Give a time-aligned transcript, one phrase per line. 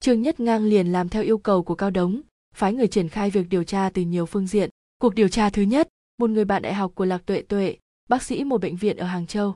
[0.00, 2.20] trương nhất ngang liền làm theo yêu cầu của cao đống
[2.54, 4.70] phái người triển khai việc điều tra từ nhiều phương diện.
[4.98, 5.88] Cuộc điều tra thứ nhất
[6.18, 7.76] một người bạn đại học của lạc tuệ tuệ
[8.08, 9.54] bác sĩ một bệnh viện ở hàng châu.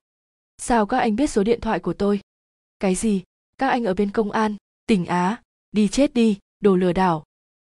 [0.58, 2.20] Sao các anh biết số điện thoại của tôi?
[2.80, 3.22] Cái gì?
[3.58, 7.24] Các anh ở bên công an tỉnh á đi chết đi đồ lừa đảo.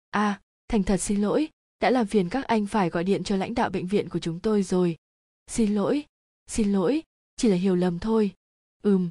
[0.10, 1.50] A à, thành thật xin lỗi
[1.80, 4.40] đã làm phiền các anh phải gọi điện cho lãnh đạo bệnh viện của chúng
[4.40, 4.96] tôi rồi.
[5.48, 6.04] Xin lỗi
[6.48, 7.04] xin lỗi
[7.38, 8.32] chỉ là hiểu lầm thôi.
[8.84, 9.10] Ừm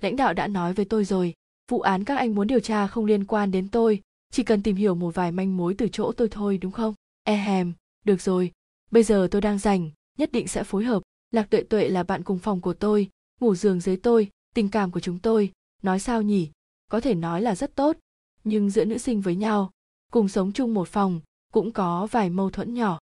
[0.00, 1.34] lãnh đạo đã nói với tôi rồi
[1.70, 4.00] vụ án các anh muốn điều tra không liên quan đến tôi,
[4.32, 6.94] chỉ cần tìm hiểu một vài manh mối từ chỗ tôi thôi, đúng không?
[7.24, 7.72] E hèm,
[8.04, 8.52] được rồi.
[8.90, 11.02] Bây giờ tôi đang rảnh, nhất định sẽ phối hợp.
[11.30, 13.08] Lạc tuệ tuệ là bạn cùng phòng của tôi,
[13.40, 15.52] ngủ giường dưới tôi, tình cảm của chúng tôi.
[15.82, 16.50] Nói sao nhỉ?
[16.90, 17.96] Có thể nói là rất tốt,
[18.44, 19.70] nhưng giữa nữ sinh với nhau,
[20.12, 21.20] cùng sống chung một phòng,
[21.52, 22.98] cũng có vài mâu thuẫn nhỏ.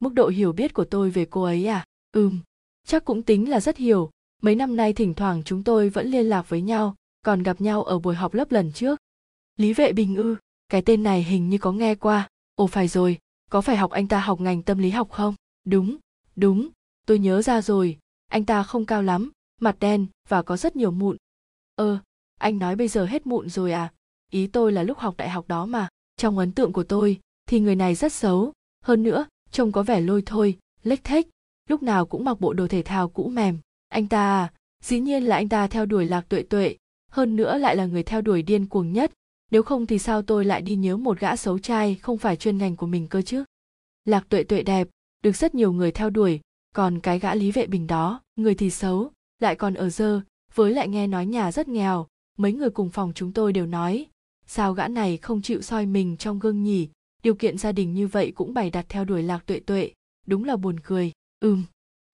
[0.00, 1.84] Mức độ hiểu biết của tôi về cô ấy à?
[2.12, 2.38] Ừm,
[2.86, 4.10] chắc cũng tính là rất hiểu.
[4.42, 7.84] Mấy năm nay thỉnh thoảng chúng tôi vẫn liên lạc với nhau còn gặp nhau
[7.84, 9.00] ở buổi họp lớp lần trước.
[9.56, 10.36] Lý vệ bình ư,
[10.68, 12.28] cái tên này hình như có nghe qua.
[12.54, 13.18] Ồ, phải rồi,
[13.50, 15.34] có phải học anh ta học ngành tâm lý học không?
[15.64, 15.96] Đúng
[16.36, 16.68] đúng,
[17.06, 17.98] tôi nhớ ra rồi.
[18.28, 21.16] Anh ta không cao lắm, mặt đen và có rất nhiều mụn.
[21.74, 21.98] Ơ,
[22.38, 23.92] anh nói bây giờ hết mụn rồi à?
[24.30, 25.88] Ý tôi là lúc học đại học đó mà.
[26.16, 28.52] Trong ấn tượng của tôi, thì người này rất xấu.
[28.84, 31.26] Hơn nữa, trông có vẻ lôi thôi, lếch thếch.
[31.68, 33.58] Lúc nào cũng mặc bộ đồ thể thao cũ mềm.
[33.88, 36.76] Anh ta à dĩ nhiên là anh ta theo đuổi lạc tuệ tuệ
[37.12, 39.12] hơn nữa lại là người theo đuổi điên cuồng nhất.
[39.50, 42.58] Nếu không thì sao tôi lại đi nhớ một gã xấu trai không phải chuyên
[42.58, 43.44] ngành của mình cơ chứ?
[44.04, 44.88] Lạc tuệ tuệ đẹp,
[45.22, 46.40] được rất nhiều người theo đuổi,
[46.74, 50.20] còn cái gã lý vệ bình đó, người thì xấu, lại còn ở dơ,
[50.54, 52.06] với lại nghe nói nhà rất nghèo,
[52.38, 54.06] mấy người cùng phòng chúng tôi đều nói,
[54.46, 56.88] sao gã này không chịu soi mình trong gương nhỉ?
[57.22, 59.92] Điều kiện gia đình như vậy cũng bày đặt theo đuổi lạc tuệ tuệ.
[60.26, 61.12] Đúng là buồn cười.
[61.40, 61.64] Ừm,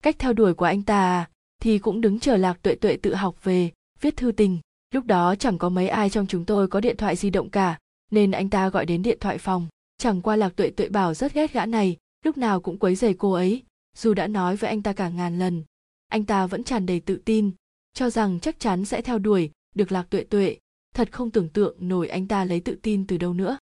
[0.03, 1.29] cách theo đuổi của anh ta à?
[1.61, 4.59] thì cũng đứng chờ lạc tuệ tuệ tự học về, viết thư tình
[4.91, 7.79] lúc đó chẳng có mấy ai trong chúng tôi có điện thoại di động cả,
[8.11, 9.67] nên anh ta gọi đến điện thoại phòng.
[9.97, 13.13] Chẳng qua lạc tuệ tuệ bảo rất ghét gã này, lúc nào cũng quấy rầy
[13.13, 13.63] cô ấy,
[13.97, 15.63] dù đã nói với anh ta cả ngàn lần.
[16.07, 17.51] Anh ta vẫn tràn đầy tự tin,
[17.93, 20.57] cho rằng chắc chắn sẽ theo đuổi được lạc tuệ tuệ.
[20.95, 23.57] Thật không tưởng tượng nổi anh ta lấy tự tin từ đâu nữa.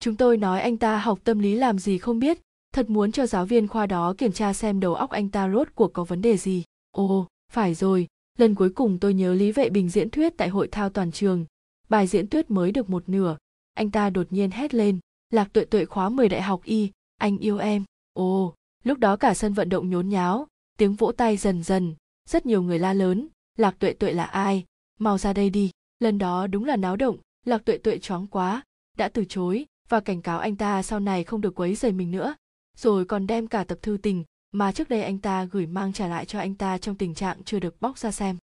[0.00, 2.38] Chúng tôi nói anh ta học tâm lý làm gì không biết,
[2.74, 5.68] thật muốn cho giáo viên khoa đó kiểm tra xem đầu óc anh ta rốt
[5.74, 6.64] cuộc có vấn đề gì.
[6.90, 10.68] Ồ, phải rồi lần cuối cùng tôi nhớ lý vệ bình diễn thuyết tại hội
[10.68, 11.44] thao toàn trường.
[11.88, 13.36] Bài diễn thuyết mới được một nửa.
[13.74, 14.98] Anh ta đột nhiên hét lên,
[15.30, 17.84] lạc tuệ tuệ khóa 10 đại học y, anh yêu em.
[18.12, 18.54] Ồ,
[18.84, 20.46] lúc đó cả sân vận động nhốn nháo,
[20.78, 21.94] tiếng vỗ tay dần dần,
[22.28, 23.28] rất nhiều người la lớn,
[23.58, 24.64] lạc tuệ tuệ là ai?
[25.00, 25.70] Mau ra đây đi.
[25.98, 27.16] Lần đó đúng là náo động,
[27.46, 28.62] lạc tuệ tuệ choáng quá,
[28.96, 32.10] đã từ chối, và cảnh cáo anh ta sau này không được quấy rầy mình
[32.10, 32.34] nữa,
[32.76, 36.06] rồi còn đem cả tập thư tình mà trước đây anh ta gửi mang trả
[36.06, 38.36] lại cho anh ta trong tình trạng chưa được bóc ra xem.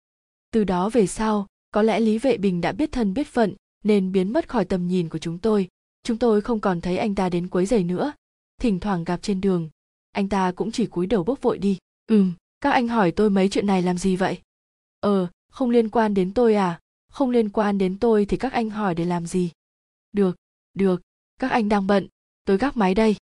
[0.50, 4.12] Từ đó về sau, có lẽ lý vệ bình đã biết thân biết phận, nên
[4.12, 5.68] biến mất khỏi tầm nhìn của chúng tôi.
[6.02, 8.12] Chúng tôi không còn thấy anh ta đến quấy giày nữa.
[8.60, 9.68] Thỉnh thoảng gặp trên đường,
[10.12, 11.78] anh ta cũng chỉ cúi đầu bước vội đi.
[12.06, 14.38] Ừm, các anh hỏi tôi mấy chuyện này làm gì vậy?
[15.00, 16.80] Ờ không liên quan đến tôi à?
[17.08, 19.50] Không liên quan đến tôi thì các anh hỏi để làm gì?
[20.12, 20.36] Được
[20.74, 21.02] được,
[21.38, 22.08] các anh đang bận,
[22.44, 23.16] tôi gác máy đây.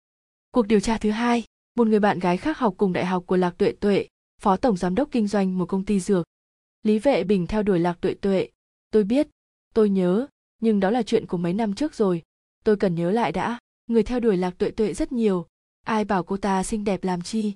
[0.52, 1.44] Cuộc điều tra thứ hai
[1.76, 4.08] một người bạn gái khác học cùng đại học của lạc tuệ tuệ,
[4.42, 6.26] phó tổng giám đốc kinh doanh một công ty dược.
[6.84, 8.50] Lý vệ bình theo đuổi lạc tuệ tuệ.
[8.92, 9.28] Tôi biết,
[9.74, 10.28] tôi nhớ,
[10.62, 12.22] nhưng đó là chuyện của mấy năm trước rồi.
[12.64, 15.46] Tôi cần nhớ lại đã, người theo đuổi lạc tuệ tuệ rất nhiều.
[15.86, 17.54] Ai bảo cô ta xinh đẹp làm chi?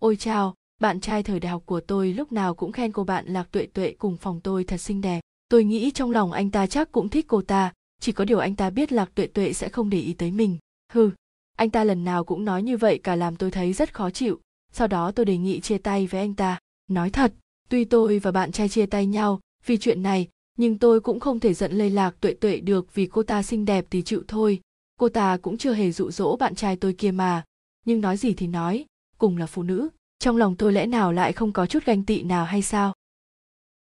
[0.00, 3.26] Ôi chao, bạn trai thời đại học của tôi lúc nào cũng khen cô bạn
[3.26, 5.20] lạc tuệ tuệ cùng phòng tôi thật xinh đẹp.
[5.48, 8.56] Tôi nghĩ trong lòng anh ta chắc cũng thích cô ta, chỉ có điều anh
[8.56, 10.58] ta biết lạc tuệ tuệ sẽ không để ý tới mình.
[10.92, 11.10] Hừ
[11.56, 14.40] anh ta lần nào cũng nói như vậy cả làm tôi thấy rất khó chịu.
[14.72, 16.58] Sau đó tôi đề nghị chia tay với anh ta.
[16.88, 17.32] Nói thật,
[17.68, 20.28] tuy tôi và bạn trai chia tay nhau vì chuyện này,
[20.58, 23.64] nhưng tôi cũng không thể giận lây lạc tuệ tuệ được vì cô ta xinh
[23.64, 24.60] đẹp thì chịu thôi.
[24.96, 27.44] Cô ta cũng chưa hề dụ dỗ bạn trai tôi kia mà.
[27.84, 28.84] Nhưng nói gì thì nói,
[29.18, 29.88] cùng là phụ nữ,
[30.18, 32.94] trong lòng tôi lẽ nào lại không có chút ganh tị nào hay sao?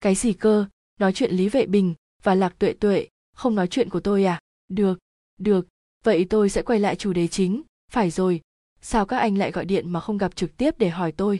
[0.01, 0.67] Cái gì cơ?
[1.01, 4.41] Nói chuyện lý vệ bình và lạc tuệ tuệ, không nói chuyện của tôi à?
[4.69, 4.99] Được
[5.39, 5.69] được
[6.05, 7.63] vậy tôi sẽ quay lại chủ đề chính.
[7.93, 8.41] Phải rồi.
[8.81, 11.39] Sao các anh lại gọi điện mà không gặp trực tiếp để hỏi tôi?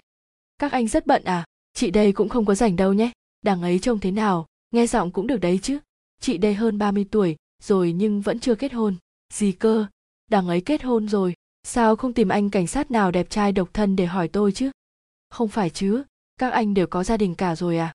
[0.59, 1.45] Các anh rất bận à?
[1.75, 3.13] Chị đây cũng không có rảnh đâu nhé.
[3.43, 4.47] Đằng ấy trông thế nào?
[4.71, 5.79] Nghe giọng cũng được đấy chứ.
[6.21, 8.97] Chị đây hơn 30 tuổi, rồi nhưng vẫn chưa kết hôn.
[9.33, 9.87] Gì cơ?
[10.31, 11.35] Đằng ấy kết hôn rồi.
[11.63, 14.71] Sao không tìm anh cảnh sát nào đẹp trai độc thân để hỏi tôi chứ?
[15.31, 16.03] Không phải chứ.
[16.37, 17.95] Các anh đều có gia đình cả rồi à?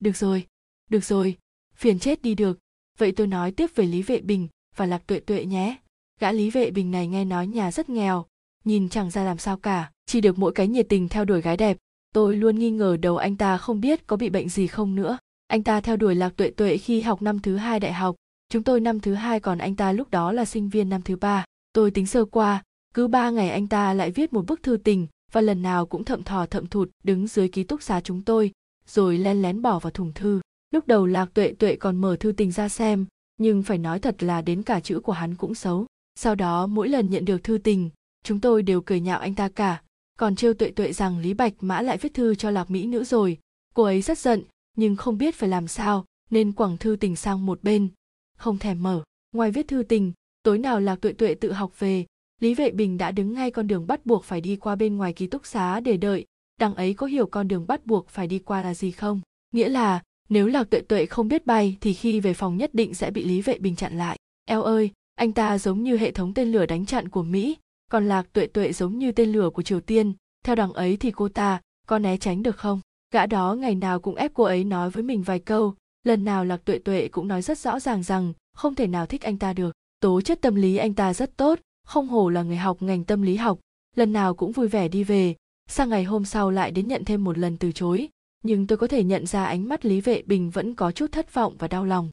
[0.00, 0.46] Được rồi.
[0.90, 1.38] Được rồi.
[1.74, 2.58] Phiền chết đi được.
[2.98, 5.76] Vậy tôi nói tiếp về lý vệ bình và lạc tuệ tuệ nhé.
[6.20, 8.26] Gã lý vệ bình này nghe nói nhà rất nghèo,
[8.64, 11.56] nhìn chẳng ra làm sao cả, chỉ được mỗi cái nhiệt tình theo đuổi gái
[11.56, 11.76] đẹp.
[12.14, 15.18] Tôi luôn nghi ngờ đầu anh ta không biết có bị bệnh gì không nữa.
[15.46, 18.16] Anh ta theo đuổi lạc tuệ tuệ khi học năm thứ hai đại học.
[18.48, 21.16] Chúng tôi năm thứ hai còn anh ta lúc đó là sinh viên năm thứ
[21.16, 21.44] ba.
[21.72, 22.62] Tôi tính sơ qua,
[22.94, 26.04] cứ ba ngày anh ta lại viết một bức thư tình và lần nào cũng
[26.04, 28.52] thậm thò thậm thụt đứng dưới ký túc xá chúng tôi,
[28.86, 30.40] rồi len lén bỏ vào thùng thư.
[30.70, 33.06] Lúc đầu lạc tuệ tuệ còn mở thư tình ra xem
[33.42, 35.86] nhưng phải nói thật là đến cả chữ của hắn cũng xấu.
[36.14, 37.90] Sau đó, mỗi lần nhận được thư tình,
[38.24, 39.82] chúng tôi đều cười nhạo anh ta cả.
[40.18, 43.04] Còn trêu tuệ tuệ rằng lý bạch mã lại viết thư cho lạc mỹ nữ
[43.04, 43.38] rồi.
[43.74, 44.42] Cô ấy rất giận,
[44.76, 47.88] nhưng không biết phải làm sao, nên quẳng thư tình sang một bên.
[48.36, 49.02] Không thèm mở.
[49.32, 50.12] Ngoài viết thư tình,
[50.42, 52.06] tối nào lạc tuệ tuệ tự học về,
[52.40, 55.12] lý vệ bình đã đứng ngay con đường bắt buộc phải đi qua bên ngoài
[55.12, 56.26] ký túc xá để đợi.
[56.60, 59.20] Đằng ấy có hiểu con đường bắt buộc phải đi qua là gì không?
[59.52, 62.94] Nghĩa là nếu lạc tuệ tuệ không biết bay, thì khi về phòng nhất định
[62.94, 64.18] sẽ bị lý vệ bình chặn lại.
[64.44, 67.56] Eo ơi, anh ta giống như hệ thống tên lửa đánh chặn của mỹ,
[67.90, 70.12] còn lạc tuệ tuệ giống như tên lửa của triều tiên.
[70.44, 72.80] Theo đằng ấy thì cô ta có né tránh được không?
[73.12, 75.74] Gã đó ngày nào cũng ép cô ấy nói với mình vài câu.
[76.04, 79.22] Lần nào lạc tuệ tuệ cũng nói rất rõ ràng rằng không thể nào thích
[79.22, 79.72] anh ta được.
[80.00, 83.22] Tố chất tâm lý anh ta rất tốt, không hổ là người học ngành tâm
[83.22, 83.58] lý học.
[83.96, 85.34] Lần nào cũng vui vẻ đi về.
[85.68, 88.08] Sang ngày hôm sau lại đến nhận thêm một lần từ chối
[88.42, 91.34] nhưng tôi có thể nhận ra ánh mắt lý vệ bình vẫn có chút thất
[91.34, 92.10] vọng và đau lòng.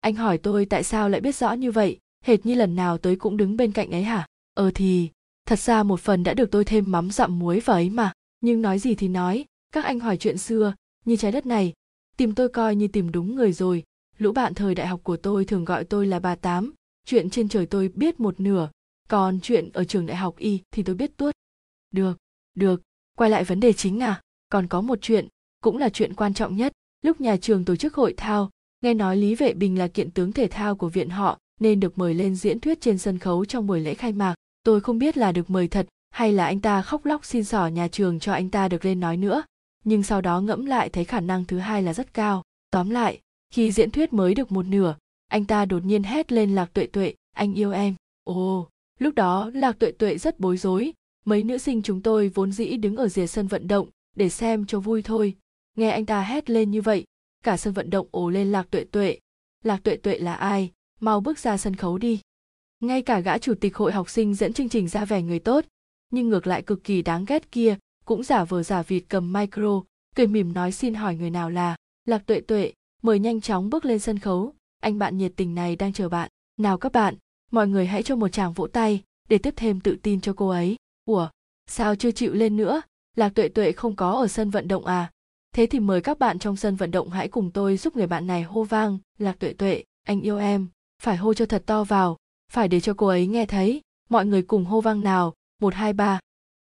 [0.00, 3.16] Anh hỏi tôi tại sao lại biết rõ như vậy, hệt như lần nào tới
[3.16, 4.26] cũng đứng bên cạnh ấy hả?
[4.54, 5.10] Ờ thì,
[5.46, 8.12] thật ra một phần đã được tôi thêm mắm dặm muối vào ấy mà.
[8.40, 10.74] Nhưng nói gì thì nói, các anh hỏi chuyện xưa,
[11.04, 11.72] như trái đất này.
[12.16, 13.82] Tìm tôi coi như tìm đúng người rồi.
[14.18, 16.74] Lũ bạn thời đại học của tôi thường gọi tôi là bà tám.
[17.06, 18.70] Chuyện trên trời tôi biết một nửa.
[19.08, 21.34] Còn chuyện ở trường đại học y thì tôi biết tuốt.
[21.90, 22.16] Được
[22.54, 22.82] được,
[23.16, 24.20] quay lại vấn đề chính à.
[24.48, 25.28] Còn có một chuyện
[25.64, 26.72] cũng là chuyện quan trọng nhất.
[27.02, 28.50] Lúc nhà trường tổ chức hội thao,
[28.82, 31.98] nghe nói lý vệ bình là kiện tướng thể thao của viện họ, nên được
[31.98, 34.34] mời lên diễn thuyết trên sân khấu trong buổi lễ khai mạc.
[34.64, 37.66] Tôi không biết là được mời thật, hay là anh ta khóc lóc xin xỏ
[37.66, 39.42] nhà trường cho anh ta được lên nói nữa.
[39.84, 42.42] Nhưng sau đó ngẫm lại thấy khả năng thứ hai là rất cao.
[42.70, 43.20] Tóm lại,
[43.50, 44.96] khi diễn thuyết mới được một nửa,
[45.28, 47.94] anh ta đột nhiên hét lên lạc tuệ tuệ, anh yêu em.
[48.24, 48.68] Ồ,
[48.98, 50.92] lúc đó lạc tuệ tuệ rất bối rối.
[51.24, 54.66] Mấy nữ sinh chúng tôi vốn dĩ đứng ở rìa sân vận động để xem
[54.66, 55.34] cho vui thôi
[55.74, 57.04] nghe anh ta hét lên như vậy,
[57.42, 59.18] cả sân vận động ồ lên lạc tuệ tuệ.
[59.64, 60.72] Lạc tuệ tuệ là ai?
[61.00, 62.20] Mau bước ra sân khấu đi.
[62.80, 65.64] Ngay cả gã chủ tịch hội học sinh dẫn chương trình ra vẻ người tốt,
[66.10, 69.82] nhưng ngược lại cực kỳ đáng ghét kia, cũng giả vờ giả vịt cầm micro,
[70.16, 72.72] cười mỉm nói xin hỏi người nào là lạc tuệ tuệ,
[73.02, 74.54] mời nhanh chóng bước lên sân khấu.
[74.80, 76.30] Anh bạn nhiệt tình này đang chờ bạn.
[76.56, 77.14] Nào các bạn,
[77.50, 80.48] mọi người hãy cho một tràng vỗ tay để tiếp thêm tự tin cho cô
[80.48, 80.76] ấy.
[81.04, 81.28] Ủa,
[81.66, 82.82] sao chưa chịu lên nữa?
[83.16, 85.10] Lạc tuệ tuệ không có ở sân vận động à?
[85.54, 88.26] Thế thì mời các bạn trong sân vận động hãy cùng tôi giúp người bạn
[88.26, 90.68] này hô vang, lạc tuệ tuệ, anh yêu em.
[91.02, 92.16] Phải hô cho thật to vào,
[92.52, 93.80] phải để cho cô ấy nghe thấy.
[94.08, 96.20] Mọi người cùng hô vang nào, một, hai, ba.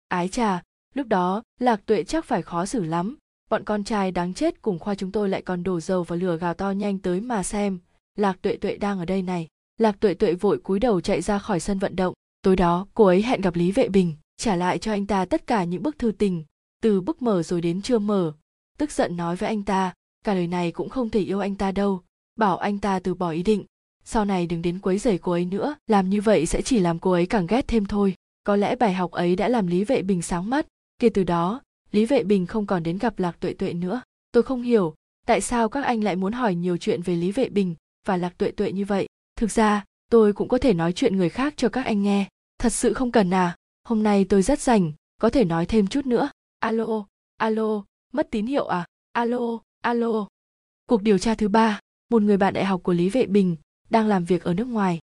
[0.07, 3.17] Ái chà, lúc đó, lạc tuệ chắc phải khó xử lắm.
[3.49, 6.37] Bọn con trai đáng chết cùng khoa chúng tôi lại còn đổ dầu vào lửa
[6.37, 7.79] gào to nhanh tới mà xem.
[8.15, 9.47] Lạc tuệ tuệ đang ở đây này.
[9.77, 12.13] Lạc tuệ tuệ vội cúi đầu chạy ra khỏi sân vận động.
[12.41, 15.47] Tối đó, cô ấy hẹn gặp lý vệ bình, trả lại cho anh ta tất
[15.47, 16.43] cả những bức thư tình.
[16.81, 18.33] Từ bức mở rồi đến chưa mở
[18.77, 19.93] tức giận nói với anh ta,
[20.23, 22.01] cả lời này cũng không thể yêu anh ta đâu,
[22.35, 23.65] bảo anh ta từ bỏ ý định.
[24.03, 26.99] Sau này đừng đến quấy rầy cô ấy nữa, làm như vậy sẽ chỉ làm
[26.99, 28.15] cô ấy càng ghét thêm thôi.
[28.43, 30.67] Có lẽ bài học ấy đã làm lý vệ bình sáng mắt.
[30.99, 31.61] Kể từ đó,
[31.91, 34.01] lý vệ bình không còn đến gặp lạc tuệ tuệ nữa.
[34.31, 34.95] Tôi không hiểu,
[35.25, 37.75] tại sao các anh lại muốn hỏi nhiều chuyện về lý vệ bình
[38.05, 39.07] và lạc tuệ tuệ như vậy?
[39.35, 42.27] Thực ra, tôi cũng có thể nói chuyện người khác cho các anh nghe.
[42.57, 43.55] Thật sự không cần à?
[43.83, 46.29] Hôm nay tôi rất rảnh, có thể nói thêm chút nữa.
[46.59, 47.05] Alo
[47.37, 47.83] alo
[48.15, 48.85] mất tín hiệu à?
[49.11, 50.27] Alo alo.
[50.89, 51.79] Cuộc điều tra thứ ba,
[52.11, 53.55] một người bạn đại học của lý vệ bình
[53.89, 54.99] đang làm việc ở nước ngoài.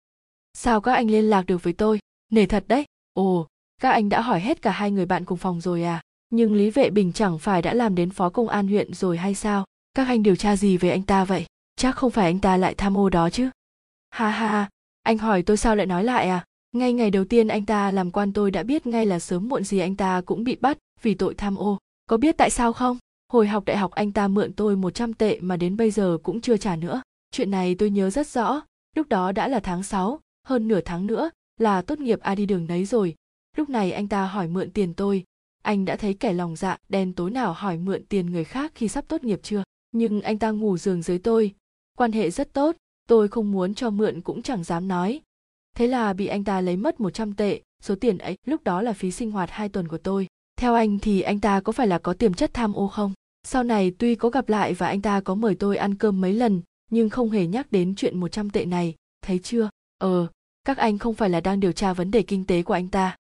[0.55, 1.99] Sao các anh liên lạc được với tôi?
[2.31, 2.85] Nể thật đấy.
[3.12, 3.47] Ồ,
[3.81, 6.00] các anh đã hỏi hết cả hai người bạn cùng phòng rồi à?
[6.31, 9.35] Nhưng lý vệ bình chẳng phải đã làm đến phó công an huyện rồi hay
[9.35, 9.64] sao?
[9.95, 11.47] Các anh điều tra gì về anh ta vậy?
[11.76, 13.50] Chắc không phải anh ta lại tham ô đó chứ.
[14.11, 14.69] Ha ha ha,
[15.02, 16.45] anh hỏi tôi sao lại nói lại à?
[16.73, 19.64] Ngay ngày đầu tiên anh ta làm quan tôi đã biết ngay là sớm muộn
[19.64, 21.79] gì anh ta cũng bị bắt vì tội tham ô
[22.11, 22.99] có biết tại sao không?
[23.33, 26.40] Hồi học đại học anh ta mượn tôi 100 tệ mà đến bây giờ cũng
[26.40, 27.02] chưa trả nữa.
[27.31, 28.61] Chuyện này tôi nhớ rất rõ.
[28.97, 32.47] Lúc đó đã là tháng 6, hơn nửa tháng nữa là tốt nghiệp a đi
[32.47, 33.14] đường đấy rồi.
[33.57, 35.25] Lúc này anh ta hỏi mượn tiền tôi.
[35.62, 38.88] Anh đã thấy kẻ lòng dạ đen tối nào hỏi mượn tiền người khác khi
[38.88, 39.62] sắp tốt nghiệp chưa?
[39.93, 41.55] Nhưng anh ta ngủ giường dưới tôi.
[41.99, 42.76] Quan hệ rất tốt
[43.09, 45.21] tôi không muốn cho mượn cũng chẳng dám nói.
[45.76, 48.93] Thế là bị anh ta lấy mất 100 tệ số tiền ấy lúc đó là
[48.93, 50.26] phí sinh hoạt hai tuần của tôi
[50.61, 53.12] theo anh thì anh ta có phải là có tiềm chất tham ô không?
[53.43, 56.33] Sau này tuy có gặp lại và anh ta có mời tôi ăn cơm mấy
[56.33, 58.95] lần, nhưng không hề nhắc đến chuyện 100 tệ này.
[59.23, 59.71] Thấy chưa?
[59.99, 60.26] Ờ
[60.64, 63.17] các anh không phải là đang điều tra vấn đề kinh tế của anh ta.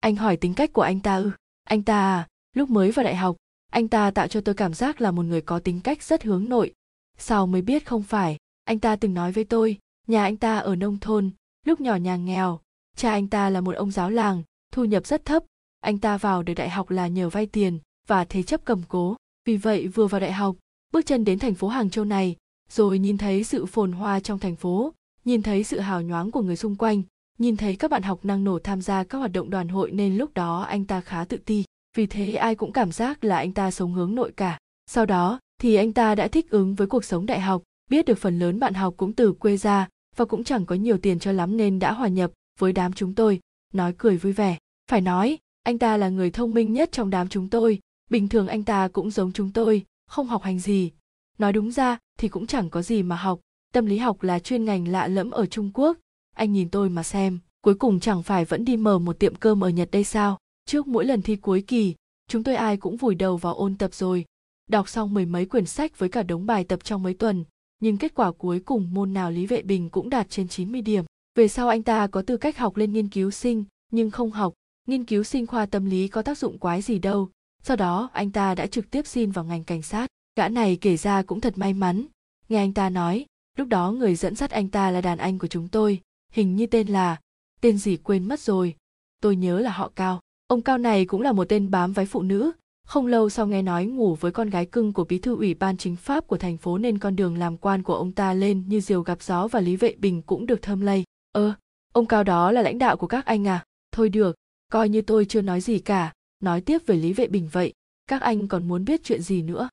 [0.00, 1.30] Anh hỏi tính cách của anh ta ư?
[1.64, 2.26] Anh ta à?
[2.52, 3.36] Lúc mới vào đại học,
[3.72, 6.48] anh ta tạo cho tôi cảm giác là một người có tính cách rất hướng
[6.48, 6.72] nội.
[7.18, 8.36] Sau mới biết không phải?
[8.64, 11.30] Anh ta từng nói với tôi, nhà anh ta ở nông thôn,
[11.66, 12.60] lúc nhỏ nhà nghèo.
[12.96, 15.42] Cha anh ta là một ông giáo làng, thu nhập rất thấp
[15.86, 19.16] anh ta vào được đại học là nhờ vay tiền và thế chấp cầm cố.
[19.44, 20.56] Vì vậy vừa vào đại học,
[20.92, 22.36] bước chân đến thành phố hàng châu này,
[22.70, 24.92] rồi nhìn thấy sự phồn hoa trong thành phố,
[25.24, 27.02] nhìn thấy sự hào nhoáng của người xung quanh,
[27.38, 30.16] nhìn thấy các bạn học năng nổ tham gia các hoạt động đoàn hội nên
[30.16, 31.64] lúc đó anh ta khá tự ti.
[31.96, 34.58] Vì thế ai cũng cảm giác là anh ta sống hướng nội cả.
[34.90, 38.18] Sau đó thì anh ta đã thích ứng với cuộc sống đại học, biết được
[38.18, 41.32] phần lớn bạn học cũng từ quê ra và cũng chẳng có nhiều tiền cho
[41.32, 43.40] lắm nên đã hòa nhập với đám chúng tôi,
[43.72, 44.58] nói cười vui vẻ.
[44.90, 47.78] Phải nói anh ta là người thông minh nhất trong đám chúng tôi.
[48.10, 50.90] Bình thường anh ta cũng giống chúng tôi không học hành gì.
[51.38, 53.40] Nói đúng ra thì cũng chẳng có gì mà học.
[53.72, 55.96] Tâm lý học là chuyên ngành lạ lẫm ở trung quốc.
[56.36, 59.64] Anh nhìn tôi mà xem cuối cùng chẳng phải vẫn đi mở một tiệm cơm
[59.64, 60.38] ở nhật đây sao?
[60.66, 61.94] Trước mỗi lần thi cuối kỳ
[62.28, 64.24] chúng tôi ai cũng vùi đầu vào ôn tập rồi.
[64.70, 67.44] Đọc xong mười mấy quyển sách với cả đống bài tập trong mấy tuần
[67.80, 71.04] nhưng kết quả cuối cùng môn nào Lý Vệ Bình cũng đạt trên 90 điểm.
[71.34, 74.52] Về sau anh ta có tư cách học lên nghiên cứu sinh, nhưng không học,
[74.86, 77.30] nghiên cứu sinh khoa tâm lý có tác dụng quái gì đâu.
[77.62, 80.06] Sau đó anh ta đã trực tiếp xin vào ngành cảnh sát.
[80.36, 82.06] Gã này kể ra cũng thật may mắn.
[82.48, 83.26] Nghe anh ta nói,
[83.56, 86.00] lúc đó người dẫn dắt anh ta là đàn anh của chúng tôi,
[86.32, 87.20] hình như tên là,
[87.60, 88.74] tên gì quên mất rồi.
[89.20, 90.20] Tôi nhớ là họ Cao.
[90.46, 92.52] Ông Cao này cũng là một tên bám váy phụ nữ,
[92.86, 95.76] không lâu sau nghe nói ngủ với con gái cưng của bí thư ủy ban
[95.76, 98.80] chính pháp của thành phố nên con đường làm quan của ông ta lên như
[98.80, 101.52] diều gặp gió và lý vệ bình cũng được thơm lây ơ
[101.92, 104.36] ông cao đó là lãnh đạo của các anh à thôi được
[104.72, 107.72] coi như tôi chưa nói gì cả, nói tiếp về lý vệ bình vậy,
[108.06, 109.68] các anh còn muốn biết chuyện gì nữa?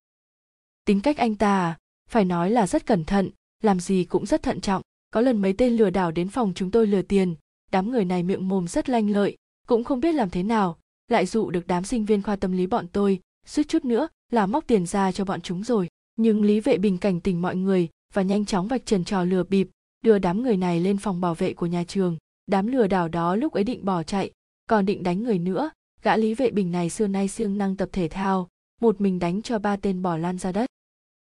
[0.85, 1.77] Tính cách anh ta à?
[2.09, 3.29] phải nói là rất cẩn thận,
[3.63, 4.81] làm gì cũng rất thận trọng.
[5.12, 7.35] Có lần mấy tên lừa đảo đến phòng chúng tôi lừa tiền,
[7.71, 10.77] đám người này miệng mồm rất lanh lợi, cũng không biết làm thế nào.
[11.07, 14.45] Lại dụ được đám sinh viên khoa tâm lý bọn tôi, suýt chút nữa là
[14.45, 15.88] móc tiền ra cho bọn chúng rồi.
[16.15, 19.43] Nhưng lý vệ bình cảnh tỉnh mọi người và nhanh chóng vạch trần trò lừa
[19.43, 19.69] bịp,
[20.01, 22.17] đưa đám người này lên phòng bảo vệ của nhà trường.
[22.47, 24.31] Đám lừa đảo đó lúc ấy định bỏ chạy
[24.74, 25.72] còn định đánh người nữa.
[26.01, 28.50] Gã lý vệ bình này xưa nay siêng năng tập thể thao,
[28.82, 30.65] một mình đánh cho ba tên bỏ lan ra đất.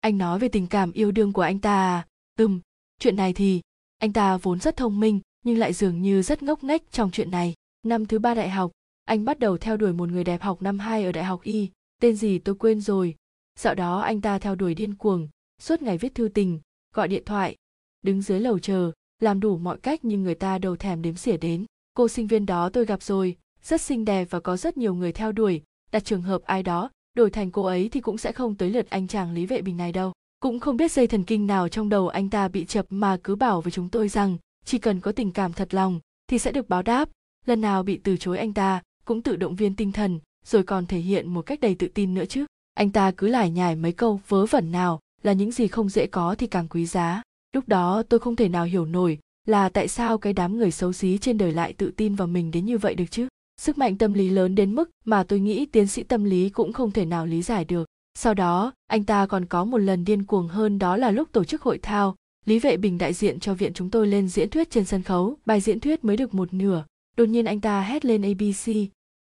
[0.00, 2.07] Anh nói về tình cảm yêu đương của anh ta à?
[2.38, 2.61] Ừm,
[3.00, 3.61] chuyện này thì,
[3.99, 7.30] anh ta vốn rất thông minh, nhưng lại dường như rất ngốc nghếch trong chuyện
[7.30, 7.54] này.
[7.83, 8.71] Năm thứ ba đại học,
[9.04, 11.69] anh bắt đầu theo đuổi một người đẹp học năm hai ở đại học y.
[12.00, 13.14] Tên gì tôi quên rồi.
[13.59, 15.28] Dạo đó anh ta theo đuổi điên cuồng,
[15.59, 16.61] suốt ngày viết thư tình,
[16.95, 17.57] gọi điện thoại,
[18.02, 21.37] đứng dưới lầu chờ, làm đủ mọi cách nhưng người ta đầu thèm đếm xỉa
[21.37, 24.94] đến cô sinh viên đó tôi gặp rồi, rất xinh đẹp và có rất nhiều
[24.94, 25.62] người theo đuổi.
[25.92, 28.90] Đặt trường hợp ai đó đổi thành cô ấy thì cũng sẽ không tới lượt
[28.90, 30.12] anh chàng lý vệ bình này đâu.
[30.40, 33.37] Cũng không biết dây thần kinh nào trong đầu anh ta bị chập mà cứ
[33.37, 36.68] bảo với chúng tôi rằng chỉ cần có tình cảm thật lòng thì sẽ được
[36.68, 37.09] báo đáp.
[37.47, 40.87] Lần nào bị từ chối anh ta cũng tự động viên tinh thần, rồi còn
[40.87, 42.47] thể hiện một cách đầy tự tin nữa chứ.
[42.75, 46.06] Anh ta cứ lải nhải mấy câu vớ vẩn nào là những gì không dễ
[46.06, 47.23] có thì càng quý giá.
[47.52, 49.18] Lúc đó tôi không thể nào hiểu nổi
[49.50, 52.50] là tại sao cái đám người xấu xí trên đời lại tự tin vào mình
[52.50, 53.28] đến như vậy được chứ?
[53.61, 56.73] Sức mạnh tâm lý lớn đến mức mà tôi nghĩ tiến sĩ tâm lý cũng
[56.73, 57.88] không thể nào lý giải được.
[58.19, 61.45] Sau đó, anh ta còn có một lần điên cuồng hơn đó là lúc tổ
[61.45, 62.16] chức hội thao.
[62.47, 65.37] Lý vệ bình đại diện cho viện chúng tôi lên diễn thuyết trên sân khấu.
[65.47, 66.85] Bài diễn thuyết mới được một nửa.
[67.16, 68.71] Đột nhiên anh ta hét lên abc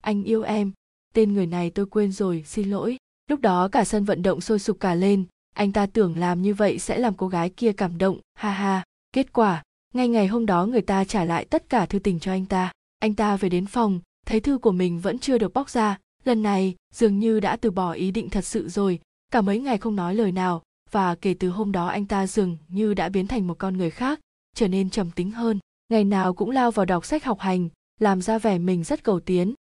[0.03, 0.73] anh yêu em.
[1.15, 2.97] Tên người này tôi quên rồi, xin lỗi.
[3.31, 5.25] Lúc đó cả sân vận động sôi sục cả lên.
[5.55, 8.19] Anh ta tưởng làm như vậy sẽ làm cô gái kia cảm động.
[8.35, 8.85] Ha ha.
[9.13, 9.63] Kết quả
[9.95, 12.73] ngay ngày hôm đó người ta trả lại tất cả thư tình cho anh ta.
[12.99, 15.99] Anh ta về đến phòng, thấy thư của mình vẫn chưa được bóc ra.
[16.25, 19.01] Lần này, dường như đã từ bỏ ý định thật sự rồi.
[19.33, 22.57] Cả mấy ngày không nói lời nào, và kể từ hôm đó anh ta dường
[22.69, 24.21] như đã biến thành một con người khác,
[24.55, 25.59] trở nên trầm tính hơn.
[25.89, 27.69] Ngày nào cũng lao vào đọc sách học hành,
[28.01, 29.55] làm ra vẻ mình rất cầu tiến.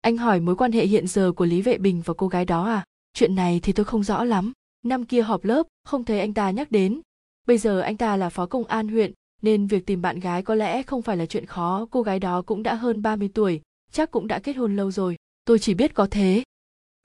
[0.00, 2.66] Anh hỏi mối quan hệ hiện giờ của lý vệ bình và cô gái đó
[2.66, 2.84] à?
[3.14, 4.52] Chuyện này thì tôi không rõ lắm.
[4.84, 7.00] Năm kia họp lớp, không thấy anh ta nhắc đến.
[7.46, 9.12] Bây giờ anh ta là phó công an huyện
[9.42, 12.42] nên việc tìm bạn gái có lẽ không phải là chuyện khó, cô gái đó
[12.42, 13.60] cũng đã hơn 30 tuổi,
[13.92, 15.16] chắc cũng đã kết hôn lâu rồi.
[15.44, 16.42] Tôi chỉ biết có thế.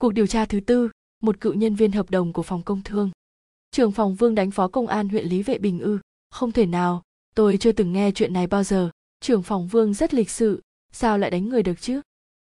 [0.00, 0.90] Cuộc điều tra thứ tư,
[1.22, 3.10] một cựu nhân viên hợp đồng của phòng công thương.
[3.70, 5.98] Trưởng phòng vương đánh phó công an huyện lý vệ bình ư.
[6.30, 7.02] Không thể nào,
[7.34, 8.90] tôi chưa từng nghe chuyện này bao giờ.
[9.20, 12.00] Trưởng phòng vương rất lịch sự, sao lại đánh người được chứ?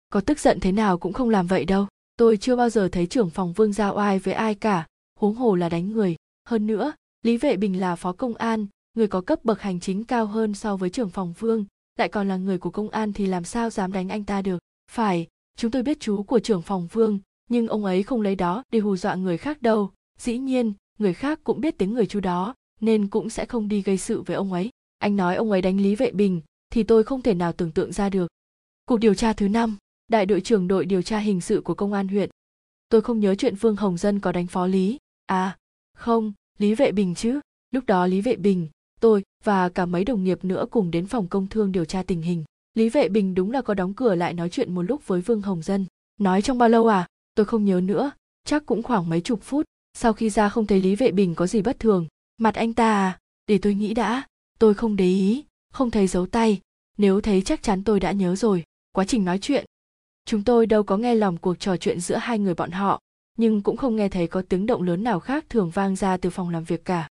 [0.09, 1.87] Có tức giận thế nào cũng không làm vậy đâu.
[2.17, 4.85] Tôi chưa bao giờ thấy trưởng phòng vương giao oai với ai cả.
[5.19, 6.15] Huống hồ là đánh người.
[6.45, 8.67] Hơn nữa, lý vệ bình là phó công an
[8.97, 11.65] người có cấp bậc hành chính cao hơn so với trưởng phòng vương,
[11.97, 14.57] lại còn là người của công an thì làm sao dám đánh anh ta được?
[14.91, 15.27] Phải,
[15.57, 18.79] chúng tôi biết chú của trưởng phòng vương, nhưng ông ấy không lấy đó để
[18.79, 19.91] hù dọa người khác đâu.
[20.19, 23.81] Dĩ nhiên, người khác cũng biết tiếng người chú đó, nên cũng sẽ không đi
[23.81, 24.69] gây sự với ông ấy.
[24.97, 27.91] Anh nói ông ấy đánh lý vệ bình, thì tôi không thể nào tưởng tượng
[27.91, 28.27] ra được.
[28.85, 29.77] Cuộc điều tra thứ năm,
[30.07, 32.29] đại đội trưởng đội điều tra hình sự của công an huyện.
[32.89, 34.97] Tôi không nhớ chuyện phương hồng dân có đánh phó lý.
[35.25, 35.57] À
[35.97, 37.39] không, lý vệ bình chứ.
[37.71, 38.67] Lúc đó lý vệ bình
[38.99, 42.21] tôi và cả mấy đồng nghiệp nữa cùng đến phòng công thương điều tra tình
[42.21, 42.43] hình.
[42.73, 45.41] Lý vệ bình đúng là có đóng cửa lại nói chuyện một lúc với vương
[45.41, 45.85] hồng dân.
[46.19, 47.07] Nói trong bao lâu à?
[47.35, 48.11] Tôi không nhớ nữa,
[48.45, 49.65] chắc cũng khoảng mấy chục phút.
[49.93, 52.07] Sau khi ra không thấy lý vệ bình có gì bất thường.
[52.37, 53.19] Mặt anh ta à?
[53.47, 54.23] Để tôi nghĩ đã.
[54.59, 56.61] Tôi không để ý, không thấy dấu tay.
[56.97, 58.63] Nếu thấy chắc chắn tôi đã nhớ rồi.
[58.91, 59.65] Quá trình nói chuyện.
[60.25, 63.01] Chúng tôi đâu có nghe lòng cuộc trò chuyện giữa hai người bọn họ,
[63.37, 66.29] nhưng cũng không nghe thấy có tiếng động lớn nào khác thường vang ra từ
[66.29, 67.07] phòng làm việc cả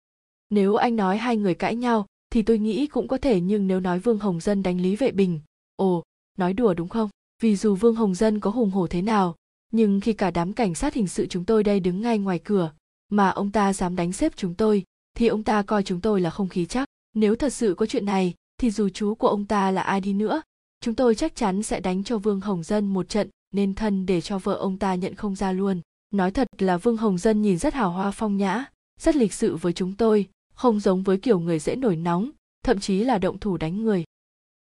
[0.50, 3.80] nếu anh nói hai người cãi nhau, thì tôi nghĩ cũng có thể nhưng nếu
[3.80, 5.40] nói vương hồng dân đánh lý vệ bình,
[5.76, 6.02] ồ,
[6.38, 7.10] nói đùa đúng không?
[7.42, 9.34] Vì dù vương hồng dân có hùng hổ thế nào,
[9.72, 12.72] nhưng khi cả đám cảnh sát hình sự chúng tôi đây đứng ngay ngoài cửa,
[13.08, 14.84] mà ông ta dám đánh xếp chúng tôi,
[15.16, 16.88] thì ông ta coi chúng tôi là không khí chắc.
[17.14, 20.12] Nếu thật sự có chuyện này, thì dù chú của ông ta là ai đi
[20.12, 20.42] nữa,
[20.80, 24.20] chúng tôi chắc chắn sẽ đánh cho vương hồng dân một trận, nên thân để
[24.20, 25.80] cho vợ ông ta nhận không ra luôn.
[26.10, 28.64] Nói thật là vương hồng dân nhìn rất hào hoa phong nhã,
[29.00, 30.28] rất lịch sự với chúng tôi
[30.60, 32.30] không giống với kiểu người dễ nổi nóng,
[32.64, 34.04] thậm chí là động thủ đánh người.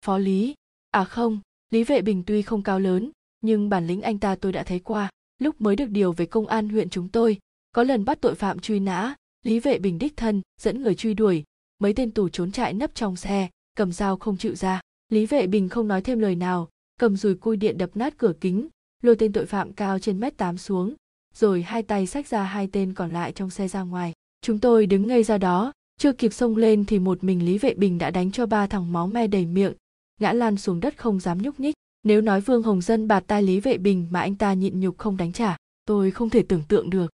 [0.05, 0.55] Phó lý
[0.91, 1.41] à không,
[1.71, 4.79] lý vệ bình tuy không cao lớn, nhưng bản lĩnh anh ta tôi đã thấy
[4.79, 5.11] qua.
[5.39, 7.39] Lúc mới được điều về công an huyện chúng tôi,
[7.73, 11.15] có lần bắt tội phạm truy nã, lý vệ bình đích thân dẫn người truy
[11.15, 11.45] đuổi,
[11.79, 14.81] mấy tên tù trốn chạy nấp trong xe, cầm dao không chịu ra.
[15.09, 16.69] Lý vệ bình không nói thêm lời nào,
[17.01, 18.69] cầm dùi cui điện đập nát cửa kính,
[19.03, 20.95] lôi tên tội phạm cao trên mét tám xuống,
[21.35, 24.13] rồi hai tay xách ra hai tên còn lại trong xe ra ngoài.
[24.41, 27.75] Chúng tôi đứng ngây ra đó chưa kịp xông lên thì một mình lý vệ
[27.75, 29.73] bình đã đánh cho ba thằng máu me đầy miệng,
[30.21, 31.75] ngã lan xuống đất không dám nhúc nhích.
[32.03, 34.99] Nếu nói vương hồng dân bạt tai lý vệ bình mà anh ta nhịn nhục
[34.99, 37.11] không đánh trả, tôi không thể tưởng tượng được.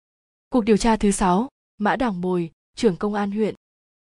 [0.49, 3.55] Cuộc điều tra thứ sáu, mã đảng bồi, trưởng công an huyện.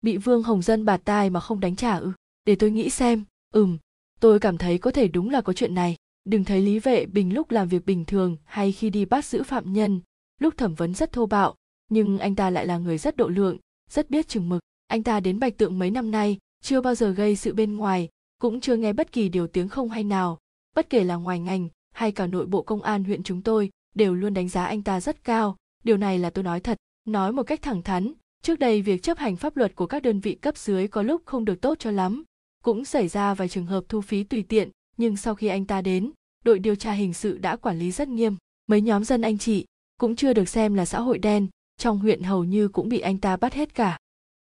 [0.01, 2.12] Bị vương hồng dân bạt tai mà không đánh trả ư?
[2.45, 3.77] Để tôi nghĩ xem, ừm,
[4.19, 5.95] tôi cảm thấy có thể đúng là có chuyện này.
[6.25, 9.43] Đừng thấy lý vệ bình lúc làm việc bình thường hay khi đi bắt giữ
[9.43, 10.01] phạm nhân,
[10.41, 11.55] lúc thẩm vấn rất thô bạo,
[11.89, 13.57] nhưng anh ta lại là người rất độ lượng
[13.89, 14.62] rất biết chừng mực.
[14.88, 18.10] Anh ta đến bạch tượng mấy năm nay, chưa bao giờ gây sự bên ngoài,
[18.38, 20.38] cũng chưa nghe bất kỳ điều tiếng không hay nào.
[20.75, 24.15] Bất kể là ngoài ngành, hay cả nội bộ công an huyện chúng tôi, đều
[24.15, 25.56] luôn đánh giá anh ta rất cao.
[25.84, 29.17] Điều này là tôi nói thật, nói một cách thẳng thắn, trước đây việc chấp
[29.17, 31.91] hành pháp luật của các đơn vị cấp dưới có lúc không được tốt cho
[31.91, 32.23] lắm.
[32.63, 35.82] Cũng xảy ra vài trường hợp thu phí tùy tiện, nhưng sau khi anh ta
[35.82, 36.12] đến,
[36.45, 38.36] đội điều tra hình sự đã quản lý rất nghiêm.
[38.67, 39.65] Mấy nhóm dân anh chị,
[39.97, 41.47] cũng chưa được xem là xã hội đen
[41.78, 43.98] trong huyện hầu như cũng bị anh ta bắt hết cả.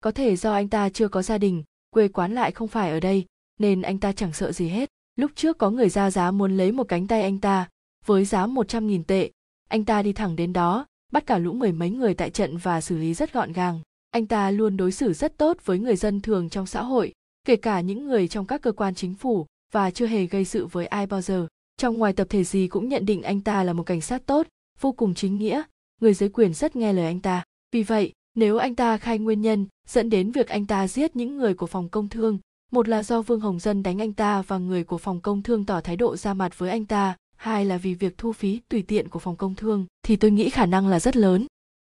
[0.00, 3.00] Có thể do anh ta chưa có gia đình, quê quán lại không phải ở
[3.00, 3.24] đây,
[3.58, 4.88] nên anh ta chẳng sợ gì hết.
[5.16, 7.68] Lúc trước có người ra giá muốn lấy một cánh tay anh ta,
[8.06, 9.30] với giá 100.000 tệ,
[9.68, 12.80] anh ta đi thẳng đến đó, bắt cả lũ mười mấy người tại trận và
[12.80, 13.80] xử lý rất gọn gàng.
[14.10, 17.12] Anh ta luôn đối xử rất tốt với người dân thường trong xã hội,
[17.44, 20.66] kể cả những người trong các cơ quan chính phủ, và chưa hề gây sự
[20.66, 21.46] với ai bao giờ.
[21.76, 24.46] Trong ngoài tập thể gì cũng nhận định anh ta là một cảnh sát tốt,
[24.80, 25.62] vô cùng chính nghĩa
[26.02, 27.44] người dưới quyền rất nghe lời anh ta.
[27.72, 31.36] Vì vậy, nếu anh ta khai nguyên nhân, dẫn đến việc anh ta giết những
[31.36, 32.38] người của phòng công thương,
[32.72, 35.66] một là do vương hồng dân đánh anh ta và người của phòng công thương
[35.66, 38.82] tỏ thái độ ra mặt với anh ta, hai là vì việc thu phí tùy
[38.82, 41.46] tiện của phòng công thương, thì tôi nghĩ khả năng là rất lớn.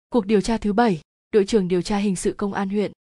[0.08, 1.00] Cuộc điều tra thứ bảy,
[1.32, 2.92] đội trưởng điều tra hình sự công an huyện.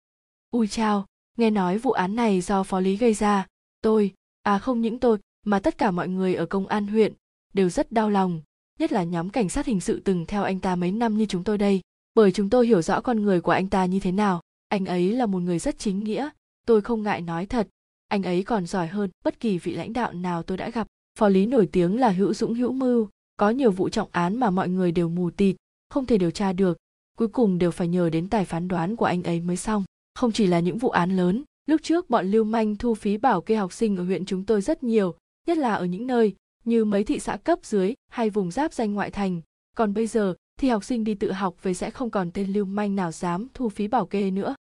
[0.51, 1.05] Ui chao,
[1.37, 3.47] nghe nói vụ án này do phó lý gây ra.
[3.81, 4.13] Tôi
[4.43, 7.13] à không những tôi, mà tất cả mọi người ở công an huyện
[7.53, 8.41] đều rất đau lòng
[8.79, 11.43] nhất là nhóm cảnh sát hình sự từng theo anh ta mấy năm như chúng
[11.43, 11.81] tôi đây,
[12.13, 14.41] bởi chúng tôi hiểu rõ con người của anh ta như thế nào.
[14.67, 16.29] Anh ấy là một người rất chính nghĩa,
[16.65, 17.67] tôi không ngại nói thật.
[18.07, 20.87] Anh ấy còn giỏi hơn bất kỳ vị lãnh đạo nào tôi đã gặp.
[21.19, 24.49] Phó lý nổi tiếng là hữu dũng hữu mưu, có nhiều vụ trọng án mà
[24.49, 25.55] mọi người đều mù tịt,
[25.89, 26.77] không thể điều tra được.
[27.17, 29.83] Cuối cùng đều phải nhờ đến tài phán đoán của anh ấy mới xong.
[30.15, 33.41] Không chỉ là những vụ án lớn, lúc trước bọn lưu manh thu phí bảo
[33.41, 35.15] kê học sinh ở huyện chúng tôi rất nhiều,
[35.47, 38.93] nhất là ở những nơi như mấy thị xã cấp dưới hay vùng giáp danh
[38.93, 39.41] ngoại thành.
[39.75, 42.65] Còn bây giờ, thì học sinh đi tự học về sẽ không còn tên lưu
[42.65, 44.55] manh nào dám thu phí bảo kê nữa.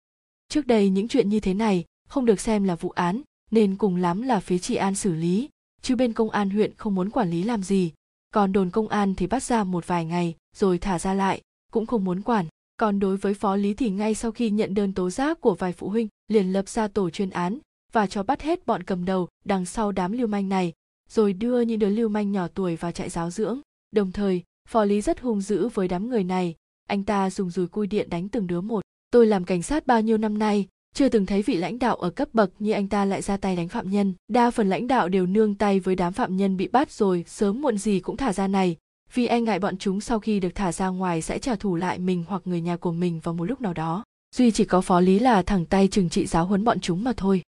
[0.49, 3.97] Trước đây những chuyện như thế này không được xem là vụ án, nên cùng
[3.97, 5.49] lắm là phía trị an xử lý,
[5.83, 7.93] chứ bên công an huyện không muốn quản lý làm gì.
[8.31, 11.41] Còn đồn công an thì bắt ra một vài ngày, rồi thả ra lại,
[11.73, 12.47] cũng không muốn quản.
[12.77, 15.73] Còn đối với phó lý thì ngay sau khi nhận đơn tố giác của vài
[15.73, 17.59] phụ huynh, liền lập ra tổ chuyên án
[17.93, 20.73] và cho bắt hết bọn cầm đầu đằng sau đám lưu manh này
[21.11, 23.61] rồi đưa những đứa lưu manh nhỏ tuổi vào trại giáo dưỡng.
[23.91, 26.55] Đồng thời phó lý rất hung dữ với đám người này.
[26.89, 28.81] Anh ta dùng dùi cui điện đánh từng đứa một.
[29.11, 32.11] Tôi làm cảnh sát bao nhiêu năm nay, chưa từng thấy vị lãnh đạo ở
[32.11, 34.15] cấp bậc như anh ta lại ra tay đánh phạm nhân.
[34.29, 37.63] Đa phần lãnh đạo đều nương tay với đám phạm nhân bị bắt rồi, sớm
[37.63, 38.77] muộn gì cũng thả ra này.
[39.15, 41.99] Vì e ngại bọn chúng sau khi được thả ra ngoài sẽ trả thù lại
[41.99, 44.05] mình hoặc người nhà của mình vào một lúc nào đó.
[44.37, 47.13] Duy chỉ có phó lý là thẳng tay trừng trị giáo huấn bọn chúng mà
[47.17, 47.43] thôi.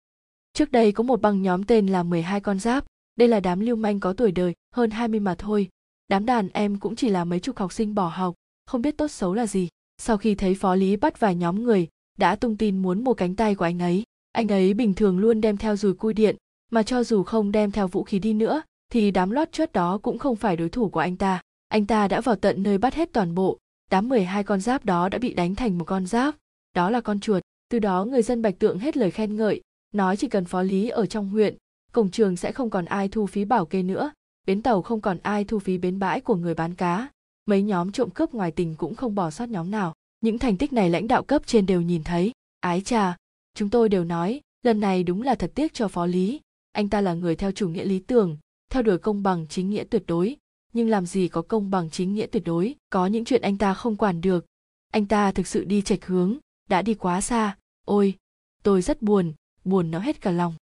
[0.52, 2.84] Trước đây có một băng nhóm tên là 12 con giáp
[3.16, 5.68] đây là đám lưu manh có tuổi đời, hơn 20 mà thôi.
[6.08, 8.34] Đám đàn em cũng chỉ là mấy chục học sinh bỏ học,
[8.66, 9.68] không biết tốt xấu là gì.
[9.98, 13.36] Sau khi thấy phó lý bắt vài nhóm người, đã tung tin muốn mua cánh
[13.36, 14.02] tay của anh ấy.
[14.32, 16.36] Anh ấy bình thường luôn đem theo dùi cui điện,
[16.70, 19.98] mà cho dù không đem theo vũ khí đi nữa, thì đám lót chốt đó
[19.98, 21.40] cũng không phải đối thủ của anh ta.
[21.68, 23.58] Anh ta đã vào tận nơi bắt hết toàn bộ.
[23.90, 26.34] Đám 12 con giáp đó đã bị đánh thành một con giáp.
[26.74, 27.42] Đó là con chuột.
[27.68, 29.60] Từ đó người dân bạch tượng hết lời khen ngợi.
[29.94, 31.56] Nói chỉ cần phó lý ở trong huyện
[31.92, 34.12] cổng trường sẽ không còn ai thu phí bảo kê nữa,
[34.46, 37.08] bến tàu không còn ai thu phí bến bãi của người bán cá.
[37.46, 39.94] Mấy nhóm trộm cướp ngoài tỉnh cũng không bỏ sót nhóm nào.
[40.20, 42.32] Những thành tích này lãnh đạo cấp trên đều nhìn thấy.
[42.60, 43.16] Ái chà,
[43.54, 46.40] chúng tôi đều nói, lần này đúng là thật tiếc cho phó lý.
[46.72, 48.36] Anh ta là người theo chủ nghĩa lý tưởng,
[48.70, 50.36] theo đuổi công bằng chính nghĩa tuyệt đối.
[50.72, 53.74] Nhưng làm gì có công bằng chính nghĩa tuyệt đối, có những chuyện anh ta
[53.74, 54.46] không quản được.
[54.92, 56.36] Anh ta thực sự đi chệch hướng,
[56.68, 57.56] đã đi quá xa.
[57.84, 58.14] Ôi,
[58.62, 59.32] tôi rất buồn
[59.64, 60.54] buồn nó hết cả lòng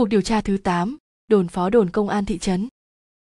[0.00, 0.96] cuộc điều tra thứ 8,
[1.28, 2.68] đồn phó đồn công an thị trấn.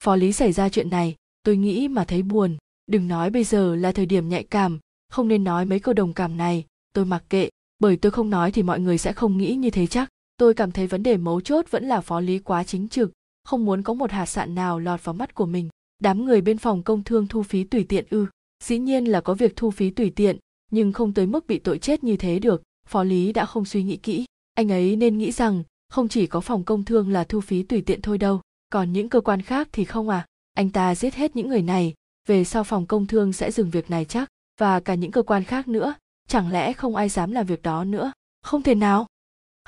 [0.04, 2.56] Phó lý xảy ra chuyện này tôi nghĩ mà thấy buồn.
[2.87, 6.12] Đừng nói bây giờ là thời điểm nhạy cảm không nên nói mấy câu đồng
[6.12, 6.64] cảm này.
[6.94, 9.87] Tôi mặc kệ bởi tôi không nói thì mọi người sẽ không nghĩ như thế
[9.87, 10.08] chắc.
[10.37, 13.12] Tôi cảm thấy vấn đề mấu chốt vẫn là phó lý quá chính trực
[13.44, 15.68] không muốn có một hạt sạn nào lọt vào mắt của mình.
[15.98, 18.26] Đám người bên phòng công thương thu phí tùy tiện ư.
[18.64, 20.37] Dĩ nhiên là có việc thu phí tùy tiện
[20.70, 22.62] nhưng không tới mức bị tội chết như thế được.
[22.88, 24.24] Phó lý đã không suy nghĩ kỹ.
[24.54, 27.83] Anh ấy nên nghĩ rằng không chỉ có phòng công thương là thu phí tùy
[27.83, 30.26] tiện thôi đâu, còn những cơ quan khác thì không à.
[30.55, 31.94] Anh ta giết hết những người này,
[32.28, 34.28] về sau phòng công thương sẽ dừng việc này chắc.
[34.61, 35.94] Và cả những cơ quan khác nữa,
[36.28, 38.12] chẳng lẽ không ai dám làm việc đó nữa?
[38.42, 39.07] Không thể nào.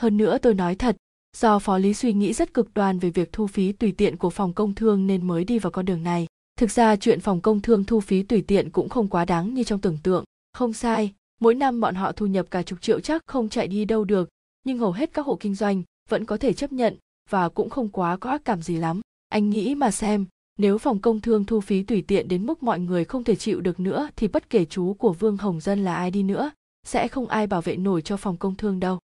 [0.01, 0.97] Hơn nữa tôi nói thật,
[1.37, 4.31] do phó lý suy nghĩ rất cực đoan về việc thu phí tùy tiện của
[4.31, 6.27] phòng công thương nên mới đi vào con đường này.
[6.59, 9.65] Thực ra chuyện phòng công thương thu phí tùy tiện cũng không quá đáng như
[9.65, 10.25] trong tưởng tượng.
[10.53, 13.85] Không sai, mỗi năm bọn họ thu nhập cả chục triệu chắc không chạy đi
[13.85, 14.29] đâu được.
[14.65, 16.97] Nhưng hầu hết các hộ kinh doanh vẫn có thể chấp nhận
[17.31, 19.01] và cũng không quá có ác cảm gì lắm.
[19.29, 20.27] Anh nghĩ mà xem,
[20.59, 23.61] nếu phòng công thương thu phí tùy tiện đến mức mọi người không thể chịu
[23.61, 26.51] được nữa thì bất kể chú của vương hồng dân là ai đi nữa,
[26.87, 28.99] sẽ không ai bảo vệ nổi cho phòng công thương đâu.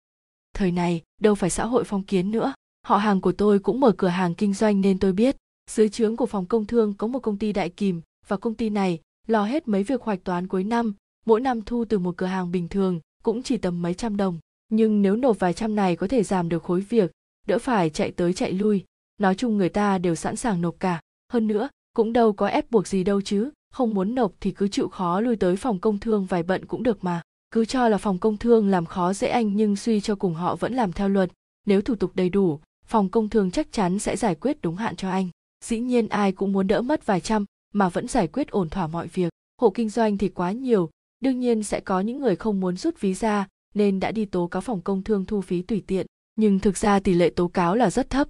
[0.54, 2.54] Thời này, đâu phải xã hội phong kiến nữa.
[2.88, 5.36] Họ hàng của tôi cũng mở cửa hàng kinh doanh nên tôi biết.
[5.70, 8.70] Dưới trướng của phòng công thương có một công ty đại kìm và công ty
[8.70, 10.94] này lo hết mấy việc hoạch toán cuối năm,
[11.26, 14.40] mỗi năm thu từ một cửa hàng bình thường, cũng chỉ tầm mấy trăm đồng
[14.70, 17.12] nhưng nếu nộp vài trăm này có thể giảm được khối việc,
[17.48, 18.86] đỡ phải chạy tới chạy lui.
[19.18, 21.02] Nói chung người ta đều sẵn sàng nộp cả.
[21.32, 23.50] Hơn nữa, cũng đâu có ép buộc gì đâu chứ.
[23.72, 26.84] Không muốn nộp thì cứ chịu khó lui tới phòng công thương vài bận cũng
[26.84, 27.22] được mà.
[27.52, 30.56] Cứ cho là phòng công thương làm khó dễ anh nhưng suy cho cùng họ
[30.56, 31.32] vẫn làm theo luật.
[31.66, 34.96] Nếu thủ tục đầy đủ, phòng công thương chắc chắn sẽ giải quyết đúng hạn
[34.96, 35.30] cho anh.
[35.66, 38.88] Dĩ nhiên ai cũng muốn đỡ mất vài trăm mà vẫn giải quyết ổn thỏa
[38.88, 39.30] mọi việc.
[39.62, 43.00] Hộ kinh doanh thì quá nhiều, đương nhiên sẽ có những người không muốn rút
[43.00, 46.06] ví ra nên đã đi tố cáo phòng công thương thu phí tùy tiện
[46.40, 48.28] nhưng thực ra tỷ lệ tố cáo là rất thấp.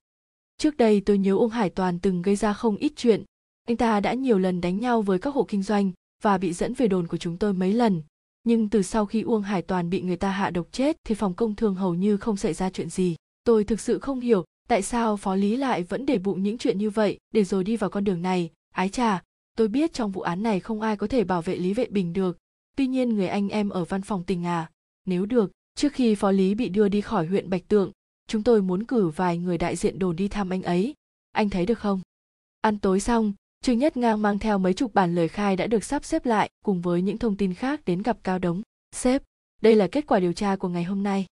[0.57, 3.23] Trước đây tôi nhớ uông hải toàn từng gây ra không ít chuyện.
[3.67, 5.91] Anh ta đã nhiều lần đánh nhau với các hộ kinh doanh
[6.23, 8.01] và bị dẫn về đồn của chúng tôi mấy lần.
[8.43, 11.33] Nhưng từ sau khi uông hải toàn bị người ta hạ độc chết thì phòng
[11.33, 13.15] công thương hầu như không xảy ra chuyện gì.
[13.43, 16.77] Tôi thực sự không hiểu tại sao phó lý lại vẫn để bụng những chuyện
[16.77, 18.49] như vậy để rồi đi vào con đường này.
[18.73, 19.23] Ái chà,
[19.57, 22.13] tôi biết trong vụ án này không ai có thể bảo vệ lý vệ bình
[22.13, 22.37] được.
[22.77, 24.69] Tuy nhiên người anh em ở văn phòng tình à
[25.09, 27.91] nếu được, trước khi phó lý bị đưa đi khỏi huyện bạch tượng,
[28.27, 30.93] chúng tôi muốn cử vài người đại diện đồn đi thăm anh ấy.
[31.31, 32.01] Anh thấy được không?
[32.61, 35.83] Ăn tối xong, trương nhất ngang mang theo mấy chục bản lời khai đã được
[35.83, 38.61] sắp xếp lại, cùng với những thông tin khác đến gặp cao đống.
[38.95, 39.23] Sếp,
[39.61, 41.25] đây là kết quả điều tra của ngày hôm nay.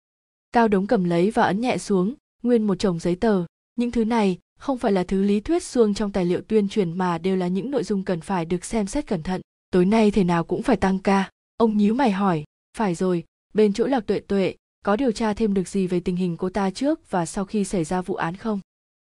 [0.51, 3.45] Cao đống cầm lấy và ấn nhẹ xuống, nguyên một chồng giấy tờ.
[3.75, 6.97] Những thứ này không phải là thứ lý thuyết xuông trong tài liệu tuyên truyền
[6.97, 9.41] mà đều là những nội dung cần phải được xem xét cẩn thận.
[9.71, 11.29] Tối nay thế nào cũng phải tăng ca.
[11.57, 12.43] Ông nhíu mày hỏi,
[12.77, 13.23] phải rồi
[13.55, 16.49] bên chỗ lạc tuệ tuệ, có điều tra thêm được gì về tình hình cô
[16.49, 18.59] ta trước và sau khi xảy ra vụ án không?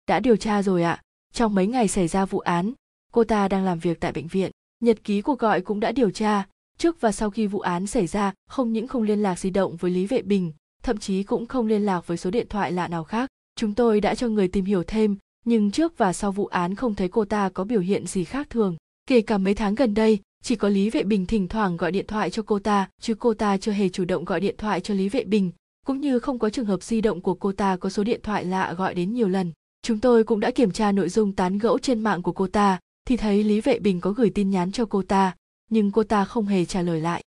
[0.07, 1.01] Đã điều tra rồi ạ.
[1.33, 2.73] Trong mấy ngày xảy ra vụ án,
[3.11, 4.51] cô ta đang làm việc tại bệnh viện.
[4.79, 6.47] Nhật ký cuộc gọi cũng đã điều tra.
[6.77, 9.75] Trước và sau khi vụ án xảy ra, không những không liên lạc di động
[9.75, 12.87] với lý vệ bình, thậm chí cũng không liên lạc với số điện thoại lạ
[12.87, 13.29] nào khác.
[13.55, 16.95] Chúng tôi đã cho người tìm hiểu thêm, nhưng trước và sau vụ án không
[16.95, 18.77] thấy cô ta có biểu hiện gì khác thường.
[19.07, 22.07] Kể cả mấy tháng gần đây chỉ có lý vệ bình thỉnh thoảng gọi điện
[22.07, 24.93] thoại cho cô ta, chứ cô ta chưa hề chủ động gọi điện thoại cho
[24.93, 25.51] lý vệ bình,
[25.85, 28.45] cũng như không có trường hợp di động của cô ta có số điện thoại
[28.45, 29.51] lạ gọi đến nhiều lần.
[29.81, 32.79] Chúng tôi cũng đã kiểm tra nội dung tán gẫu trên mạng của cô ta,
[33.07, 35.35] thì thấy lý vệ bình có gửi tin nhắn cho cô ta,
[35.69, 37.23] nhưng cô ta không hề trả lời lại.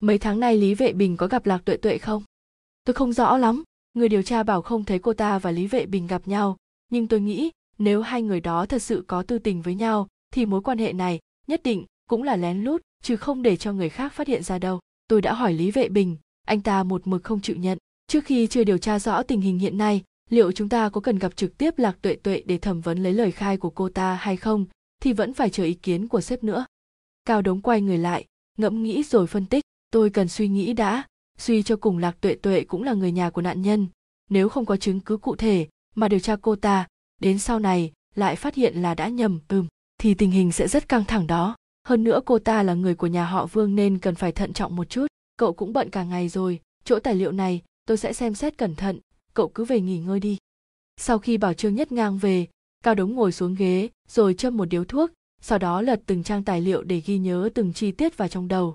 [0.00, 2.22] Mấy tháng nay lý vệ bình có gặp lạc tuệ tuệ không?
[2.84, 3.62] Tôi không rõ lắm.
[3.94, 6.56] Người điều tra bảo không thấy cô ta và lý vệ bình gặp nhau.
[6.90, 10.46] Nhưng tôi nghĩ, nếu hai người đó thật sự có tư tình với nhau, thì
[10.46, 13.88] mối quan hệ này nhất định cũng là lén lút, chứ không để cho người
[13.88, 14.80] khác phát hiện ra đâu.
[15.08, 17.78] Tôi đã hỏi lý vệ bình, anh ta một mực không chịu nhận.
[18.06, 21.18] Trước khi chưa điều tra rõ tình hình hiện nay, liệu chúng ta có cần
[21.18, 24.14] gặp trực tiếp lạc tuệ tuệ để thẩm vấn lấy lời khai của cô ta
[24.14, 24.66] hay không,
[25.02, 26.66] thì vẫn phải chờ ý kiến của sếp nữa.
[27.24, 28.24] Cao đống quay người lại,
[28.58, 31.04] ngẫm nghĩ rồi phân tích, tôi cần suy nghĩ đã,
[31.38, 33.86] suy cho cùng lạc tuệ tuệ cũng là người nhà của nạn nhân.
[34.30, 36.86] Nếu không có chứng cứ cụ thể mà điều tra cô ta,
[37.20, 39.66] đến sau này lại phát hiện là đã nhầm, ừm,
[39.98, 43.06] thì tình hình sẽ rất căng thẳng đó hơn nữa cô ta là người của
[43.06, 45.06] nhà họ vương nên cần phải thận trọng một chút.
[45.36, 46.60] Cậu cũng bận cả ngày rồi.
[46.84, 48.98] Chỗ tài liệu này, tôi sẽ xem xét cẩn thận.
[49.34, 50.38] Cậu cứ về nghỉ ngơi đi.
[50.96, 52.46] Sau khi bảo trương nhất ngang về,
[52.84, 56.44] cao đống ngồi xuống ghế, rồi châm một điếu thuốc, sau đó lật từng trang
[56.44, 58.74] tài liệu để ghi nhớ từng chi tiết vào trong đầu.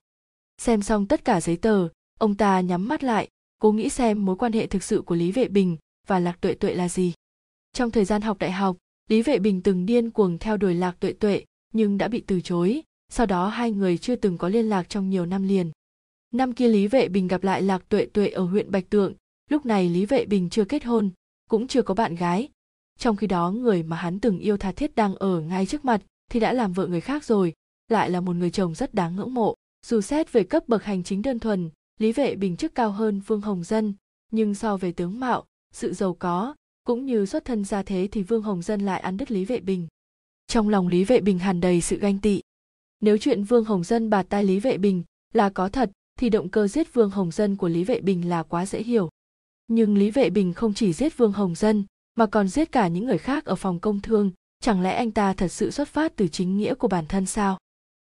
[0.57, 1.87] Xem xong tất cả giấy tờ,
[2.19, 5.31] ông ta nhắm mắt lại, cố nghĩ xem mối quan hệ thực sự của lý
[5.31, 7.13] vệ bình và lạc tuệ tuệ là gì.
[7.73, 8.77] Trong thời gian học đại học,
[9.09, 12.41] lý vệ bình từng điên cuồng theo đuổi lạc tuệ tuệ, nhưng đã bị từ
[12.41, 15.71] chối sau đó hai người chưa từng có liên lạc trong nhiều năm liền.
[16.33, 19.13] Năm kia lý vệ bình gặp lại lạc tuệ tuệ ở huyện bạch tượng,
[19.49, 21.09] lúc này lý vệ bình chưa kết hôn,
[21.49, 22.49] cũng chưa có bạn gái.
[22.99, 26.01] Trong khi đó, người mà hắn từng yêu tha thiết đang ở ngay trước mặt
[26.31, 27.53] thì đã làm vợ người khác rồi,
[27.89, 29.55] lại là một người chồng rất đáng ngưỡng mộ.
[29.85, 33.21] Dù xét về cấp bậc hành chính đơn thuần, lý vệ bình chức cao hơn
[33.27, 33.93] vương hồng dân,
[34.31, 38.23] nhưng so về tướng mạo, sự giàu có, cũng như xuất thân gia thế thì
[38.23, 39.87] vương hồng dân lại ăn đứt lý vệ bình.
[40.47, 42.41] Trong lòng lý vệ bình hàn đầy sự ganh tị
[43.01, 45.03] nếu chuyện vương hồng dân bạt tai lý vệ bình
[45.33, 48.43] là có thật, thì động cơ giết vương hồng dân của lý vệ bình là
[48.43, 49.09] quá dễ hiểu.
[49.67, 53.05] Nhưng lý vệ bình không chỉ giết vương hồng dân, mà còn giết cả những
[53.05, 54.31] người khác ở phòng công thương.
[54.59, 57.57] Chẳng lẽ anh ta thật sự xuất phát từ chính nghĩa của bản thân sao?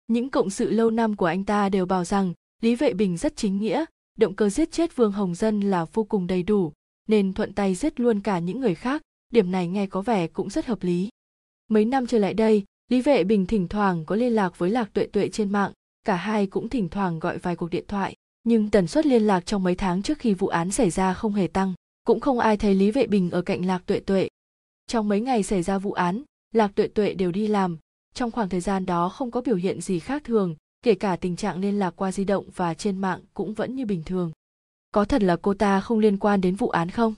[0.07, 3.37] Những cộng sự lâu năm của anh ta đều bảo rằng lý vệ bình rất
[3.37, 3.85] chính nghĩa,
[4.19, 6.73] động cơ giết chết vương hồng dân là vô cùng đầy đủ,
[7.09, 9.03] nên thuận tay giết luôn cả những người khác.
[9.33, 11.09] Điểm này nghe có vẻ cũng rất hợp lý.
[11.69, 14.93] Mấy năm trở lại đây lý vệ bình thỉnh thoảng có liên lạc với lạc
[14.93, 15.73] tuệ tuệ trên mạng,
[16.05, 19.47] cả hai cũng thỉnh thoảng gọi vài cuộc điện thoại, nhưng tần suất liên lạc
[19.47, 22.57] trong mấy tháng trước khi vụ án xảy ra không hề tăng, cũng không ai
[22.57, 24.29] thấy lý vệ bình ở cạnh lạc tuệ tuệ.
[24.87, 26.23] Trong mấy ngày xảy ra vụ án,
[26.55, 27.79] lạc tuệ tuệ đều đi làm,
[28.15, 31.37] trong khoảng thời gian đó không có biểu hiện gì khác thường, kể cả tình
[31.37, 34.33] trạng liên lạc qua di động và trên mạng cũng vẫn như bình thường.
[34.91, 37.15] Có thật là cô ta không liên quan đến vụ án không?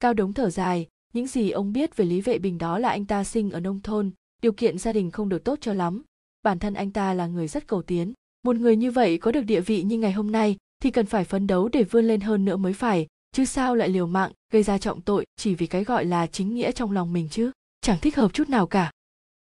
[0.00, 3.06] Cao đống thở dài, những gì ông biết về lý vệ bình đó là anh
[3.06, 4.10] ta sinh ở nông thôn
[4.42, 6.02] điều kiện gia đình không được tốt cho lắm.
[6.42, 8.12] Bản thân anh ta là người rất cầu tiến.
[8.42, 11.24] Một người như vậy có được địa vị như ngày hôm nay thì cần phải
[11.24, 14.62] phấn đấu để vươn lên hơn nữa mới phải, chứ sao lại liều mạng gây
[14.62, 17.50] ra trọng tội chỉ vì cái gọi là chính nghĩa trong lòng mình chứ?
[17.80, 18.90] Chẳng thích hợp chút nào cả.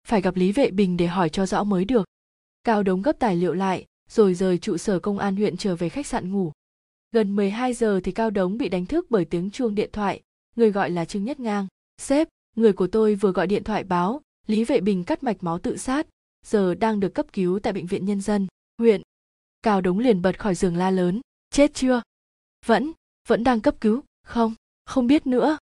[0.07, 2.05] Phải gặp lý vệ bình để hỏi cho rõ mới được.
[2.63, 5.89] Cao đống gấp tài liệu lại, rồi rời trụ sở công an huyện trở về
[5.89, 6.51] khách sạn ngủ.
[7.11, 10.21] Gần 12 giờ thì cao đống bị đánh thức bởi tiếng chuông điện thoại,
[10.55, 11.67] người gọi là trương nhất ngang.
[11.97, 15.59] Sếp, người của tôi vừa gọi điện thoại báo lý vệ bình cắt mạch máu
[15.59, 16.07] tự sát,
[16.45, 19.01] giờ đang được cấp cứu tại bệnh viện nhân dân, huyện
[19.61, 22.01] cao đống liền bật khỏi giường la lớn, chết chưa?
[22.65, 22.91] Vẫn
[23.27, 24.01] vẫn đang cấp cứu?
[24.23, 24.53] Không
[24.85, 25.57] không biết nữa.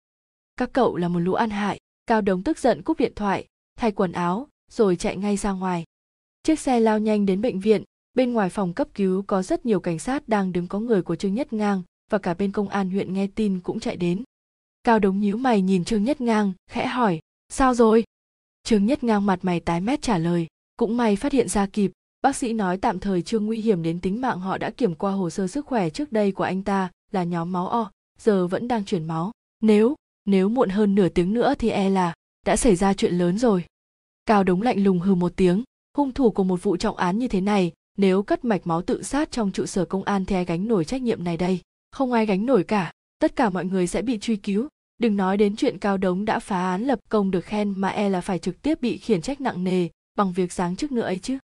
[0.56, 1.78] Các cậu là một lũ ăn hại.
[2.06, 5.84] Cao đống tức giận cúp điện thoại, thay quần áo, rồi chạy ngay ra ngoài.
[6.42, 9.80] Chiếc xe lao nhanh đến bệnh viện, bên ngoài phòng cấp cứu có rất nhiều
[9.80, 12.90] cảnh sát đang đứng có người của trương nhất ngang và cả bên công an
[12.90, 14.22] huyện nghe tin cũng chạy đến.
[14.82, 18.04] Cao đống nhíu mày nhìn trương nhất ngang, khẽ hỏi, sao rồi?
[18.64, 20.46] Trương nhất ngang mặt mày tái mét trả lời,
[20.76, 24.00] cũng may phát hiện ra kịp, bác sĩ nói tạm thời chưa nguy hiểm đến
[24.00, 26.90] tính mạng họ đã kiểm qua hồ sơ sức khỏe trước đây của anh ta,
[27.12, 29.32] là nhóm máu o, giờ vẫn đang chuyển máu.
[29.60, 32.14] Nếu nếu muộn hơn nửa tiếng nữa thì e là
[32.46, 33.64] đã xảy ra chuyện lớn rồi.
[34.26, 35.62] Cao đống lạnh lùng hừ một tiếng,
[35.96, 39.02] hung thủ của một vụ trọng án như thế này, nếu cắt mạch máu tự
[39.02, 41.60] sát trong trụ sở công an thì ai gánh nổi trách nhiệm này đây?
[41.92, 44.68] Không ai gánh nổi cả, tất cả mọi người sẽ bị truy cứu
[45.04, 48.08] đừng nói đến chuyện cao đống đã phá án lập công được khen mà e
[48.08, 51.18] là phải trực tiếp bị khiển trách nặng nề bằng việc giáng chức nữa ấy
[51.18, 51.38] chứ.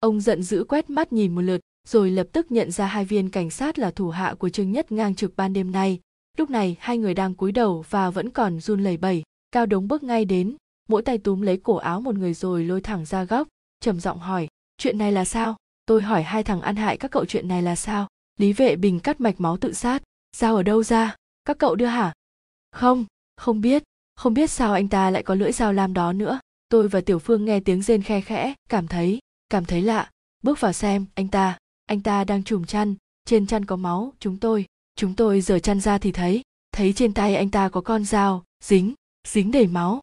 [0.00, 3.30] Ông giận dữ quét mắt nhìn một lượt, rồi lập tức nhận ra hai viên
[3.30, 6.00] cảnh sát là thủ hạ của trương nhất ngang trực ban đêm nay.
[6.36, 9.22] Lúc này, hai người đang cúi đầu và vẫn còn run lẩy bẩy.
[9.52, 10.56] Cao đống bước ngay đến,
[10.88, 13.48] mỗi tay túm lấy cổ áo một người rồi lôi thẳng ra góc,
[13.80, 15.56] trầm giọng hỏi, chuyện này là sao?
[15.86, 18.08] Tôi hỏi hai thằng ăn hại các cậu chuyện này là sao?
[18.38, 20.02] Lý vệ bình cắt mạch máu tự sát
[20.36, 21.16] dao ở đâu ra?
[21.44, 22.12] Các cậu đưa hả?
[22.76, 23.04] Không
[23.36, 23.82] không biết.
[24.16, 26.40] Không biết sao anh ta lại có lưỡi dao lam đó nữa.
[26.68, 29.18] Tôi và tiểu phương nghe tiếng rên khe khẽ, cảm thấy
[29.50, 30.10] cảm thấy lạ.
[30.42, 32.94] Bước vào xem, anh ta anh ta đang trùm chăn.
[33.24, 37.14] Trên chăn có máu, chúng tôi chúng tôi rửa chăn ra thì thấy thấy trên
[37.14, 38.94] tay anh ta có con dao, dính
[39.28, 40.00] dính đầy máu.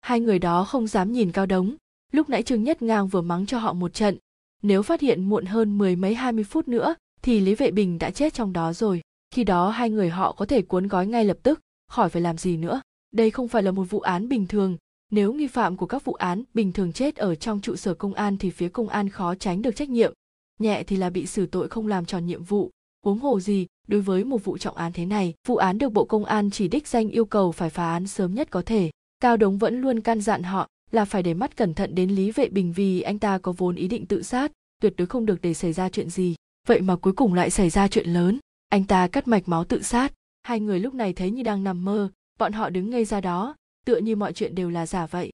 [0.00, 1.76] Hai người đó không dám nhìn cao đống.
[2.12, 4.18] Lúc nãy trương nhất ngang vừa mắng cho họ một trận.
[4.62, 7.98] Nếu phát hiện muộn hơn mười mấy hai mươi phút nữa, thì lý vệ bình
[7.98, 9.00] đã chết trong đó rồi.
[9.30, 12.38] Khi đó hai người họ có thể cuốn gói ngay lập tức khỏi phải làm
[12.38, 12.80] gì nữa?
[13.12, 14.76] Đây không phải là một vụ án bình thường.
[15.10, 18.14] Nếu nghi phạm của các vụ án bình thường chết ở trong trụ sở công
[18.14, 20.12] an thì phía công an khó tránh được trách nhiệm.
[20.58, 22.70] Nhẹ thì là bị xử tội không làm tròn nhiệm vụ.
[23.04, 26.04] Huống hồ gì, đối với một vụ trọng án thế này, vụ án được bộ
[26.04, 28.90] công an chỉ đích danh yêu cầu phải phá án sớm nhất có thể.
[29.20, 32.30] Cao đống vẫn luôn căn dặn họ là phải để mắt cẩn thận đến lý
[32.30, 35.40] vệ bình vì anh ta có vốn ý định tự sát, tuyệt đối không được
[35.42, 36.34] để xảy ra chuyện gì.
[36.66, 38.38] Vậy mà cuối cùng lại xảy ra chuyện lớn.
[38.68, 40.12] Anh ta cắt mạch máu tự sát
[40.48, 43.56] hai người lúc này thấy như đang nằm mơ, bọn họ đứng ngây ra đó,
[43.86, 45.30] tựa như mọi chuyện đều là giả vậy.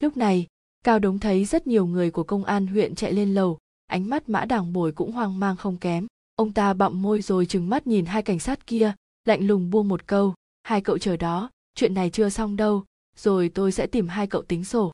[0.00, 0.46] Lúc này,
[0.84, 4.28] cao đống thấy rất nhiều người của công an huyện chạy lên lầu, ánh mắt
[4.28, 6.06] mã đảng bồi cũng hoang mang không kém.
[6.34, 8.92] Ông ta bặm môi rồi trừng mắt nhìn hai cảnh sát kia,
[9.24, 12.84] lạnh lùng buông một câu, hai cậu chờ đó, chuyện này chưa xong đâu,
[13.16, 14.92] rồi tôi sẽ tìm hai cậu tính sổ.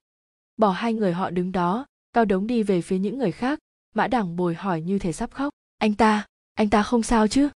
[0.57, 3.59] Bỏ hai người họ đứng đó, cao đống đi về phía những người khác,
[3.95, 7.49] mã đảng bồi hỏi như thể sắp khóc, anh ta anh ta không sao chứ?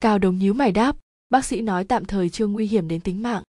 [0.00, 0.96] Cao đống nhíu mày đáp
[1.32, 3.42] bác sĩ nói tạm thời chưa nguy hiểm đến tính mạng.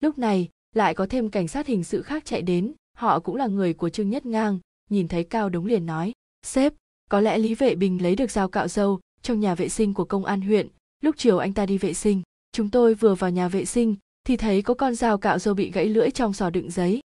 [0.00, 2.72] Lúc này, lại có thêm cảnh sát hình sự khác chạy đến.
[2.96, 4.58] Họ cũng là người của trương nhất ngang,
[4.90, 6.12] nhìn thấy cao đống liền nói,
[6.46, 6.72] sếp,
[7.10, 10.04] có lẽ lý vệ bình lấy được dao cạo dâu trong nhà vệ sinh của
[10.04, 10.68] công an huyện.
[11.02, 14.36] Lúc chiều anh ta đi vệ sinh, chúng tôi vừa vào nhà vệ sinh thì
[14.36, 17.00] thấy có con dao cạo dâu bị gãy lưỡi trong sò đựng giấy.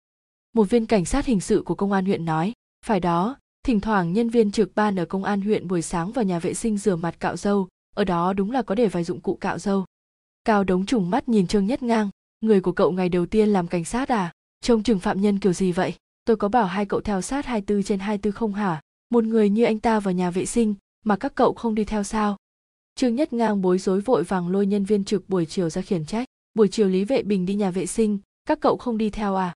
[0.53, 2.53] Một viên cảnh sát hình sự của công an huyện nói,
[2.85, 6.25] phải đó, thỉnh thoảng nhân viên trực ban ở công an huyện buổi sáng vào
[6.25, 9.21] nhà vệ sinh rửa mặt cạo dâu, ở đó đúng là có để vài dụng
[9.21, 9.85] cụ cạo dâu
[10.43, 12.09] cao đống trùng mắt nhìn trương nhất ngang.
[12.41, 14.31] Người của cậu ngày đầu tiên làm cảnh sát à?
[14.61, 15.93] Trông chừng phạm nhân kiểu gì vậy?
[16.25, 18.81] Tôi có bảo hai cậu theo sát 24 trên 24 không hả?
[19.09, 20.75] Một người như anh ta vào nhà vệ sinh,
[21.05, 22.37] mà các cậu không đi theo sao?
[22.95, 26.05] Trương nhất ngang bối rối vội vàng lôi nhân viên trực buổi chiều ra khiển
[26.05, 26.27] trách.
[26.53, 29.53] Buổi chiều lý vệ bình đi nhà vệ sinh, các cậu không đi theo à?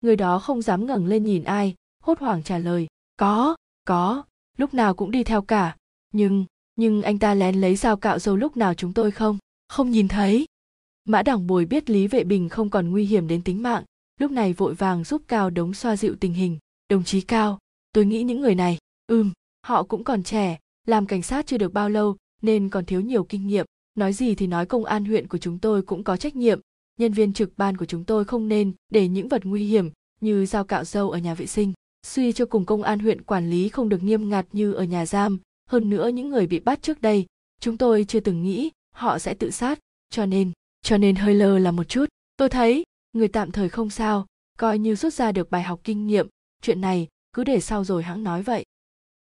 [0.00, 4.22] Người đó không dám ngẩng lên nhìn ai, hốt hoảng trả lời, có có,
[4.58, 5.76] lúc nào cũng đi theo cả.
[6.12, 6.44] Nhưng
[6.76, 9.38] nhưng anh ta lén lấy dao cạo dâu lúc nào chúng tôi không?
[9.72, 10.44] Không nhìn thấy.
[11.04, 13.84] Mã đảng bồi biết lý vệ bình không còn nguy hiểm đến tính mạng,
[14.20, 16.58] lúc này vội vàng giúp cao đống xoa dịu tình hình.
[16.88, 17.58] Đồng chí cao,
[17.92, 19.32] tôi nghĩ những người này, ừm,
[19.66, 23.24] họ cũng còn trẻ, làm cảnh sát chưa được bao lâu, nên còn thiếu nhiều
[23.24, 26.36] kinh nghiệm, nói gì thì nói công an huyện của chúng tôi cũng có trách
[26.36, 26.60] nhiệm,
[26.98, 30.46] nhân viên trực ban của chúng tôi không nên để những vật nguy hiểm như
[30.46, 31.72] dao cạo dâu ở nhà vệ sinh,
[32.06, 35.06] suy cho cùng công an huyện quản lý không được nghiêm ngặt như ở nhà
[35.06, 37.26] giam, hơn nữa những người bị bắt trước đây,
[37.60, 39.78] chúng tôi chưa từng nghĩ họ sẽ tự sát.
[40.10, 40.52] Cho nên
[40.82, 42.04] cho nên hơi lơ là một chút.
[42.36, 44.26] Tôi thấy, người tạm thời không sao,
[44.58, 46.28] coi như rút ra được bài học kinh nghiệm.
[46.62, 48.64] Chuyện này, cứ để sau rồi hãng nói vậy.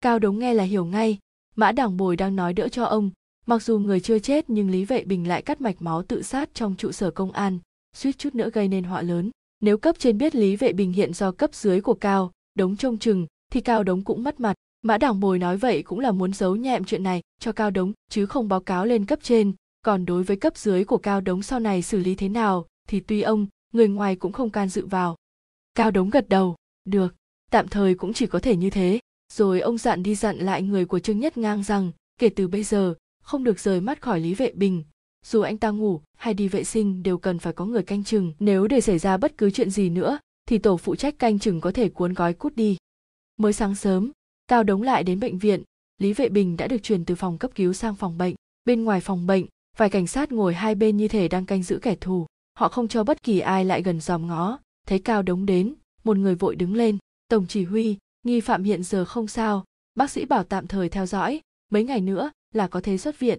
[0.02, 1.18] Cao đống nghe là hiểu ngay.
[1.56, 3.12] Mã đảng bồi đang nói đỡ cho ông.
[3.46, 6.50] Mặc dù người chưa chết nhưng lý vệ bình lại cắt mạch máu tự sát
[6.54, 7.60] trong trụ sở công an,
[7.94, 9.32] suýt chút nữa gây nên họa lớn.
[9.60, 12.98] Nếu cấp trên biết lý vệ bình hiện do cấp dưới của cao đống trông
[12.98, 14.54] chừng, thì cao đống cũng mất mặt.
[14.82, 17.94] Mã đảng bồi nói vậy cũng là muốn giấu nhẹm chuyện này cho cao đống,
[18.10, 21.44] chứ không báo cáo lên cấp trên còn đối với cấp dưới của cao đống
[21.44, 24.86] sau này xử lý thế nào, thì tuy ông, người ngoài cũng không can dự
[24.86, 25.16] vào.
[25.76, 27.16] Cao đống gật đầu, được,
[27.52, 29.00] tạm thời cũng chỉ có thể như thế.
[29.34, 32.64] Rồi ông dặn đi dặn lại người của trương nhất ngang rằng, kể từ bây
[32.64, 34.84] giờ, không được rời mắt khỏi lý vệ bình.
[35.26, 38.34] Dù anh ta ngủ hay đi vệ sinh đều cần phải có người canh chừng.
[38.40, 41.62] Nếu để xảy ra bất cứ chuyện gì nữa, thì tổ phụ trách canh chừng
[41.62, 42.78] có thể cuốn gói cút đi.
[43.38, 44.12] Mới sáng sớm,
[44.48, 45.64] cao đống lại đến bệnh viện.
[45.98, 48.36] Lý vệ bình đã được chuyển từ phòng cấp cứu sang phòng bệnh.
[48.66, 49.46] Bên ngoài phòng bệnh
[49.78, 52.26] vài cảnh sát ngồi hai bên như thể đang canh giữ kẻ thù.
[52.54, 54.60] Họ không cho bất kỳ ai lại gần dòm ngó.
[54.88, 56.98] Thấy cao đống đến, một người vội đứng lên.
[57.28, 59.66] Tổng chỉ huy, nghi phạm hiện giờ không sao.
[59.96, 61.42] Bác sĩ bảo tạm thời theo dõi.
[61.72, 63.38] Mấy ngày nữa là có thể xuất viện.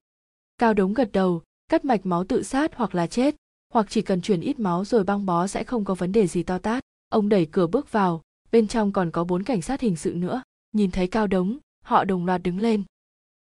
[0.59, 3.37] Cao đống gật đầu, cắt mạch máu tự sát hoặc là chết.
[3.73, 6.43] Hoặc chỉ cần chuyển ít máu rồi băng bó sẽ không có vấn đề gì
[6.43, 6.85] to tát.
[7.09, 8.23] Ông đẩy cửa bước vào.
[8.53, 10.43] Bên trong còn có bốn cảnh sát hình sự nữa.
[10.73, 12.83] Nhìn thấy cao đống, họ đồng loạt đứng lên.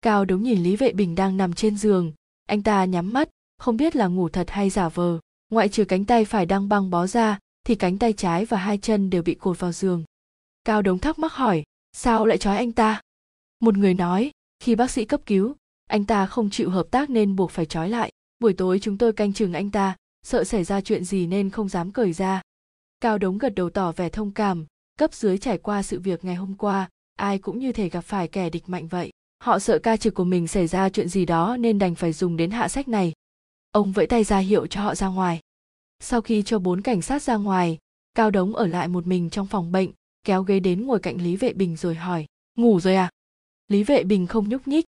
[0.03, 2.12] Cao đống nhìn lý vệ bình đang nằm trên giường
[2.48, 5.18] anh ta nhắm mắt, không biết là ngủ thật hay giả vờ.
[5.50, 8.78] Ngoại trừ cánh tay phải đang băng bó ra, thì cánh tay trái và hai
[8.78, 10.04] chân đều bị cột vào giường.
[10.64, 13.00] Cao đống thắc mắc hỏi, sao lại trói anh ta?
[13.61, 14.30] Một người nói,
[14.61, 15.54] khi bác sĩ cấp cứu,
[15.88, 18.12] anh ta không chịu hợp tác nên buộc phải trói lại.
[18.38, 21.68] Buổi tối chúng tôi canh chừng anh ta, sợ xảy ra chuyện gì nên không
[21.68, 22.42] dám cởi ra.
[23.00, 24.66] Cao đống gật đầu tỏ vẻ thông cảm,
[24.98, 28.28] cấp dưới trải qua sự việc ngày hôm qua, ai cũng như thể gặp phải
[28.28, 31.57] kẻ địch mạnh vậy họ sợ ca trực của mình xảy ra chuyện gì đó
[31.57, 33.12] nên đành phải dùng đến hạ sách này.
[33.70, 35.40] Ông vẫy tay ra hiệu cho họ ra ngoài.
[36.01, 37.79] Sau khi cho bốn cảnh sát ra ngoài,
[38.14, 39.90] cao đống ở lại một mình trong phòng bệnh,
[40.24, 43.11] kéo ghế đến ngồi cạnh lý vệ bình rồi hỏi, ngủ rồi à?
[43.68, 44.85] Lý vệ bình không nhúc nhích.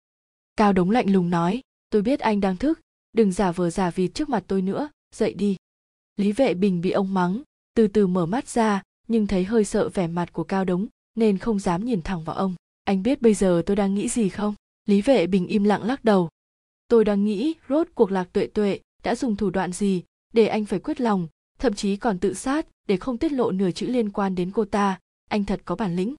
[0.57, 2.81] Cao đống lạnh lùng nói, tôi biết anh đang thức,
[3.13, 5.57] đừng giả vờ giả vịt trước mặt tôi nữa, dậy đi.
[6.17, 7.43] Lý vệ bình bị ông mắng,
[7.75, 11.39] từ từ mở mắt ra, nhưng thấy hơi sợ vẻ mặt của cao đống, nên
[11.39, 14.55] không dám nhìn thẳng vào ông anh biết bây giờ tôi đang nghĩ gì không?
[14.87, 16.29] Lý vệ bình im lặng lắc đầu.
[16.89, 20.03] Tôi đang nghĩ rốt cuộc lạc tuệ tuệ đã dùng thủ đoạn gì
[20.33, 21.29] để anh phải quyết lòng,
[21.59, 24.65] thậm chí còn tự sát để không tiết lộ nửa chữ liên quan đến cô
[24.65, 24.99] ta.
[25.29, 26.15] Anh thật có bản lĩnh.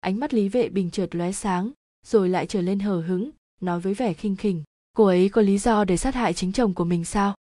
[0.00, 1.70] Ánh mắt lý vệ bình chợt lóe sáng,
[2.06, 3.30] rồi lại trở lên hờ hứng
[3.60, 4.62] nói với vẻ khinh khỉnh.
[4.96, 7.34] Cô ấy có lý do để sát hại chính chồng của mình sao?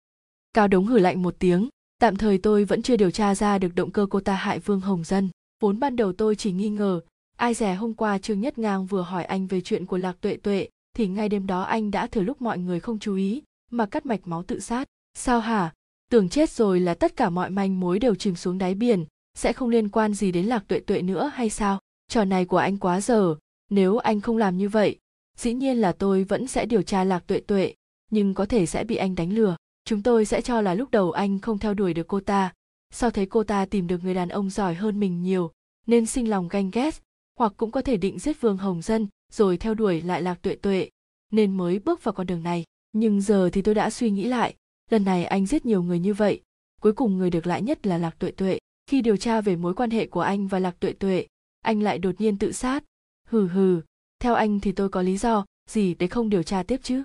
[0.53, 1.69] Cao đống hử lạnh một tiếng.
[1.99, 4.81] Tạm thời tôi vẫn chưa điều tra ra được động cơ cô ta hại vương
[4.81, 5.29] hồng dân.
[5.61, 7.01] Vốn ban đầu tôi chỉ nghi ngờ
[7.35, 10.37] ai dè hôm qua trương nhất ngang vừa hỏi anh về chuyện của lạc tuệ
[10.37, 13.85] tuệ, thì ngay đêm đó anh đã thừa lúc mọi người không chú ý, mà
[13.85, 14.87] cắt mạch máu tự sát.
[15.13, 15.73] Sao hả?
[16.11, 19.05] Tưởng chết rồi là tất cả mọi manh mối đều chìm xuống đáy biển,
[19.37, 21.79] sẽ không liên quan gì đến lạc tuệ tuệ nữa hay sao?
[22.07, 23.35] Trò này của anh quá dở.
[23.69, 24.99] Nếu anh không làm như vậy,
[25.37, 27.73] dĩ nhiên là tôi vẫn sẽ điều tra lạc tuệ tuệ,
[28.11, 29.55] nhưng có thể sẽ bị anh đánh lừa.
[29.85, 32.53] Chúng tôi sẽ cho là lúc đầu anh không theo đuổi được cô ta.
[32.93, 35.51] Sau thấy cô ta tìm được người đàn ông giỏi hơn mình nhiều,
[35.87, 37.01] nên sinh lòng ganh ghét
[37.35, 40.55] hoặc cũng có thể định giết vương hồng dân, rồi theo đuổi lại lạc tuệ
[40.55, 40.89] tuệ,
[41.31, 42.63] nên mới bước vào con đường này.
[42.91, 44.55] Nhưng giờ thì tôi đã suy nghĩ lại,
[44.91, 46.41] lần này anh giết nhiều người như vậy,
[46.81, 48.59] cuối cùng người được lại nhất là lạc tuệ tuệ.
[48.87, 51.27] Khi điều tra về mối quan hệ của anh và lạc tuệ tuệ,
[51.61, 52.83] anh lại đột nhiên tự sát.
[53.27, 53.81] Hừ hừ,
[54.19, 57.03] theo anh thì tôi có lý do gì để không điều tra tiếp chứ?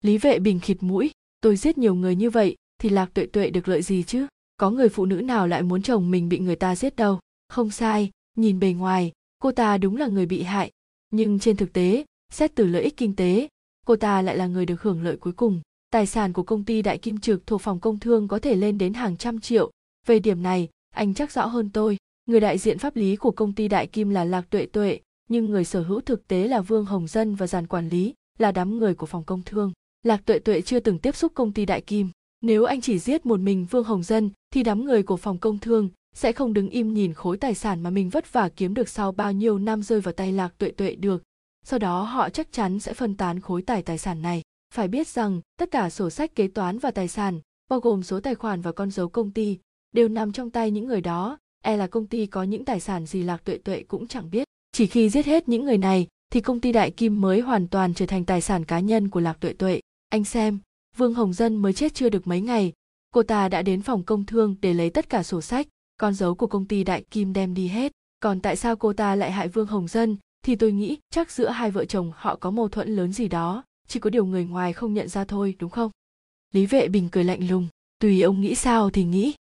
[0.00, 1.10] Lý vệ bình khịt mũi,
[1.40, 4.26] tôi giết nhiều người như vậy thì lạc tuệ tuệ được lợi gì chứ?
[4.56, 7.20] Có người phụ nữ nào lại muốn chồng mình bị người ta giết đâu?
[7.48, 9.12] Không sai, nhìn bề ngoài
[9.42, 10.70] cô ta đúng là người bị hại,
[11.10, 13.48] nhưng trên thực tế, xét từ lợi ích kinh tế,
[13.86, 15.60] cô ta lại là người được hưởng lợi cuối cùng.
[15.90, 18.78] Tài sản của công ty đại kim trực thuộc phòng công thương có thể lên
[18.78, 19.70] đến hàng trăm triệu.
[20.06, 21.96] Về điểm này, anh chắc rõ hơn tôi.
[22.26, 25.46] Người đại diện pháp lý của công ty đại kim là lạc tuệ tuệ, nhưng
[25.46, 28.78] người sở hữu thực tế là vương hồng dân và dàn quản lý là đám
[28.78, 29.72] người của phòng công thương.
[30.02, 32.10] Lạc tuệ tuệ chưa từng tiếp xúc công ty đại kim.
[32.40, 35.58] Nếu anh chỉ giết một mình vương hồng dân, thì đám người của phòng công
[35.58, 38.88] thương sẽ không đứng im nhìn khối tài sản mà mình vất vả kiếm được
[38.88, 41.22] sau bao nhiêu năm rơi vào tay lạc tuệ tuệ được.
[41.64, 44.42] Sau đó họ chắc chắn sẽ phân tán khối tài tài sản này.
[44.74, 47.40] Phải biết rằng, tất cả sổ sách kế toán và tài sản,
[47.70, 49.58] bao gồm số tài khoản và con dấu công ty,
[49.92, 51.38] đều nằm trong tay những người đó.
[51.64, 54.44] E là công ty có những tài sản gì lạc tuệ tuệ cũng chẳng biết.
[54.72, 57.94] Chỉ khi giết hết những người này, thì công ty đại kim mới hoàn toàn
[57.94, 59.80] trở thành tài sản cá nhân của lạc tuệ tuệ.
[60.08, 60.58] Anh xem,
[60.96, 62.72] vương hồng dân mới chết chưa được mấy ngày.
[63.14, 66.34] Cô ta đã đến phòng công thương để lấy tất cả sổ sách con dấu
[66.34, 67.92] của công ty đại kim đem đi hết.
[68.20, 70.16] Còn tại sao cô ta lại hại vương hồng dân?
[70.44, 73.64] Thì tôi nghĩ chắc giữa hai vợ chồng họ có mâu thuẫn lớn gì đó.
[73.88, 75.90] Chỉ có điều người ngoài không nhận ra thôi, đúng không?
[76.52, 77.68] Lý vệ bình cười lạnh lùng.
[77.98, 79.34] Tùy ông nghĩ sao thì nghĩ.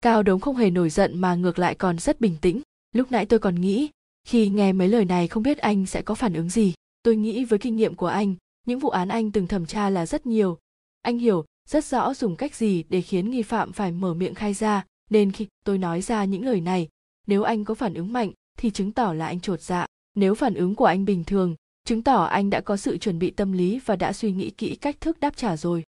[0.00, 2.60] Cao đống không hề nổi giận mà ngược lại còn rất bình tĩnh.
[2.92, 3.90] Lúc nãy tôi còn nghĩ,
[4.24, 6.74] khi nghe mấy lời này không biết anh sẽ có phản ứng gì.
[7.02, 8.34] Tôi nghĩ với kinh nghiệm của anh,
[8.66, 10.58] những vụ án anh từng thẩm tra là rất nhiều.
[11.02, 14.54] Anh hiểu rất rõ dùng cách gì để khiến nghi phạm phải mở miệng khai
[14.54, 16.88] ra nên khi tôi nói ra những lời này,
[17.26, 19.86] nếu anh có phản ứng mạnh thì chứng tỏ là anh trột dạ.
[20.14, 21.54] Nếu phản ứng của anh bình thường,
[21.84, 24.74] chứng tỏ anh đã có sự chuẩn bị tâm lý và đã suy nghĩ kỹ
[24.74, 25.84] cách thức đáp trả rồi.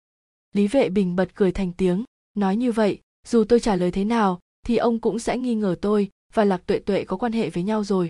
[0.53, 2.03] Lý vệ bình bật cười thành tiếng,
[2.33, 5.75] nói như vậy, dù tôi trả lời thế nào, thì ông cũng sẽ nghi ngờ
[5.81, 8.09] tôi và lạc tuệ tuệ có quan hệ với nhau rồi.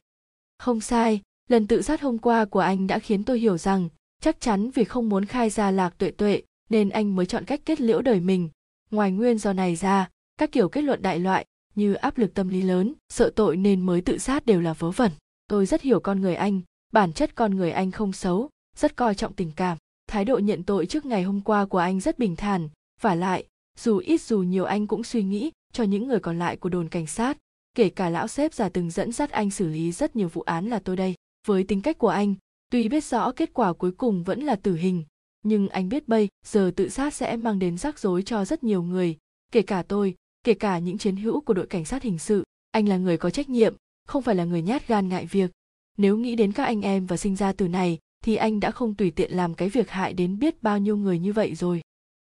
[0.58, 3.90] Không sai, lần tự sát hôm qua của anh đã khiến tôi hiểu rằng
[4.22, 7.62] chắc chắn vì không muốn khai ra lạc tuệ tuệ nên anh mới chọn cách
[7.66, 8.50] kết liễu đời mình.
[8.92, 12.48] Ngoài nguyên do này ra các kiểu kết luận đại loại như áp lực tâm
[12.48, 15.12] lý lớn, sợ tội nên mới tự sát đều là vớ vẩn.
[15.48, 16.62] Tôi rất hiểu con người anh,
[16.94, 19.78] bản chất con người anh không xấu, rất coi trọng tình cảm.
[20.08, 22.70] Thái độ nhận tội trước ngày hôm qua của anh rất bình thản,
[23.02, 23.46] và lại,
[23.80, 26.90] dù ít dù nhiều anh cũng suy nghĩ cho những người còn lại của đồn
[26.90, 27.38] cảnh sát.
[27.76, 30.70] Kể cả lão sếp già từng dẫn dắt anh xử lý rất nhiều vụ án
[30.70, 31.16] là tôi đây.
[31.48, 32.36] Với tính cách của anh,
[32.70, 35.04] tuy biết rõ kết quả cuối cùng vẫn là tử hình,
[35.44, 38.84] nhưng anh biết bây giờ tự sát sẽ mang đến rắc rối cho rất nhiều
[38.84, 39.18] người,
[39.52, 40.16] kể cả tôi
[40.48, 43.30] kể cả những chiến hữu của đội cảnh sát hình sự, anh là người có
[43.30, 43.76] trách nhiệm,
[44.06, 45.52] không phải là người nhát gan ngại việc.
[45.98, 48.96] Nếu nghĩ đến các anh em và sinh ra từ này, thì anh đã không
[48.96, 51.82] tùy tiện làm cái việc hại đến biết bao nhiêu người như vậy rồi.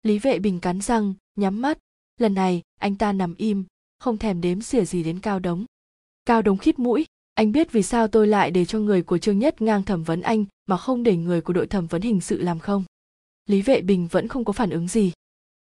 [0.04, 1.78] Lý vệ bình cắn răng, nhắm mắt.
[2.20, 3.64] Lần này, anh ta nằm im,
[4.00, 5.66] không thèm đếm xỉa gì đến cao đống.
[6.26, 9.40] Cao đống khít mũi, anh biết vì sao tôi lại để cho người của trương
[9.40, 12.42] nhất ngang thẩm vấn anh mà không để người của đội thẩm vấn hình sự
[12.42, 12.84] làm không?
[13.46, 15.12] Lý vệ bình vẫn không có phản ứng gì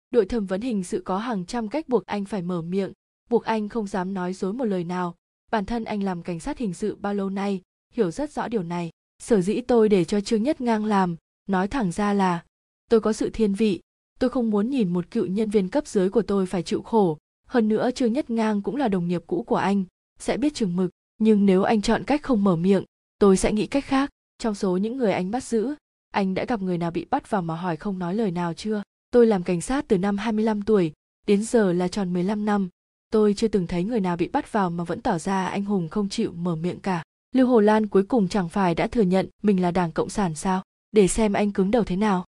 [0.09, 2.91] đội thẩm vấn hình sự có hàng trăm cách buộc anh phải mở miệng,
[3.29, 5.15] buộc anh không dám nói dối một lời nào.
[5.51, 7.61] Bản thân anh làm cảnh sát hình sự bao lâu nay,
[7.93, 8.89] hiểu rất rõ điều này.
[9.19, 11.15] Sở dĩ tôi để cho trương nhất ngang làm,
[11.47, 12.43] nói thẳng ra là,
[12.89, 13.81] tôi có sự thiên vị,
[14.19, 17.17] tôi không muốn nhìn một cựu nhân viên cấp dưới của tôi phải chịu khổ.
[17.47, 19.83] Hơn nữa trương nhất ngang cũng là đồng nghiệp cũ của anh,
[20.19, 22.83] sẽ biết chừng mực, nhưng nếu anh chọn cách không mở miệng,
[23.19, 24.09] tôi sẽ nghĩ cách khác.
[24.37, 25.75] Trong số những người anh bắt giữ,
[26.11, 28.83] anh đã gặp người nào bị bắt vào mà hỏi không nói lời nào chưa?
[29.11, 30.93] Tôi làm cảnh sát từ năm 25 tuổi,
[31.27, 32.69] đến giờ là tròn 15 năm.
[33.11, 35.89] Tôi chưa từng thấy người nào bị bắt vào mà vẫn tỏ ra anh hùng
[35.89, 37.03] không chịu mở miệng cả.
[37.35, 40.35] Lưu hồ lan cuối cùng chẳng phải đã thừa nhận mình là đảng cộng sản
[40.35, 40.63] sao?
[40.91, 42.25] Để xem anh cứng đầu thế nào.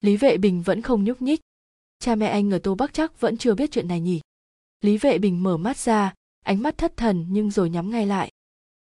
[0.00, 1.40] Lý vệ bình vẫn không nhúc nhích.
[1.98, 4.20] Cha mẹ anh ở tô bắc chắc vẫn chưa biết chuyện này nhỉ?
[4.80, 6.14] Lý vệ bình mở mắt ra,
[6.44, 8.30] ánh mắt thất thần nhưng rồi nhắm ngay lại.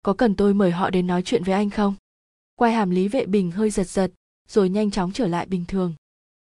[0.03, 1.95] Có cần tôi mời họ đến nói chuyện với anh không?
[2.57, 4.11] Quai hàm lý vệ bình hơi giật giật,
[4.49, 5.95] rồi nhanh chóng trở lại bình thường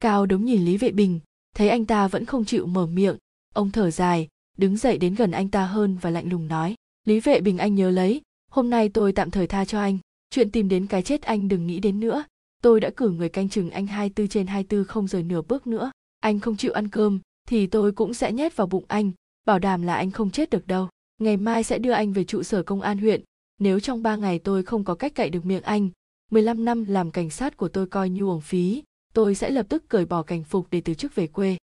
[0.03, 1.21] cao đống nhìn lý vệ bình,
[1.55, 3.17] thấy anh ta vẫn không chịu mở miệng.
[3.55, 4.29] Ông thở dài,
[4.59, 6.75] đứng dậy đến gần anh ta hơn và lạnh lùng nói,
[7.05, 9.99] lý vệ bình anh nhớ lấy, hôm nay tôi tạm thời tha cho anh,
[10.31, 12.25] chuyện tìm đến cái chết anh đừng nghĩ đến nữa.
[12.63, 15.91] Tôi đã cử người canh chừng anh 24 trên 24 không rời nửa bước nữa.
[16.21, 19.11] Anh không chịu ăn cơm, thì tôi cũng sẽ nhét vào bụng anh,
[19.47, 20.89] bảo đảm là anh không chết được đâu.
[21.19, 23.23] Ngày mai sẽ đưa anh về trụ sở công an huyện.
[23.59, 25.91] Nếu trong ba ngày tôi không có cách cậy được miệng anh
[26.31, 28.83] 15 năm làm cảnh sát của tôi coi như uổng phí
[29.13, 31.57] tôi sẽ lập tức cởi bỏ cảnh phục để từ chức về quê.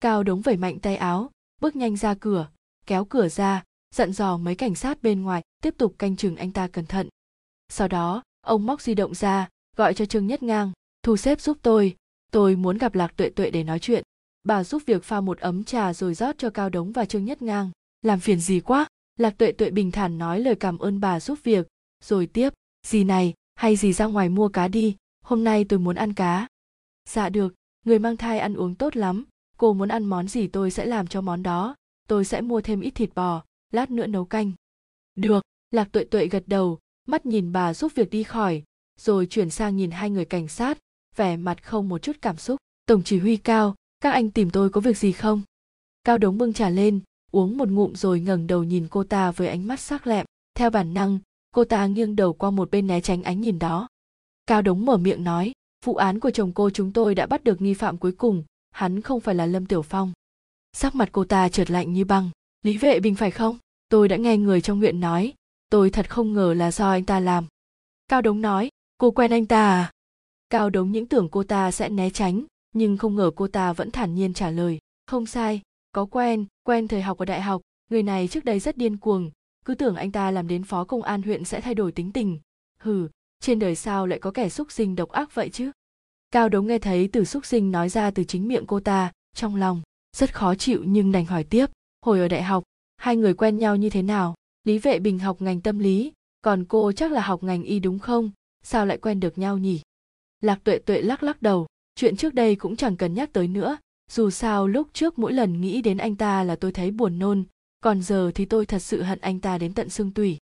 [0.00, 1.30] Cao đống vẩy mạnh tay áo,
[1.60, 2.48] bước nhanh ra cửa,
[2.86, 6.52] kéo cửa ra, dặn dò mấy cảnh sát bên ngoài tiếp tục canh chừng anh
[6.52, 7.08] ta cẩn thận.
[7.68, 10.72] Sau đó, ông móc di động ra, gọi cho trương nhất ngang,
[11.02, 11.96] thu xếp giúp tôi
[12.36, 14.02] tôi muốn gặp lạc tuệ tuệ để nói chuyện.
[14.44, 17.42] Bà giúp việc pha một ấm trà rồi rót cho cao đống và trương nhất
[17.42, 17.70] ngang.
[18.02, 18.86] Làm phiền gì quá?
[19.18, 21.66] Lạc tuệ tuệ bình thản nói lời cảm ơn bà giúp việc,
[22.04, 22.50] rồi tiếp,
[22.86, 26.46] gì này, hay gì ra ngoài mua cá đi, hôm nay tôi muốn ăn cá
[27.08, 27.54] dạ được,
[27.84, 29.24] người mang thai ăn uống tốt lắm,
[29.56, 31.74] cô muốn ăn món gì tôi sẽ làm cho món đó,
[32.08, 34.52] tôi sẽ mua thêm ít thịt bò, lát nữa nấu canh.
[35.14, 38.62] Được, lạc tuệ tuệ gật đầu, mắt nhìn bà giúp việc đi khỏi,
[39.00, 40.78] rồi chuyển sang nhìn hai người cảnh sát,
[41.16, 42.60] vẻ mặt không một chút cảm xúc.
[42.86, 45.42] Tổng chỉ huy cao, các anh tìm tôi có việc gì không?
[46.04, 47.00] Cao đống bưng trà lên,
[47.30, 50.26] uống một ngụm rồi ngẩng đầu nhìn cô ta với ánh mắt sắc lẹm.
[50.54, 51.18] Theo bản năng,
[51.50, 53.88] cô ta nghiêng đầu qua một bên né tránh ánh nhìn đó.
[54.46, 55.52] Cao đống mở miệng nói
[55.84, 59.00] vụ án của chồng cô chúng tôi đã bắt được nghi phạm cuối cùng, hắn
[59.00, 60.12] không phải là lâm tiểu phong.
[60.72, 62.30] Sắc mặt cô ta trượt lạnh như băng.
[62.62, 63.58] Lý vệ bình phải không?
[63.88, 65.32] Tôi đã nghe người trong huyện nói,
[65.70, 67.46] tôi thật không ngờ là do anh ta làm.
[68.08, 68.68] Cao đống nói,
[68.98, 69.90] cô quen anh ta à?
[70.50, 73.90] Cao đống những tưởng cô ta sẽ né tránh, nhưng không ngờ cô ta vẫn
[73.90, 75.62] thản nhiên trả lời, không sai,
[75.92, 79.30] có quen quen thời học ở đại học, người này trước đây rất điên cuồng,
[79.64, 82.38] cứ tưởng anh ta làm đến phó công an huyện sẽ thay đổi tính tình.
[82.78, 83.08] Hừ
[83.40, 85.70] trên đời sao lại có kẻ xúc sinh độc ác vậy chứ?
[86.30, 89.56] Cao đống nghe thấy từ xúc sinh nói ra từ chính miệng cô ta, trong
[89.56, 89.82] lòng
[90.16, 91.66] rất khó chịu nhưng đành hỏi tiếp,
[92.02, 92.64] hồi ở đại học,
[92.96, 94.34] hai người quen nhau như thế nào?
[94.64, 96.12] Lý vệ bình học ngành tâm lý,
[96.42, 98.30] còn cô chắc là học ngành y đúng không?
[98.62, 99.80] Sao lại quen được nhau nhỉ?
[100.40, 103.76] Lạc tuệ tuệ lắc lắc đầu, chuyện trước đây cũng chẳng cần nhắc tới nữa.
[104.10, 107.44] Dù sao lúc trước mỗi lần nghĩ đến anh ta là tôi thấy buồn nôn,
[107.80, 110.38] còn giờ thì tôi thật sự hận anh ta đến tận xương tủy.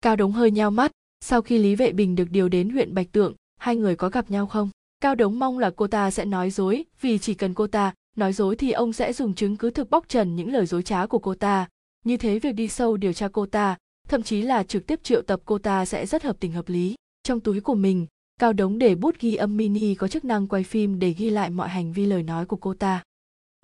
[0.00, 0.92] Cao đống hơi nheo mắt
[1.24, 4.30] sau khi lý vệ bình được điều đến huyện bạch tượng, hai người có gặp
[4.30, 4.70] nhau không?
[5.00, 8.32] Cao đống mong là cô ta sẽ nói dối, vì chỉ cần cô ta nói
[8.32, 11.18] dối thì ông sẽ dùng chứng cứ thực bóc trần những lời dối trá của
[11.18, 11.68] cô ta.
[12.04, 13.76] Như thế việc đi sâu điều tra cô ta,
[14.08, 16.94] thậm chí là trực tiếp triệu tập cô ta sẽ rất hợp tình hợp lý.
[17.22, 18.06] Trong túi của mình,
[18.40, 21.50] cao đống để bút ghi âm mini có chức năng quay phim để ghi lại
[21.50, 23.02] mọi hành vi lời nói của cô ta.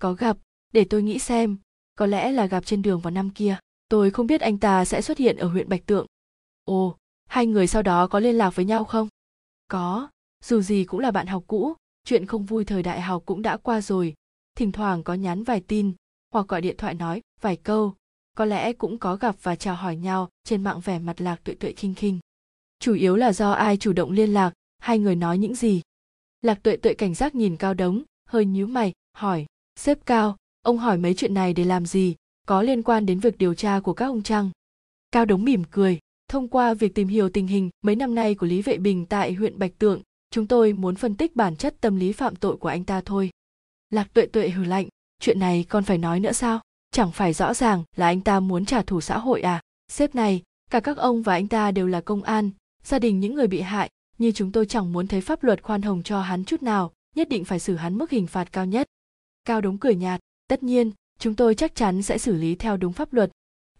[0.01, 0.37] Có gặp,
[0.73, 1.57] để tôi nghĩ xem,
[1.95, 3.57] có lẽ là gặp trên đường vào năm kia.
[3.89, 6.05] Tôi không biết anh ta sẽ xuất hiện ở huyện bạch tượng.
[6.65, 6.95] Ồ
[7.27, 9.07] hai người sau đó có liên lạc với nhau không?
[9.67, 10.09] Có.
[10.43, 11.73] Dù gì cũng là bạn học cũ,
[12.03, 14.13] chuyện không vui thời đại học cũng đã qua rồi.
[14.55, 15.93] Thỉnh thoảng có nhắn vài tin,
[16.33, 17.93] hoặc gọi điện thoại nói vài câu.
[18.35, 21.55] Có lẽ cũng có gặp và chào hỏi nhau trên mạng vẻ mặt lạc tuệ
[21.55, 22.19] tuệ khinh khinh.
[22.79, 25.81] Chủ yếu là do ai chủ động liên lạc, hai người nói những gì.
[26.41, 30.77] Lạc tuệ tuệ cảnh giác nhìn cao đống, hơi nhíu mày, hỏi, sếp cao, ông
[30.77, 32.15] hỏi mấy chuyện này để làm gì?
[32.47, 34.49] Có liên quan đến việc điều tra của các ông chăng?
[35.11, 38.47] Cao đống mỉm cười thông qua việc tìm hiểu tình hình, mấy năm nay của
[38.47, 40.01] lý vệ bình tại huyện bạch tượng,
[40.31, 43.29] chúng tôi muốn phân tích bản chất tâm lý phạm tội của anh ta thôi.
[43.89, 44.87] Lạc tuệ tuệ hừ lạnh,
[45.21, 46.59] chuyện này con phải nói nữa sao?
[46.91, 49.61] Chẳng phải rõ ràng là anh ta muốn trả thù xã hội à?
[49.91, 52.49] Sếp này, cả các ông và anh ta đều là công an,
[52.83, 55.81] gia đình những người bị hại, như chúng tôi chẳng muốn thấy pháp luật khoan
[55.81, 58.87] hồng cho hắn chút nào, nhất định phải xử hắn mức hình phạt cao nhất.
[59.45, 62.93] Cao đống cười nhạt, tất nhiên, chúng tôi chắc chắn sẽ xử lý theo đúng
[62.93, 63.31] pháp luật,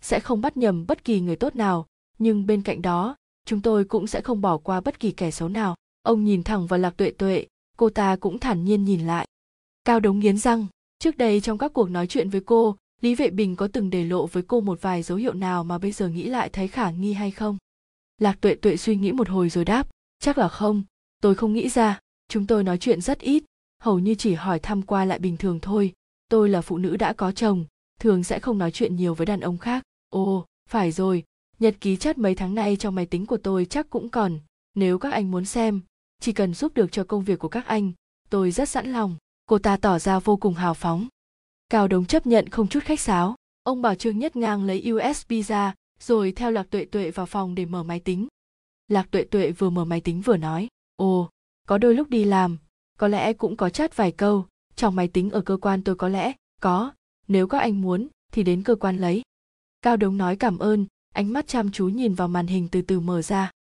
[0.02, 1.86] sẽ không bắt nhầm bất kỳ người tốt nào
[2.20, 3.16] nhưng bên cạnh đó,
[3.46, 5.76] chúng tôi cũng sẽ không bỏ qua bất kỳ kẻ xấu nào.
[6.04, 7.46] Ông nhìn thẳng vào lạc tuệ tuệ,
[7.78, 9.28] cô ta cũng thản nhiên nhìn lại.
[9.86, 10.68] Cao đống nghiến răng,
[11.00, 14.04] trước đây trong các cuộc nói chuyện với cô, lý vệ bình có từng để
[14.04, 16.92] lộ với cô một vài dấu hiệu nào mà bây giờ nghĩ lại thấy khả
[16.92, 17.58] nghi hay không?
[18.18, 19.88] Lạc tuệ tuệ suy nghĩ một hồi rồi đáp,
[20.20, 20.84] chắc là không.
[21.22, 22.00] Tôi không nghĩ ra.
[22.30, 23.44] Chúng tôi nói chuyện rất ít,
[23.80, 25.94] hầu như chỉ hỏi thăm qua lại bình thường thôi.
[26.30, 27.66] Tôi là phụ nữ đã có chồng,
[28.00, 29.84] thường sẽ không nói chuyện nhiều với đàn ông khác.
[30.10, 31.24] Ồ, phải rồi
[31.60, 34.40] nhật ký chat mấy tháng nay trong máy tính của tôi chắc cũng còn,
[34.76, 35.82] nếu các anh muốn xem,
[36.22, 37.92] chỉ cần giúp được cho công việc của các anh,
[38.30, 39.16] tôi rất sẵn lòng.
[39.46, 41.08] Cô ta tỏ ra vô cùng hào phóng.
[41.70, 43.36] Cao đống chấp nhận không chút khách sáo.
[43.64, 47.56] Ông bảo trương nhất ngang lấy usb ra, rồi theo lạc tuệ tuệ vào phòng
[47.56, 48.28] để mở máy tính.
[48.88, 51.30] Lạc tuệ tuệ vừa mở máy tính vừa nói, ồ,
[51.68, 52.58] có đôi lúc đi làm,
[52.98, 54.46] có lẽ cũng có chat vài câu.
[54.76, 56.92] Trong máy tính ở cơ quan tôi có lẽ có,
[57.28, 59.22] nếu các anh muốn thì đến cơ quan lấy.
[59.82, 60.86] Cao đống nói cảm ơn
[61.18, 63.52] ánh mắt chăm chú nhìn vào màn hình từ từ mở ra.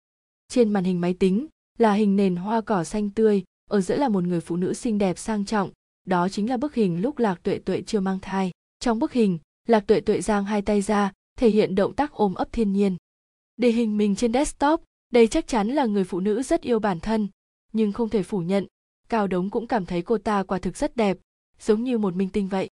[0.48, 1.46] Trên màn hình máy tính
[1.78, 4.98] là hình nền hoa cỏ xanh tươi, ở giữa là một người phụ nữ xinh
[4.98, 5.70] đẹp sang trọng.
[6.06, 8.50] Đó chính là bức hình lúc lạc tuệ tuệ chưa mang thai.
[8.80, 9.38] Trong bức hình,
[9.68, 12.96] lạc tuệ tuệ giang hai tay ra, thể hiện động tác ôm ấp thiên nhiên.
[13.56, 14.82] Để hình mình trên desktop,
[15.12, 17.28] đây chắc chắn là người phụ nữ rất yêu bản thân.
[17.72, 18.66] Nhưng không thể phủ nhận,
[19.08, 21.18] cao đống cũng cảm thấy cô ta quả thực rất đẹp,
[21.60, 22.68] giống như một minh tinh vậy.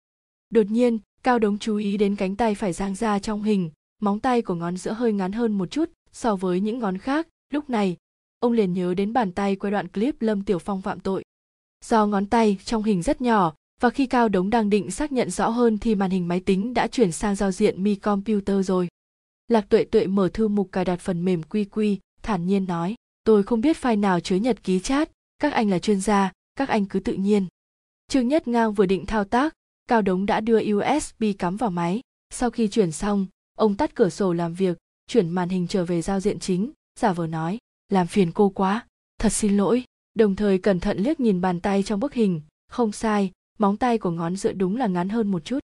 [0.49, 3.69] Đột nhiên, cao đống chú ý đến cánh tay phải giang ra trong hình
[4.00, 7.28] móng tay của ngón giữa hơi ngắn hơn một chút so với những ngón khác.
[7.54, 7.97] Lúc này
[8.39, 11.24] ông liền nhớ đến bàn tay quay đoạn clip lâm tiểu phong phạm tội.
[11.86, 15.30] Do ngón tay trong hình rất nhỏ và khi cao đống đang định xác nhận
[15.30, 18.88] rõ hơn thì màn hình máy tính đã chuyển sang giao diện mi computer rồi.
[19.47, 23.43] Lạc tuệ tuệ mở thư mục cài đặt phần mềm QQ, thản nhiên nói tôi
[23.43, 26.86] không biết file nào chứa nhật ký chat các anh là chuyên gia các anh
[26.86, 27.47] cứ tự nhiên.
[28.08, 29.54] Trương nhất ngang vừa định thao tác
[29.88, 32.02] cao đống đã đưa usb cắm vào máy.
[32.30, 33.28] Sau khi chuyển xong
[33.60, 37.14] ông tắt cửa sổ làm việc, chuyển màn hình trở về giao diện chính, giả
[37.14, 37.57] vờ nói,
[37.89, 38.86] làm phiền cô quá,
[39.20, 39.84] thật xin lỗi.
[40.14, 43.97] Đồng thời cẩn thận liếc nhìn bàn tay trong bức hình, không sai, móng tay
[43.97, 45.60] của ngón giữa đúng là ngắn hơn một chút.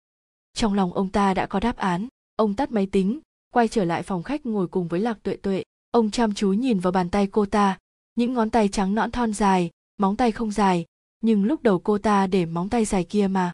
[0.53, 3.19] Trong lòng ông ta đã có đáp án, ông tắt máy tính,
[3.53, 5.63] quay trở lại phòng khách ngồi cùng với lạc tuệ tuệ.
[5.91, 7.77] Ông chăm chú nhìn vào bàn tay cô ta,
[8.15, 10.85] những ngón tay trắng nõn thon dài, móng tay không dài,
[11.21, 13.51] nhưng lúc đầu cô ta để móng tay dài kia mà.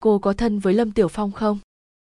[0.00, 1.58] Cô có thân với lâm tiểu phong không?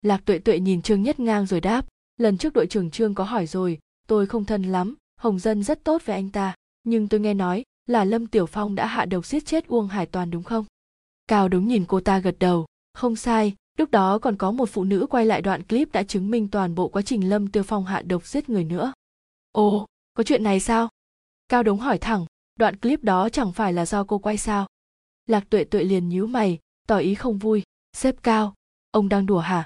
[0.02, 1.86] Lạc tuệ tuệ nhìn trương nhất ngang rồi đáp,
[2.16, 3.78] lần trước đội trưởng trương có hỏi rồi,
[4.08, 7.64] tôi không thân lắm, hồng dân rất tốt với anh ta, nhưng tôi nghe nói
[7.86, 10.64] là lâm tiểu phong đã hạ độc giết chết uông hải toàn đúng không?
[11.26, 14.84] Cao đúng nhìn cô ta gật đầu, không sai, lúc đó còn có một phụ
[14.84, 17.84] nữ quay lại đoạn clip đã chứng minh toàn bộ quá trình lâm tiêu phong
[17.84, 18.92] hạ độc giết người nữa.
[19.52, 20.88] Ồ, có chuyện này sao?
[21.48, 22.26] Cao đống hỏi thẳng,
[22.56, 24.66] đoạn clip đó chẳng phải là do cô quay sao?
[25.26, 27.62] Lạc tuệ tuệ liền nhíu mày, tỏ ý không vui,
[27.96, 28.54] sếp cao,
[28.90, 29.64] ông đang đùa hả?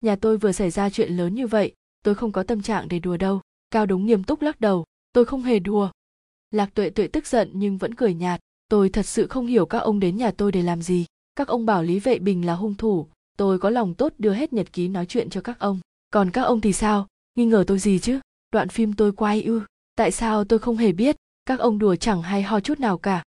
[0.00, 1.72] Nhà tôi vừa xảy ra chuyện lớn như vậy,
[2.04, 3.40] tôi không có tâm trạng để đùa đâu.
[3.70, 5.90] Cao đống nghiêm túc lắc đầu, tôi không hề đùa.
[6.50, 9.78] Lạc tuệ tuệ tức giận nhưng vẫn cười nhạt, tôi thật sự không hiểu các
[9.78, 11.06] ông đến nhà tôi để làm gì.
[11.36, 14.52] Các ông bảo lý vệ bình là hung thủ, tôi có lòng tốt đưa hết
[14.52, 15.80] nhật ký nói chuyện cho các ông.
[16.10, 17.06] Còn các ông thì sao?
[17.34, 18.20] Nghi ngờ tôi gì chứ?
[18.52, 19.62] Đoạn phim tôi quay ư?
[19.96, 21.16] Tại sao tôi không hề biết?
[21.46, 23.22] Các ông đùa chẳng hay ho chút nào cả.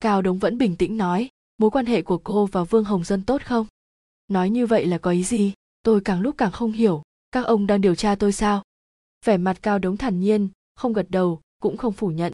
[0.00, 3.22] Cao đống vẫn bình tĩnh nói, mối quan hệ của cô và vương hồng dân
[3.22, 3.66] tốt không?
[4.28, 5.52] Nói như vậy là có ý gì?
[5.86, 8.62] Tôi càng lúc càng không hiểu, các ông đang điều tra tôi sao?
[9.24, 12.32] Vẻ mặt cao đống thản nhiên, không gật đầu, cũng không phủ nhận.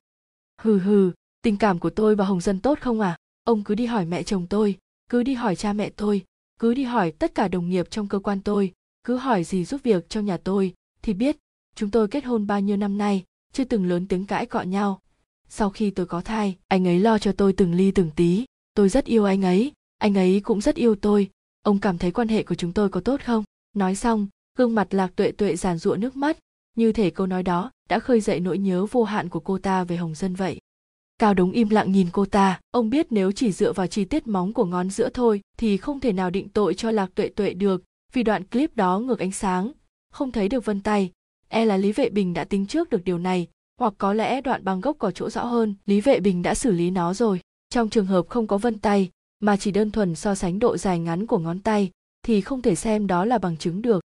[0.63, 1.11] Hừ hừ,
[1.43, 3.17] tình cảm của tôi và hồng dân tốt không à?
[3.45, 4.79] Ông cứ đi hỏi mẹ chồng tôi,
[5.11, 6.25] cứ đi hỏi cha mẹ tôi,
[6.61, 8.73] cứ đi hỏi tất cả đồng nghiệp trong cơ quan tôi,
[9.05, 11.37] cứ hỏi gì giúp việc trong nhà tôi, thì biết,
[11.75, 15.01] chúng tôi kết hôn bao nhiêu năm nay, chưa từng lớn tiếng cãi cọ nhau.
[15.49, 18.45] Sau khi tôi có thai, anh ấy lo cho tôi từng ly từng tí.
[18.75, 21.31] Tôi rất yêu anh ấy anh ấy cũng rất yêu tôi
[21.63, 23.45] ông cảm thấy quan hệ của chúng tôi có tốt không?
[23.77, 24.27] Nói xong,
[24.59, 26.39] gương mặt lạc tuệ tuệ giàn giụa nước mắt.
[26.77, 29.85] Như thể câu nói đó đã khơi dậy nỗi nhớ vô hạn của cô ta
[29.85, 30.59] về hồng dân vậy.
[31.19, 32.61] Cao đống im lặng nhìn cô ta.
[32.71, 36.01] Ông biết nếu chỉ dựa vào chi tiết móng của ngón giữa thôi thì không
[36.01, 37.83] thể nào định tội cho lạc tuệ tuệ được,
[38.13, 39.73] vì đoạn clip đó ngược ánh sáng.
[40.13, 41.11] Không thấy được vân tay.
[41.49, 43.49] E là lý vệ bình đã tính trước được điều này,
[43.79, 45.75] hoặc có lẽ đoạn băng gốc có chỗ rõ hơn.
[45.87, 47.41] Lý vệ bình đã xử lý nó rồi.
[47.71, 49.11] Trong trường hợp không có vân tay
[49.43, 51.91] mà chỉ đơn thuần so sánh độ dài ngắn của ngón tay
[52.23, 54.05] thì không thể xem đó là bằng chứng được.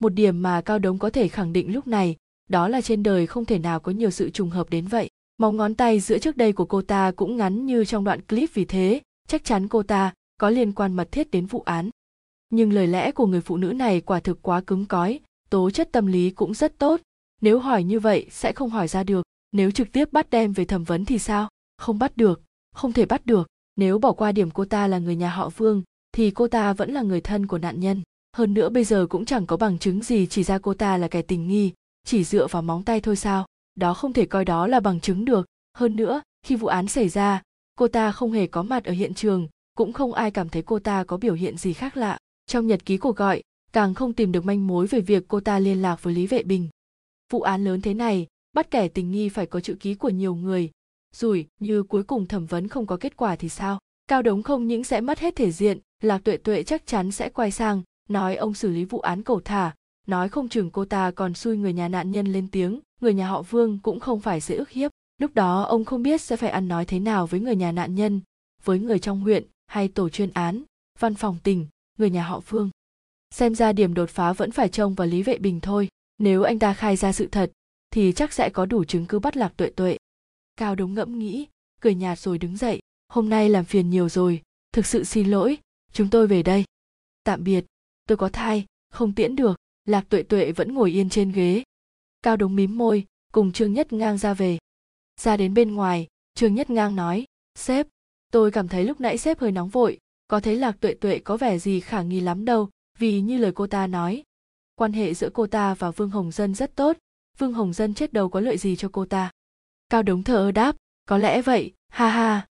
[0.00, 2.16] Một điểm mà cao đống có thể khẳng định lúc này,
[2.50, 5.10] đó là trên đời không thể nào có nhiều sự trùng hợp đến vậy.
[5.38, 8.54] Móng ngón tay giữa trước đây của cô ta cũng ngắn như trong đoạn clip
[8.54, 11.90] vì thế, chắc chắn cô ta có liên quan mật thiết đến vụ án.
[12.50, 15.20] Nhưng lời lẽ của người phụ nữ này quả thực quá cứng cói
[15.50, 17.00] tố chất tâm lý cũng rất tốt.
[17.40, 20.64] Nếu hỏi như vậy sẽ không hỏi ra được, nếu trực tiếp bắt đem về
[20.64, 21.48] thẩm vấn thì sao?
[21.78, 22.42] Không bắt được,
[22.74, 25.82] không thể bắt được nếu bỏ qua điểm cô ta là người nhà họ vương,
[26.12, 28.02] thì cô ta vẫn là người thân của nạn nhân.
[28.36, 31.08] Hơn nữa bây giờ cũng chẳng có bằng chứng gì chỉ ra cô ta là
[31.08, 31.72] kẻ tình nghi,
[32.04, 33.46] chỉ dựa vào móng tay thôi sao?
[33.74, 35.46] Đó không thể coi đó là bằng chứng được.
[35.74, 37.42] Hơn nữa, khi vụ án xảy ra,
[37.74, 40.78] cô ta không hề có mặt ở hiện trường, cũng không ai cảm thấy cô
[40.78, 42.18] ta có biểu hiện gì khác lạ.
[42.46, 43.42] Trong nhật ký cuộc gọi,
[43.72, 46.42] càng không tìm được manh mối về việc cô ta liên lạc với lý vệ
[46.42, 46.68] bình.
[47.32, 50.34] Vụ án lớn thế này, bắt kẻ tình nghi phải có chữ ký của nhiều
[50.34, 50.70] người
[51.12, 53.78] rủi như cuối cùng thẩm vấn không có kết quả thì sao?
[54.06, 57.28] Cao đống không những sẽ mất hết thể diện, lạc tuệ tuệ chắc chắn sẽ
[57.28, 59.74] quay sang, nói ông xử lý vụ án cầu thả.
[60.06, 63.28] Nói không chừng cô ta còn xui người nhà nạn nhân lên tiếng, người nhà
[63.28, 64.90] họ vương cũng không phải dễ ức hiếp.
[65.18, 67.94] Lúc đó ông không biết sẽ phải ăn nói thế nào với người nhà nạn
[67.94, 68.20] nhân,
[68.64, 70.62] với người trong huyện hay tổ chuyên án,
[70.98, 71.66] văn phòng tỉnh,
[71.98, 72.70] người nhà họ vương.
[73.30, 75.88] Xem ra điểm đột phá vẫn phải trông vào lý vệ bình thôi.
[76.18, 77.52] Nếu anh ta khai ra sự thật,
[77.90, 79.96] thì chắc sẽ có đủ chứng cứ bắt lạc tuệ tuệ
[80.56, 81.46] cao đống ngẫm nghĩ,
[81.80, 82.80] cười nhạt rồi đứng dậy.
[83.08, 84.42] Hôm nay làm phiền nhiều rồi,
[84.72, 85.58] thực sự xin lỗi,
[85.92, 86.64] chúng tôi về đây.
[87.24, 87.64] Tạm biệt,
[88.08, 91.62] tôi có thai, không tiễn được, lạc tuệ tuệ vẫn ngồi yên trên ghế.
[92.22, 94.58] Cao đống mím môi, cùng trương nhất ngang ra về.
[95.20, 97.24] Ra đến bên ngoài, trương nhất ngang nói,
[97.54, 97.86] sếp,
[98.32, 99.98] tôi cảm thấy lúc nãy sếp hơi nóng vội,
[100.28, 103.52] có thấy lạc tuệ tuệ có vẻ gì khả nghi lắm đâu, vì như lời
[103.54, 104.22] cô ta nói,
[104.74, 106.96] quan hệ giữa cô ta và vương hồng dân rất tốt.
[107.38, 109.30] Vương hồng dân chết đầu có lợi gì cho cô ta
[109.92, 110.76] cao đống thờ ơ đáp,
[111.08, 112.46] có lẽ vậy, ha ha.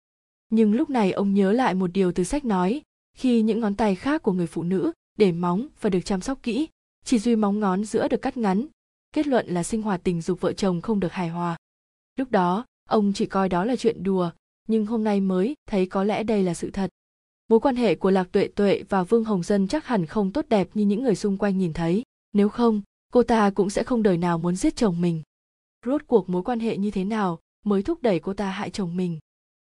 [0.51, 2.83] Nhưng lúc này ông nhớ lại một điều từ sách nói,
[3.17, 6.39] khi những ngón tay khác của người phụ nữ để móng và được chăm sóc
[6.43, 6.69] kỹ,
[7.05, 8.67] chỉ duy móng ngón giữa được cắt ngắn,
[9.13, 11.57] kết luận là sinh hoạt tình dục vợ chồng không được hài hòa.
[12.17, 14.31] Lúc đó, ông chỉ coi đó là chuyện đùa,
[14.69, 16.91] nhưng hôm nay mới thấy có lẽ đây là sự thật.
[17.49, 20.45] Mối quan hệ của lạc tuệ tuệ và vương hồng dân chắc hẳn không tốt
[20.49, 22.03] đẹp như những người xung quanh nhìn thấy.
[22.33, 22.83] Nếu không,
[23.13, 25.23] cô ta cũng sẽ không đời nào muốn giết chồng mình
[25.87, 28.97] rốt cuộc mối quan hệ như thế nào mới thúc đẩy cô ta hại chồng
[28.97, 29.19] mình.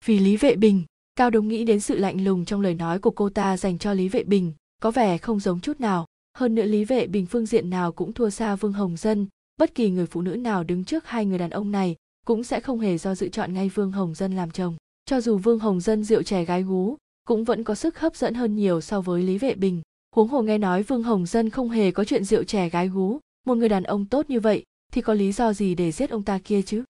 [0.05, 0.83] Vì lý vệ bình,
[1.17, 3.93] cao đống nghĩ đến sự lạnh lùng trong lời nói của cô ta dành cho
[3.93, 4.53] lý vệ bình,
[4.83, 6.07] có vẻ không giống chút nào.
[6.39, 9.75] Hơn nữa lý vệ bình phương diện nào cũng thua xa vương hồng dân, bất
[9.75, 11.97] kỳ người phụ nữ nào đứng trước hai người đàn ông này
[12.27, 14.77] cũng sẽ không hề do dự chọn ngay vương hồng dân làm chồng.
[15.05, 18.35] Cho dù vương hồng dân rượu chè gái gú, cũng vẫn có sức hấp dẫn
[18.35, 19.83] hơn nhiều so với lý vệ bình.
[20.17, 23.19] Huống hồ nghe nói vương hồng dân không hề có chuyện rượu chè gái gú,
[23.47, 26.25] một người đàn ông tốt như vậy thì có lý do gì để giết ông
[26.25, 26.85] ta kia chứ?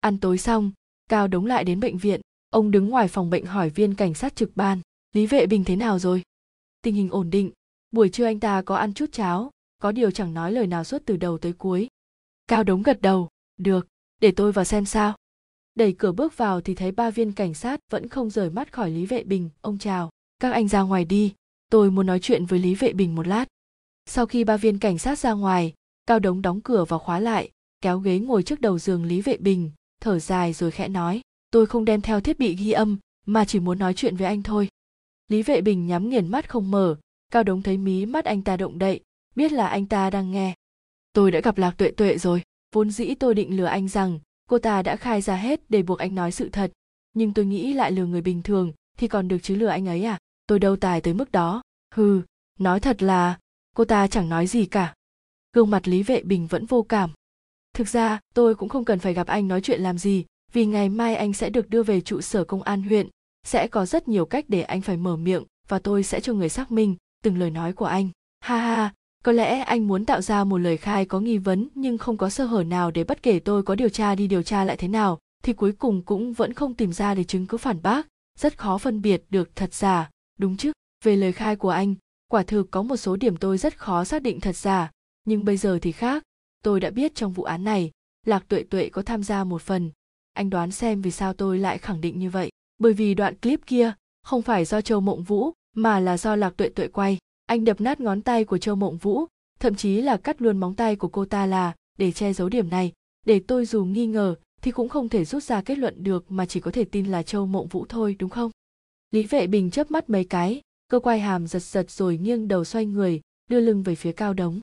[0.00, 0.72] Ăn tối xong,
[1.08, 2.20] cao đống lại đến bệnh viện.
[2.50, 4.80] Ông đứng ngoài phòng bệnh hỏi viên cảnh sát trực ban,
[5.12, 6.22] lý vệ bình thế nào rồi?
[6.82, 7.50] Tình hình ổn định.
[7.90, 11.02] Buổi trưa anh ta có ăn chút cháo, có điều chẳng nói lời nào suốt
[11.06, 11.88] từ đầu tới cuối.
[12.46, 13.86] Cao đống gật đầu, được,
[14.20, 15.16] để tôi vào xem sao.
[15.74, 18.90] Đẩy cửa bước vào thì thấy ba viên cảnh sát vẫn không rời mắt khỏi
[18.90, 19.50] lý vệ bình.
[19.60, 21.34] Ông chào, các anh ra ngoài đi,
[21.70, 23.44] tôi muốn nói chuyện với lý vệ bình một lát.
[24.06, 25.74] Sau khi ba viên cảnh sát ra ngoài
[26.06, 27.50] cao đống đóng cửa và khóa lại,
[27.80, 31.66] kéo ghế ngồi trước đầu giường lý vệ bình, thở dài rồi khẽ nói, tôi
[31.66, 34.68] không đem theo thiết bị ghi âm, mà chỉ muốn nói chuyện với anh thôi.
[35.28, 36.96] Lý vệ bình nhắm nghiền mắt không mở,
[37.32, 39.00] cao đống thấy mí mắt anh ta động đậy,
[39.36, 40.54] biết là anh ta đang nghe.
[41.12, 42.42] Tôi đã gặp lạc tuệ tuệ rồi,
[42.74, 45.98] vốn dĩ tôi định lừa anh rằng, cô ta đã khai ra hết để buộc
[45.98, 46.72] anh nói sự thật,
[47.14, 50.04] nhưng tôi nghĩ lại lừa người bình thường thì còn được chứ lừa anh ấy
[50.04, 50.18] à?
[50.46, 51.62] Tôi đâu tài tới mức đó.
[51.94, 52.22] Hừ,
[52.58, 53.38] nói thật là,
[53.76, 54.94] cô ta chẳng nói gì cả
[55.56, 57.10] gương mặt lý vệ bình vẫn vô cảm.
[57.74, 60.88] Thực ra, tôi cũng không cần phải gặp anh nói chuyện làm gì, vì ngày
[60.88, 63.08] mai anh sẽ được đưa về trụ sở công an huyện.
[63.46, 66.48] Sẽ có rất nhiều cách để anh phải mở miệng, và tôi sẽ cho người
[66.48, 68.08] xác minh từng lời nói của anh.
[68.40, 68.94] Ha ha
[69.24, 72.30] có lẽ anh muốn tạo ra một lời khai có nghi vấn, nhưng không có
[72.30, 74.88] sơ hở nào để bất kể tôi có điều tra đi điều tra lại thế
[74.88, 78.06] nào, thì cuối cùng cũng vẫn không tìm ra để chứng cứ phản bác.
[78.38, 80.10] Rất khó phân biệt được thật giả.
[80.38, 80.72] Đúng chứ,
[81.04, 81.94] về lời khai của anh,
[82.28, 84.90] quả thực có một số điểm tôi rất khó xác định thật giả
[85.26, 86.22] nhưng bây giờ thì khác.
[86.62, 87.90] Tôi đã biết trong vụ án này,
[88.26, 89.90] lạc tuệ tuệ có tham gia một phần.
[90.32, 92.50] Anh đoán xem vì sao tôi lại khẳng định như vậy.
[92.78, 96.56] Bởi vì đoạn clip kia không phải do châu mộng vũ, mà là do lạc
[96.56, 97.18] tuệ tuệ quay.
[97.46, 99.26] Anh đập nát ngón tay của châu mộng vũ,
[99.60, 102.70] thậm chí là cắt luôn móng tay của cô ta là để che giấu điểm
[102.70, 102.92] này.
[103.26, 106.46] Để tôi dù nghi ngờ thì cũng không thể rút ra kết luận được mà
[106.46, 108.50] chỉ có thể tin là châu mộng vũ thôi, đúng không?
[109.10, 112.64] Lý vệ bình chớp mắt mấy cái, cơ quay hàm giật giật rồi nghiêng đầu
[112.64, 113.20] xoay người,
[113.50, 114.60] đưa lưng về phía cao đống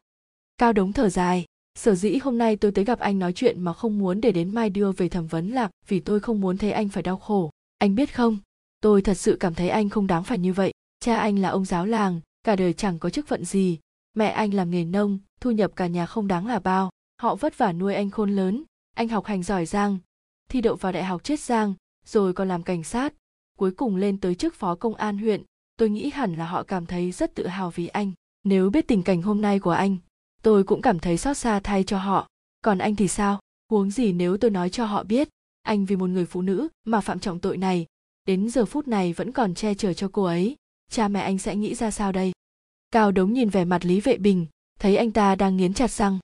[0.57, 1.45] cao đống thở dài.
[1.75, 4.53] Sở dĩ hôm nay tôi tới gặp anh nói chuyện mà không muốn để đến
[4.55, 7.49] mai đưa về thẩm vấn là vì tôi không muốn thấy anh phải đau khổ.
[7.77, 8.37] Anh biết không?
[8.81, 10.71] Tôi thật sự cảm thấy anh không đáng phải như vậy.
[10.99, 13.79] Cha anh là ông giáo làng, cả đời chẳng có chức phận gì.
[14.13, 16.89] Mẹ anh làm nghề nông, thu nhập cả nhà không đáng là bao.
[17.21, 18.63] Họ vất vả nuôi anh khôn lớn.
[18.95, 19.97] Anh học hành giỏi giang,
[20.49, 21.73] thi đậu vào đại học chiết giang,
[22.05, 23.13] rồi còn làm cảnh sát.
[23.57, 25.43] Cuối cùng lên tới chức phó công an huyện.
[25.77, 28.11] Tôi nghĩ hẳn là họ cảm thấy rất tự hào vì anh.
[28.43, 29.97] Nếu biết tình cảnh hôm nay của anh
[30.43, 32.27] tôi cũng cảm thấy xót xa thay cho họ.
[32.61, 33.39] Còn anh thì sao?
[33.71, 35.29] Huống gì nếu tôi nói cho họ biết,
[35.61, 37.85] anh vì một người phụ nữ mà phạm trọng tội này,
[38.25, 40.55] đến giờ phút này vẫn còn che chở cho cô ấy.
[40.91, 42.31] Cha mẹ anh sẽ nghĩ ra sao đây?
[42.91, 44.45] Cao đống nhìn vẻ mặt lý vệ bình,
[44.79, 46.19] thấy anh ta đang nghiến chặt răng.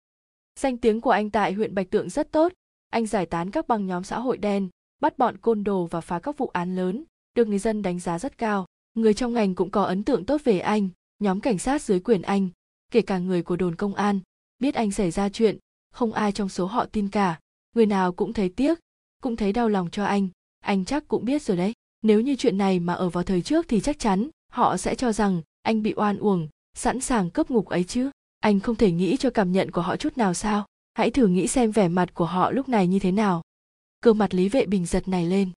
[0.60, 2.54] Danh tiếng của anh tại huyện bạch tượng rất tốt.
[2.90, 4.70] Anh giải tán các băng nhóm xã hội đen,
[5.02, 7.04] bắt bọn côn đồ và phá các vụ án lớn,
[7.36, 8.66] được người dân đánh giá rất cao.
[8.94, 10.90] Người trong ngành cũng có ấn tượng tốt về anh.
[11.20, 12.50] Nhóm cảnh sát dưới quyền anh
[12.92, 14.20] kể cả người của đồn công an,
[14.60, 15.58] biết anh xảy ra chuyện,
[15.92, 17.40] không ai trong số họ tin cả.
[17.76, 18.80] Người nào cũng thấy tiếc,
[19.22, 20.28] cũng thấy đau lòng cho anh.
[20.60, 21.74] Anh chắc cũng biết rồi đấy.
[22.02, 25.12] Nếu như chuyện này mà ở vào thời trước thì chắc chắn họ sẽ cho
[25.12, 28.10] rằng anh bị oan uổng, sẵn sàng cướp ngục ấy chứ.
[28.40, 30.66] Anh không thể nghĩ cho cảm nhận của họ chút nào sao?
[30.94, 33.42] Hãy thử nghĩ xem vẻ mặt của họ lúc này như thế nào.
[34.02, 35.50] Cơ mặt lý vệ bình giật này lên.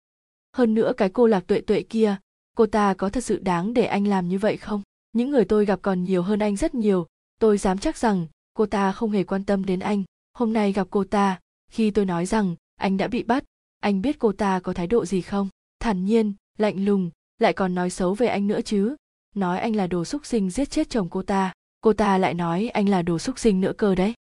[0.57, 2.17] Hơn nữa cái cô lạc tuệ tuệ kia,
[2.57, 4.83] cô ta có thật sự đáng để anh làm như vậy không?
[5.13, 7.07] Những người tôi gặp còn nhiều hơn anh rất nhiều
[7.41, 10.05] tôi dám chắc rằng cô ta không hề quan tâm đến anh.
[10.33, 13.45] Hôm nay gặp cô ta, khi tôi nói rằng anh đã bị bắt,
[13.81, 15.49] anh biết cô ta có thái độ gì không?
[15.81, 18.97] Thản nhiên, lạnh lùng, lại còn nói xấu về anh nữa chứ.
[19.35, 22.69] Nói anh là đồ xúc sinh giết chết chồng cô ta cô ta lại nói
[22.69, 24.15] anh là đồ xúc sinh nữa cơ đấy.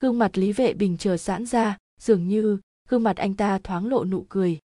[0.00, 2.58] Gương mặt lý vệ bình chờ giãn ra, dường như
[2.88, 4.58] gương mặt anh ta thoáng lộ nụ cười.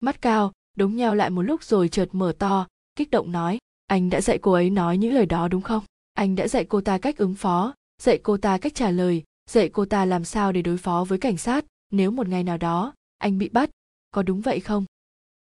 [0.00, 4.10] Mắt cao, đống nheo lại một lúc rồi chợt mở to, kích động nói, anh
[4.10, 5.84] đã dạy cô ấy nói những lời đó đúng không?
[6.18, 9.68] Anh đã dạy cô ta cách ứng phó, dạy cô ta cách trả lời, dạy
[9.68, 11.64] cô ta làm sao để đối phó với cảnh sát.
[11.90, 13.70] Nếu một ngày nào đó, anh bị bắt,
[14.10, 14.84] có đúng vậy không?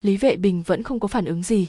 [0.02, 1.68] Lý vệ bình vẫn không có phản ứng gì.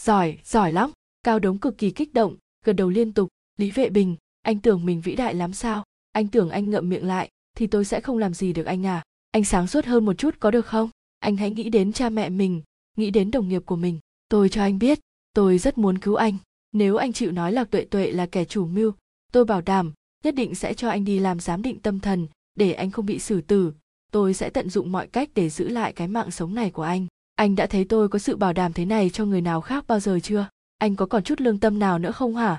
[0.00, 0.90] Giỏi giỏi lắm.
[1.22, 3.28] Cao đống cực kỳ kích động, gật đầu liên tục.
[3.58, 5.84] Lý vệ bình, anh tưởng mình vĩ đại lắm sao?
[6.12, 9.02] Anh tưởng anh ngậm miệng lại, thì tôi sẽ không làm gì được anh à?
[9.30, 10.90] Anh sáng suốt hơn một chút có được không?
[11.18, 12.62] Anh hãy nghĩ đến cha mẹ mình,
[12.96, 13.98] nghĩ đến đồng nghiệp của mình.
[14.28, 14.98] Tôi cho anh biết,
[15.34, 16.36] tôi rất muốn cứu anh
[16.72, 18.92] nếu anh chịu nói lạc tuệ tuệ là kẻ chủ mưu,
[19.32, 19.92] tôi bảo đảm
[20.24, 23.18] nhất định sẽ cho anh đi làm giám định tâm thần để anh không bị
[23.18, 23.72] xử tử.
[24.12, 27.06] Tôi sẽ tận dụng mọi cách để giữ lại cái mạng sống này của anh.
[27.34, 30.00] Anh đã thấy tôi có sự bảo đảm thế này cho người nào khác bao
[30.00, 30.48] giờ chưa?
[30.78, 32.58] Anh có còn chút lương tâm nào nữa không hả?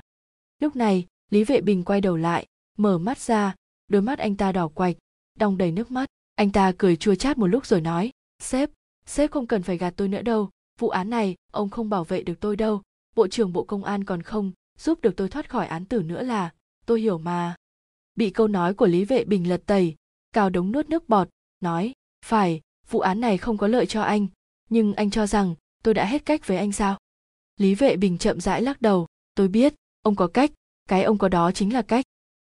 [0.60, 2.46] Lúc này, lý vệ bình quay đầu lại,
[2.78, 3.54] mở mắt ra,
[3.88, 4.96] đôi mắt anh ta đỏ quạch,
[5.38, 6.08] đong đầy nước mắt.
[6.34, 8.10] Anh ta cười chua chát một lúc rồi nói,
[8.42, 8.70] sếp
[9.06, 10.50] sếp không cần phải gạt tôi nữa đâu.
[10.78, 12.82] Vụ án này, ông không bảo vệ được tôi đâu
[13.14, 16.22] bộ trưởng bộ công an còn không giúp được tôi thoát khỏi án tử nữa
[16.22, 16.52] là,
[16.86, 17.54] tôi hiểu mà.
[18.14, 19.96] Bị câu nói của lý vệ bình lật tẩy
[20.32, 21.28] cao đống nuốt nước bọt,
[21.60, 21.92] nói,
[22.26, 22.60] phải,
[22.90, 24.26] vụ án này không có lợi cho anh,
[24.70, 26.98] nhưng anh cho rằng tôi đã hết cách với anh sao?
[27.56, 30.50] Lý vệ bình chậm rãi lắc đầu, tôi biết, ông có cách,
[30.88, 32.04] cái ông có đó chính là cách.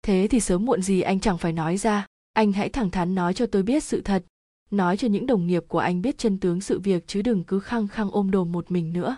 [0.02, 3.34] Thế thì sớm muộn gì anh chẳng phải nói ra, anh hãy thẳng thắn nói
[3.34, 4.24] cho tôi biết sự thật,
[4.70, 7.60] nói cho những đồng nghiệp của anh biết chân tướng sự việc chứ đừng cứ
[7.60, 9.16] khăng khăng ôm đồm một mình nữa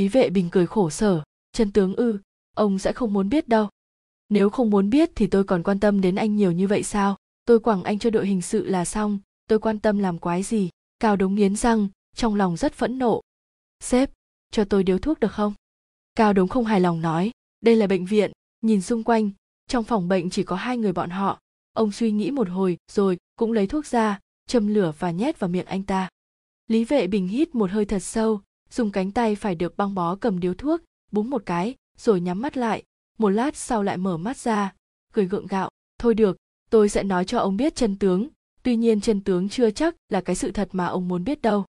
[0.00, 1.22] lý vệ bình cười khổ sở.
[1.52, 2.18] Chân tướng ư,
[2.56, 3.68] ông sẽ không muốn biết đâu.
[4.28, 7.16] Nếu không muốn biết thì tôi còn quan tâm đến anh nhiều như vậy sao?
[7.44, 10.70] Tôi quẳng anh cho đội hình sự là xong, tôi quan tâm làm quái gì?
[11.00, 13.20] Cao đống nghiến răng, trong lòng rất phẫn nộ.
[13.80, 14.10] Sếp,
[14.50, 15.54] cho tôi điếu thuốc được không?
[16.14, 17.30] Cao đống không hài lòng nói.
[17.60, 19.30] Đây là bệnh viện, nhìn xung quanh,
[19.66, 21.38] trong phòng bệnh chỉ có hai người bọn họ.
[21.72, 25.50] Ông suy nghĩ một hồi, rồi cũng lấy thuốc ra, châm lửa và nhét vào
[25.50, 26.08] miệng anh ta.
[26.68, 28.40] Lý vệ bình hít một hơi thật sâu
[28.70, 30.80] dùng cánh tay phải được băng bó cầm điếu thuốc,
[31.12, 32.82] búng một cái, rồi nhắm mắt lại.
[33.18, 34.74] Một lát sau lại mở mắt ra,
[35.12, 35.70] cười gượng gạo.
[35.98, 36.36] Thôi được,
[36.70, 38.28] tôi sẽ nói cho ông biết chân tướng.
[38.62, 41.64] Tuy nhiên chân tướng chưa chắc là cái sự thật mà ông muốn biết đâu.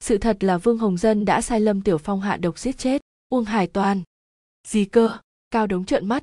[0.00, 3.02] Sự thật là vương hồng dân đã sai lâm tiểu phong hạ độc giết chết,
[3.28, 4.02] uông hải toàn.
[4.66, 5.18] Gì cơ?
[5.50, 6.22] Cao đống trợn mắt.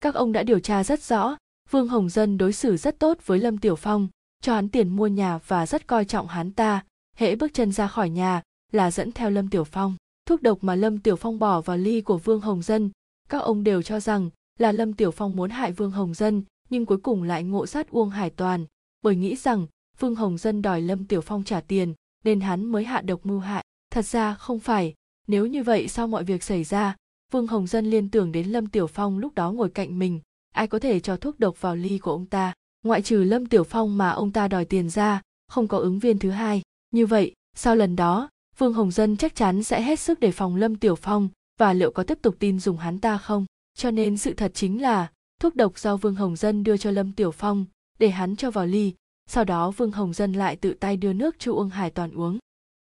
[0.00, 1.36] Các ông đã điều tra rất rõ,
[1.70, 4.08] vương hồng dân đối xử rất tốt với lâm tiểu phong,
[4.42, 6.84] cho hắn tiền mua nhà và rất coi trọng hắn ta.
[7.16, 8.42] Hễ bước chân ra khỏi nhà
[8.72, 9.96] là dẫn theo lâm tiểu phong.
[10.26, 12.90] Thuốc độc mà lâm tiểu phong bỏ vào ly của vương hồng dân,
[13.28, 16.86] các ông đều cho rằng là lâm tiểu phong muốn hại vương hồng dân, nhưng
[16.86, 18.64] cuối cùng lại ngộ sát uông hải toàn,
[19.02, 19.66] bởi nghĩ rằng
[19.98, 21.94] vương hồng dân đòi lâm tiểu phong trả tiền
[22.24, 23.64] nên hắn mới hạ độc mưu hại.
[23.90, 24.94] Thật ra không phải,
[25.26, 26.96] nếu như vậy sau mọi việc xảy ra,
[27.32, 30.20] vương hồng dân liên tưởng đến lâm tiểu phong lúc đó ngồi cạnh mình,
[30.54, 32.54] ai có thể cho thuốc độc vào ly của ông ta?
[32.82, 36.18] Ngoại trừ lâm tiểu phong mà ông ta đòi tiền ra, không có ứng viên
[36.18, 36.62] thứ hai.
[36.90, 38.28] Như vậy, sau lần đó
[38.58, 41.28] vương hồng dân chắc chắn sẽ hết sức đề phòng lâm tiểu phong
[41.58, 43.46] và liệu có tiếp tục tin dùng hắn ta không?
[43.74, 47.12] Cho nên sự thật chính là, thuốc độc do vương hồng dân đưa cho lâm
[47.12, 47.64] tiểu phong,
[47.98, 48.94] để hắn cho vào ly,
[49.26, 52.38] sau đó vương hồng dân lại tự tay đưa nước cho uông hải toàn uống.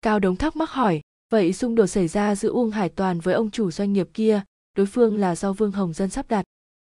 [0.02, 1.02] Cao đống thắc mắc hỏi,
[1.32, 4.42] vậy xung đột xảy ra giữa uông hải toàn với ông chủ doanh nghiệp kia,
[4.78, 6.44] đối phương là do vương hồng dân sắp đặt?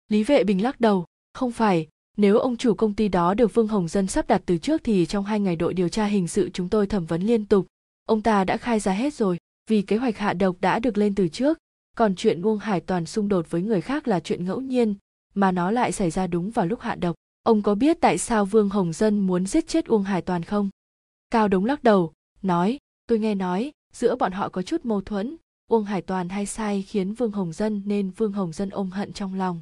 [0.08, 1.04] Lý vệ bình lắc đầu,
[1.34, 4.58] không phải, nếu ông chủ công ty đó được vương hồng dân sắp đặt từ
[4.58, 7.46] trước thì trong hai ngày đội điều tra hình sự chúng tôi thẩm vấn liên
[7.46, 7.66] tục
[8.04, 9.38] ông ta đã khai ra hết rồi,
[9.70, 11.58] vì kế hoạch hạ độc đã được lên từ trước.
[11.96, 14.94] Còn chuyện uông hải toàn xung đột với người khác là chuyện ngẫu nhiên,
[15.34, 17.14] mà nó lại xảy ra đúng vào lúc hạ độc.
[17.42, 20.70] Ông có biết tại sao vương hồng dân muốn giết chết uông hải toàn không?
[21.30, 25.36] Cao đống lắc đầu, nói, tôi nghe nói, giữa bọn họ có chút mâu thuẫn.
[25.70, 29.12] Uông hải toàn hay sai khiến vương hồng dân nên vương hồng dân ôm hận
[29.12, 29.60] trong lòng.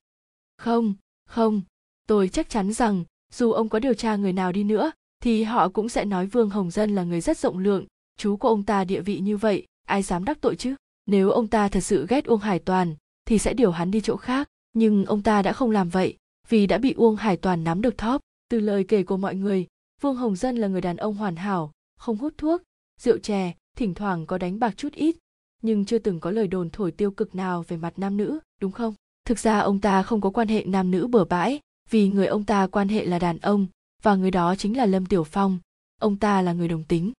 [0.58, 0.94] Không
[1.28, 1.62] không,
[2.06, 5.68] tôi chắc chắn rằng dù ông có điều tra người nào đi nữa, thì họ
[5.68, 7.86] cũng sẽ nói vương hồng dân là người rất rộng lượng
[8.16, 10.74] chú của ông ta địa vị như vậy, ai dám đắc tội chứ?
[11.06, 12.94] Nếu ông ta thật sự ghét uông hải toàn,
[13.24, 14.48] thì sẽ điều hắn đi chỗ khác.
[14.72, 16.16] Nhưng ông ta đã không làm vậy,
[16.48, 18.20] vì đã bị uông hải toàn nắm được thóp.
[18.48, 19.66] Từ lời kể của mọi người,
[20.00, 22.62] vương hồng dân là người đàn ông hoàn hảo, không hút thuốc,
[23.00, 25.16] rượu chè, thỉnh thoảng có đánh bạc chút ít,
[25.62, 28.72] nhưng chưa từng có lời đồn thổi tiêu cực nào về mặt nam nữ, đúng
[28.72, 28.94] không?
[29.24, 31.60] Thực ra ông ta không có quan hệ nam nữ bừa bãi,
[31.90, 33.66] vì người ông ta quan hệ là đàn ông,
[34.02, 35.58] và người đó chính là lâm tiểu phong.
[36.00, 37.12] Ông ta là người đồng tính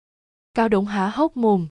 [0.54, 1.68] cao đống há hốc mồm.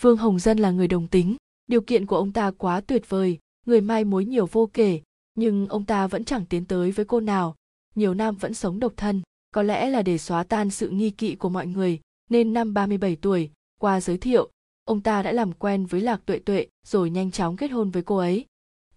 [0.00, 3.38] Vương hồng dân là người đồng tính, điều kiện của ông ta quá tuyệt vời,
[3.66, 5.00] người mai mối nhiều vô kể,
[5.34, 7.56] nhưng ông ta vẫn chẳng tiến tới với cô nào.
[7.94, 9.22] Nhiều nam vẫn sống độc thân,
[9.54, 12.00] có lẽ là để xóa tan sự nghi kỵ của mọi người,
[12.30, 13.50] nên năm 37 tuổi,
[13.80, 14.50] qua giới thiệu,
[14.84, 18.02] ông ta đã làm quen với lạc tuệ tuệ rồi nhanh chóng kết hôn với
[18.02, 18.46] cô ấy.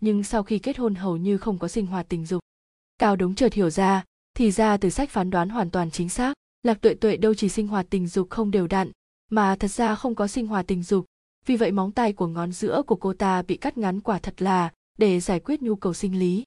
[0.01, 2.41] Nhưng sau khi kết hôn hầu như không có sinh hoạt tình dục.
[2.97, 4.03] Cao đống chợt hiểu ra,
[4.34, 7.49] thì ra từ sách phán đoán hoàn toàn chính xác, lạc tuệ tuệ đâu chỉ
[7.49, 8.91] sinh hoạt tình dục không đều đặn
[9.36, 11.05] mà thật ra không có sinh hoạt tình dục.
[11.45, 14.41] Vì vậy móng tay của ngón giữa của cô ta bị cắt ngắn quả thật
[14.41, 16.43] là để giải quyết nhu cầu sinh lý.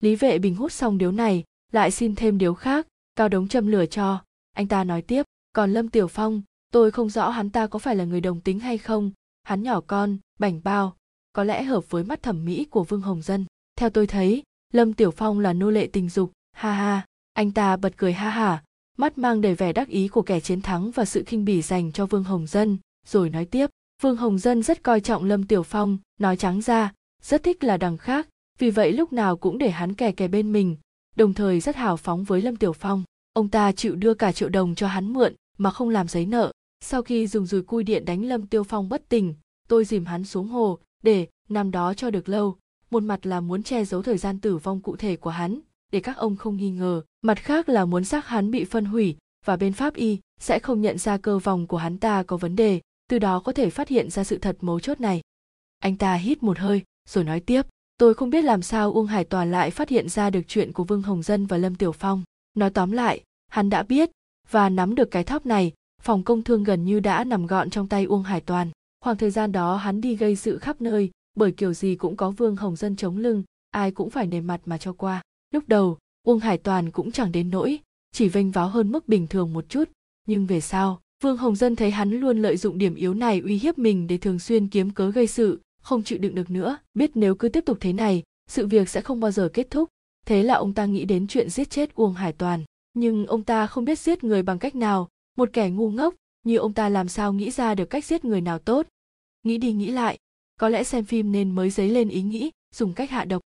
[0.00, 3.66] Lý vệ bình hút xong điếu này, lại xin thêm điếu khác, cao đống châm
[3.66, 4.22] lửa cho.
[4.52, 7.96] Anh ta nói tiếp, còn lâm tiểu phong, tôi không rõ hắn ta có phải
[7.96, 9.10] là người đồng tính hay không.
[9.42, 10.96] Hắn nhỏ con, bảnh bao,
[11.32, 13.44] có lẽ hợp với mắt thẩm mỹ của vương hồng dân.
[13.76, 17.06] Theo tôi thấy, lâm tiểu phong là nô lệ tình dục, ha ha.
[17.32, 18.62] Anh ta bật cười ha hả
[18.98, 21.92] mắt mang đầy vẻ đắc ý của kẻ chiến thắng và sự khinh bỉ dành
[21.92, 22.78] cho vương hồng dân.
[23.06, 23.70] Rồi nói tiếp,
[24.02, 27.76] vương hồng dân rất coi trọng lâm tiểu phong, nói trắng ra, rất thích là
[27.76, 28.28] đằng khác,
[28.58, 30.76] vì vậy lúc nào cũng để hắn kè kè bên mình,
[31.16, 33.04] đồng thời rất hào phóng với lâm tiểu phong.
[33.32, 36.52] Ông ta chịu đưa cả triệu đồng cho hắn mượn, mà không làm giấy nợ.
[36.80, 39.34] Sau khi dùng dùi cui điện đánh lâm tiêu phong bất tỉnh,
[39.68, 42.56] tôi dìm hắn xuống hồ, để nằm đó cho được lâu,
[42.90, 45.60] một mặt là muốn che giấu thời gian tử vong cụ thể của hắn
[45.92, 47.02] để các ông không nghi ngờ.
[47.22, 49.16] Mặt khác là muốn xác hắn bị phân hủy,
[49.46, 52.56] và bên pháp y sẽ không nhận ra cơ vòng của hắn ta có vấn
[52.56, 55.20] đề, từ đó có thể phát hiện ra sự thật mấu chốt này.
[55.78, 57.62] Anh ta hít một hơi, rồi nói tiếp,
[57.98, 60.84] tôi không biết làm sao uông hải toàn lại phát hiện ra được chuyện của
[60.84, 62.22] vương hồng dân và lâm tiểu phong.
[62.54, 64.10] Nói tóm lại, hắn đã biết
[64.50, 65.72] và nắm được cái thóp này,
[66.02, 68.70] phòng công thương gần như đã nằm gọn trong tay uông hải toàn.
[69.00, 72.30] Khoảng thời gian đó hắn đi gây sự khắp nơi, bởi kiểu gì cũng có
[72.30, 75.22] vương hồng dân chống lưng, ai cũng phải nề mặt mà cho qua
[75.52, 77.78] lúc đầu, uông hải toàn cũng chẳng đến nỗi,
[78.12, 79.84] chỉ vênh váo hơn mức bình thường một chút.
[80.26, 83.58] Nhưng về sau, vương hồng dân thấy hắn luôn lợi dụng điểm yếu này uy
[83.58, 86.78] hiếp mình để thường xuyên kiếm cớ gây sự, không chịu đựng được nữa.
[86.94, 89.88] Biết nếu cứ tiếp tục thế này, sự việc sẽ không bao giờ kết thúc.
[90.26, 92.64] Thế là ông ta nghĩ đến chuyện giết chết uông hải toàn.
[92.94, 95.08] Nhưng ông ta không biết giết người bằng cách nào.
[95.36, 98.40] Một kẻ ngu ngốc, như ông ta làm sao nghĩ ra được cách giết người
[98.40, 98.86] nào tốt.
[99.42, 100.18] Nghĩ đi nghĩ lại,
[100.60, 103.42] có lẽ xem phim nên mới dấy lên ý nghĩ, dùng cách hạ độc.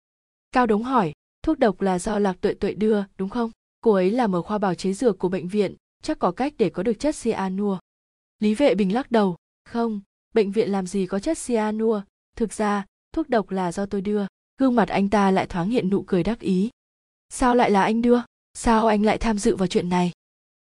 [0.53, 1.13] Cao đống hỏi
[1.45, 3.51] thuốc độc là do lạc tuệ tuệ đưa, đúng không?
[3.81, 6.71] Cô ấy làm ở khoa bào chế dược của bệnh viện, chắc có cách để
[6.71, 7.79] có được chất cyanua
[8.41, 10.01] lý vệ bình lắc đầu, không,
[10.35, 12.03] bệnh viện làm gì có chất cyanua
[12.37, 14.27] thực ra, thuốc độc là do tôi đưa.
[14.59, 16.71] Gương mặt anh ta lại thoáng hiện nụ cười đắc ý.
[17.29, 18.21] Sao lại là anh đưa?
[18.55, 20.13] Sao anh lại tham dự vào chuyện này?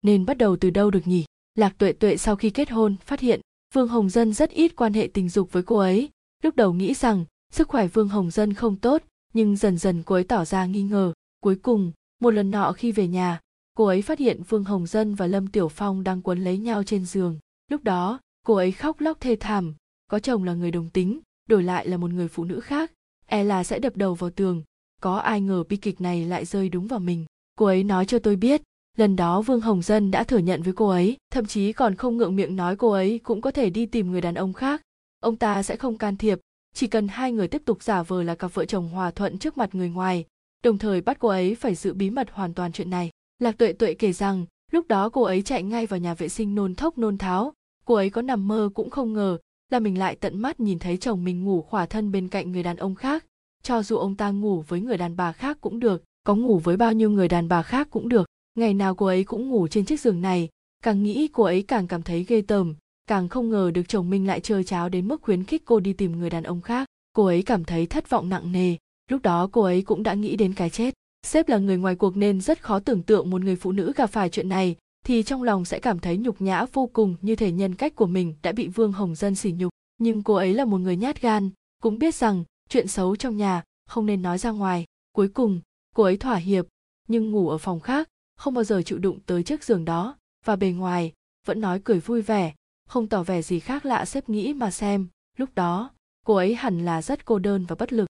[0.03, 1.25] Nên bắt đầu từ đâu được nhỉ?
[1.55, 3.41] Lạc tuệ tuệ sau khi kết hôn, phát hiện
[3.75, 6.09] vương hồng dân rất ít quan hệ tình dục với cô ấy.
[6.43, 9.03] Lúc đầu nghĩ rằng sức khỏe vương hồng dân không tốt
[9.35, 11.13] nhưng dần dần cô ấy tỏ ra nghi ngờ.
[11.41, 13.41] Cuối cùng, một lần nọ khi về nhà,
[13.75, 16.83] cô ấy phát hiện vương hồng dân và lâm tiểu phong đang quấn lấy nhau
[16.83, 17.39] trên giường.
[17.71, 19.75] Lúc đó, cô ấy khóc lóc thê thảm,
[20.11, 22.91] có chồng là người đồng tính, đổi lại là một người phụ nữ khác
[23.27, 24.63] e là sẽ đập đầu vào tường.
[25.01, 27.25] Có ai ngờ bi kịch này lại rơi đúng vào mình.
[27.59, 28.63] Cô ấy nói cho tôi biết,
[28.97, 32.17] lần đó vương hồng dân đã thừa nhận với cô ấy, thậm chí còn không
[32.17, 34.83] ngượng miệng nói cô ấy cũng có thể đi tìm người đàn ông khác.
[35.21, 36.39] Ông ta sẽ không can thiệp
[36.75, 39.59] chỉ cần hai người tiếp tục giả vờ là cặp vợ chồng hòa thuận trước
[39.59, 40.25] mặt người ngoài,
[40.65, 43.11] đồng thời bắt cô ấy phải giữ bí mật hoàn toàn chuyện này.
[43.39, 46.55] Lạc tuệ tuệ kể rằng, lúc đó cô ấy chạy ngay vào nhà vệ sinh
[46.55, 47.53] nôn thốc nôn tháo.
[47.85, 49.39] Cô ấy có nằm mơ cũng không ngờ
[49.71, 52.63] là mình lại tận mắt nhìn thấy chồng mình ngủ khỏa thân bên cạnh người
[52.63, 53.25] đàn ông khác.
[53.63, 56.77] Cho dù ông ta ngủ với người đàn bà khác cũng được, có ngủ với
[56.77, 58.27] bao nhiêu người đàn bà khác cũng được.
[58.55, 60.49] Ngày nào cô ấy cũng ngủ trên chiếc giường này,
[60.83, 62.75] càng nghĩ cô ấy càng cảm thấy ghê tởm
[63.07, 65.93] càng không ngờ được chồng mình lại chơi cháo đến mức khuyến khích cô đi
[65.93, 66.89] tìm người đàn ông khác.
[67.13, 68.77] Cô ấy cảm thấy thất vọng nặng nề.
[69.11, 70.95] Lúc đó cô ấy cũng đã nghĩ đến cái chết.
[71.27, 74.07] Sếp là người ngoài cuộc nên rất khó tưởng tượng một người phụ nữ gặp
[74.07, 77.53] phải chuyện này, thì trong lòng sẽ cảm thấy nhục nhã vô cùng như thể
[77.53, 79.73] nhân cách của mình đã bị vương hồng dân sỉ nhục.
[79.99, 81.51] Nhưng cô ấy là một người nhát gan,
[81.83, 84.85] cũng biết rằng chuyện xấu trong nhà không nên nói ra ngoài.
[85.13, 85.61] Cuối cùng,
[85.95, 86.67] cô ấy thỏa hiệp,
[87.09, 90.17] nhưng ngủ ở phòng khác, không bao giờ chịu đụng tới chiếc giường đó.
[90.45, 91.13] Và bề ngoài,
[91.47, 92.55] vẫn nói cười vui vẻ
[92.89, 95.09] không tỏ vẻ gì khác lạ xếp nghĩ mà xem.
[95.37, 95.91] Lúc đó,
[96.27, 98.09] cô ấy hẳn là rất cô đơn và bất lực.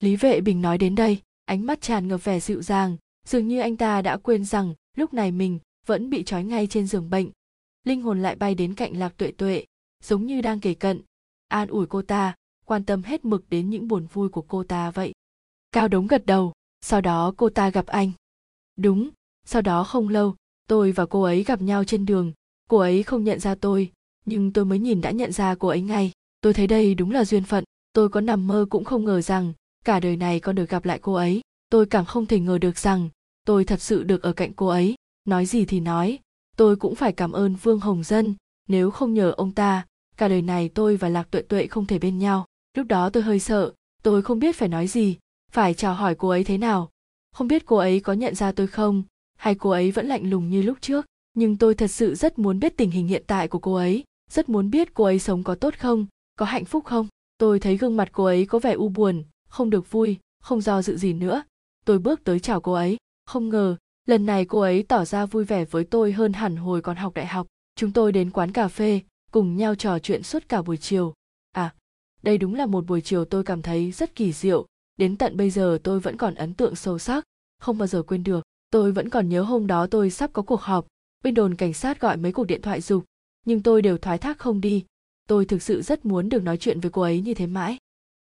[0.00, 2.96] Lý vệ bình nói đến đây, ánh mắt tràn ngập vẻ dịu dàng.
[3.26, 6.86] Dường như anh ta đã quên rằng, lúc này mình vẫn bị trói ngay trên
[6.86, 7.30] giường bệnh.
[7.84, 9.64] Linh hồn lại bay đến cạnh lạc tuệ tuệ,
[10.02, 11.02] giống như đang kể cận.
[11.48, 14.90] An ủi cô ta, quan tâm hết mực đến những buồn vui của cô ta
[14.90, 15.12] vậy.
[15.72, 18.12] Cao đống gật đầu, sau đó cô ta gặp anh.
[18.76, 19.10] Đúng,
[19.44, 20.36] sau đó không lâu,
[20.68, 22.32] tôi và cô ấy gặp nhau trên đường.
[22.68, 23.92] Cô ấy không nhận ra tôi
[24.28, 26.12] nhưng tôi mới nhìn đã nhận ra cô ấy ngay.
[26.40, 27.64] Tôi thấy đây đúng là duyên phận.
[27.92, 29.52] Tôi có nằm mơ cũng không ngờ rằng,
[29.84, 31.40] cả đời này con được gặp lại cô ấy.
[31.70, 33.08] Tôi càng không thể ngờ được rằng,
[33.44, 34.94] tôi thật sự được ở cạnh cô ấy.
[35.24, 36.18] Nói gì thì nói.
[36.56, 38.34] Tôi cũng phải cảm ơn vương hồng dân.
[38.68, 41.98] Nếu không nhờ ông ta, cả đời này tôi và lạc tuệ tuệ không thể
[41.98, 42.46] bên nhau.
[42.76, 43.72] Lúc đó tôi hơi sợ.
[44.02, 45.16] Tôi không biết phải nói gì.
[45.52, 46.90] Phải chào hỏi cô ấy thế nào?
[47.34, 49.02] Không biết cô ấy có nhận ra tôi không?
[49.36, 51.06] Hay cô ấy vẫn lạnh lùng như lúc trước?
[51.34, 54.48] Nhưng tôi thật sự rất muốn biết tình hình hiện tại của cô ấy rất
[54.48, 56.06] muốn biết cô ấy sống có tốt không,
[56.36, 57.08] có hạnh phúc không.
[57.38, 60.82] Tôi thấy gương mặt cô ấy có vẻ u buồn, không được vui, không do
[60.82, 61.42] dự gì nữa.
[61.84, 62.96] Tôi bước tới chào cô ấy.
[63.26, 63.76] Không ngờ,
[64.06, 67.14] lần này cô ấy tỏ ra vui vẻ với tôi hơn hẳn hồi còn học
[67.14, 67.46] đại học.
[67.76, 69.00] Chúng tôi đến quán cà phê,
[69.30, 71.14] cùng nhau trò chuyện suốt cả buổi chiều.
[71.52, 71.74] À
[72.22, 74.66] đây đúng là một buổi chiều tôi cảm thấy rất kỳ diệu.
[74.96, 77.24] Đến tận bây giờ tôi vẫn còn ấn tượng sâu sắc.
[77.58, 80.60] Không bao giờ quên được, tôi vẫn còn nhớ hôm đó tôi sắp có cuộc
[80.60, 80.86] họp.
[81.24, 83.04] Bên đồn cảnh sát gọi mấy cuộc điện thoại dục
[83.48, 84.84] nhưng tôi đều thoái thác không đi.
[85.28, 87.78] Tôi thực sự rất muốn được nói chuyện với cô ấy như thế mãi.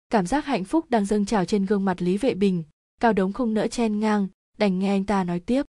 [0.09, 2.63] Cảm giác hạnh phúc đang dâng trào trên gương mặt lý vệ bình,
[3.01, 5.65] cao đống không nỡ chen ngang, đành nghe anh ta nói tiếp.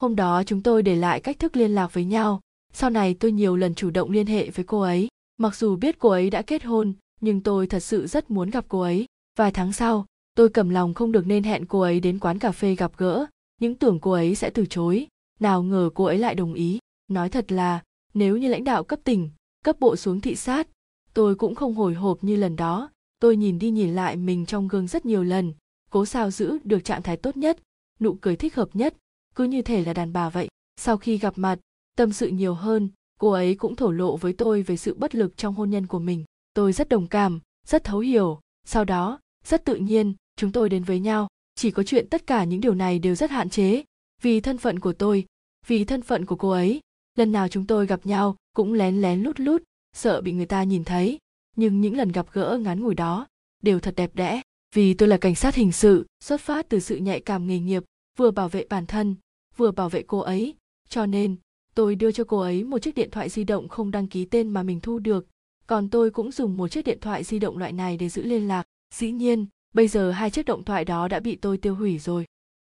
[0.00, 2.40] Hôm đó chúng tôi để lại cách thức liên lạc với nhau.
[2.72, 5.08] Sau này tôi nhiều lần chủ động liên hệ với cô ấy.
[5.36, 8.64] Mặc dù biết cô ấy đã kết hôn, nhưng tôi thật sự rất muốn gặp
[8.68, 9.06] cô ấy.
[9.38, 12.52] Vài tháng sau, tôi cầm lòng không được nên hẹn cô ấy đến quán cà
[12.52, 13.26] phê gặp gỡ.
[13.60, 15.06] Những tưởng cô ấy sẽ từ chối.
[15.40, 16.78] Nào ngờ cô ấy lại đồng ý.
[17.08, 17.82] Nói thật là
[18.16, 19.30] nếu như lãnh đạo cấp tỉnh,
[19.64, 20.68] cấp bộ xuống thị sát,
[21.14, 22.90] tôi cũng không hồi hộp như lần đó.
[23.18, 25.52] Tôi nhìn đi nhìn lại mình trong gương rất nhiều lần,
[25.90, 27.58] cố sao giữ được trạng thái tốt nhất,
[28.00, 28.96] nụ cười thích hợp nhất.
[29.34, 30.48] Cứ như thể là đàn bà vậy.
[30.76, 31.58] Sau khi gặp mặt,
[31.96, 32.88] tâm sự nhiều hơn,
[33.20, 35.98] cô ấy cũng thổ lộ với tôi về sự bất lực trong hôn nhân của
[35.98, 36.24] mình.
[36.54, 38.40] Tôi rất đồng cảm, rất thấu hiểu.
[38.64, 41.28] Sau đó, rất tự nhiên, chúng tôi đến với nhau.
[41.54, 43.84] Chỉ có chuyện tất cả những điều này đều rất hạn chế.
[44.22, 45.24] Vì thân phận của tôi,
[45.66, 46.80] vì thân phận của cô ấy
[47.16, 49.62] lần nào chúng tôi gặp nhau cũng lén lén lút lút,
[49.96, 51.18] sợ bị người ta nhìn thấy.
[51.56, 53.26] Nhưng những lần gặp gỡ ngắn ngủi đó
[53.62, 54.42] đều thật đẹp đẽ.
[54.74, 57.84] Vì tôi là cảnh sát hình sự, xuất phát từ sự nhạy cảm nghề nghiệp,
[58.16, 59.14] vừa bảo vệ bản thân,
[59.56, 60.54] vừa bảo vệ cô ấy.
[60.88, 61.36] Cho nên,
[61.74, 64.48] tôi đưa cho cô ấy một chiếc điện thoại di động không đăng ký tên
[64.48, 65.26] mà mình thu được.
[65.66, 68.48] Còn tôi cũng dùng một chiếc điện thoại di động loại này để giữ liên
[68.48, 68.64] lạc.
[68.94, 72.24] Dĩ nhiên, bây giờ hai chiếc điện thoại đó đã bị tôi tiêu hủy rồi.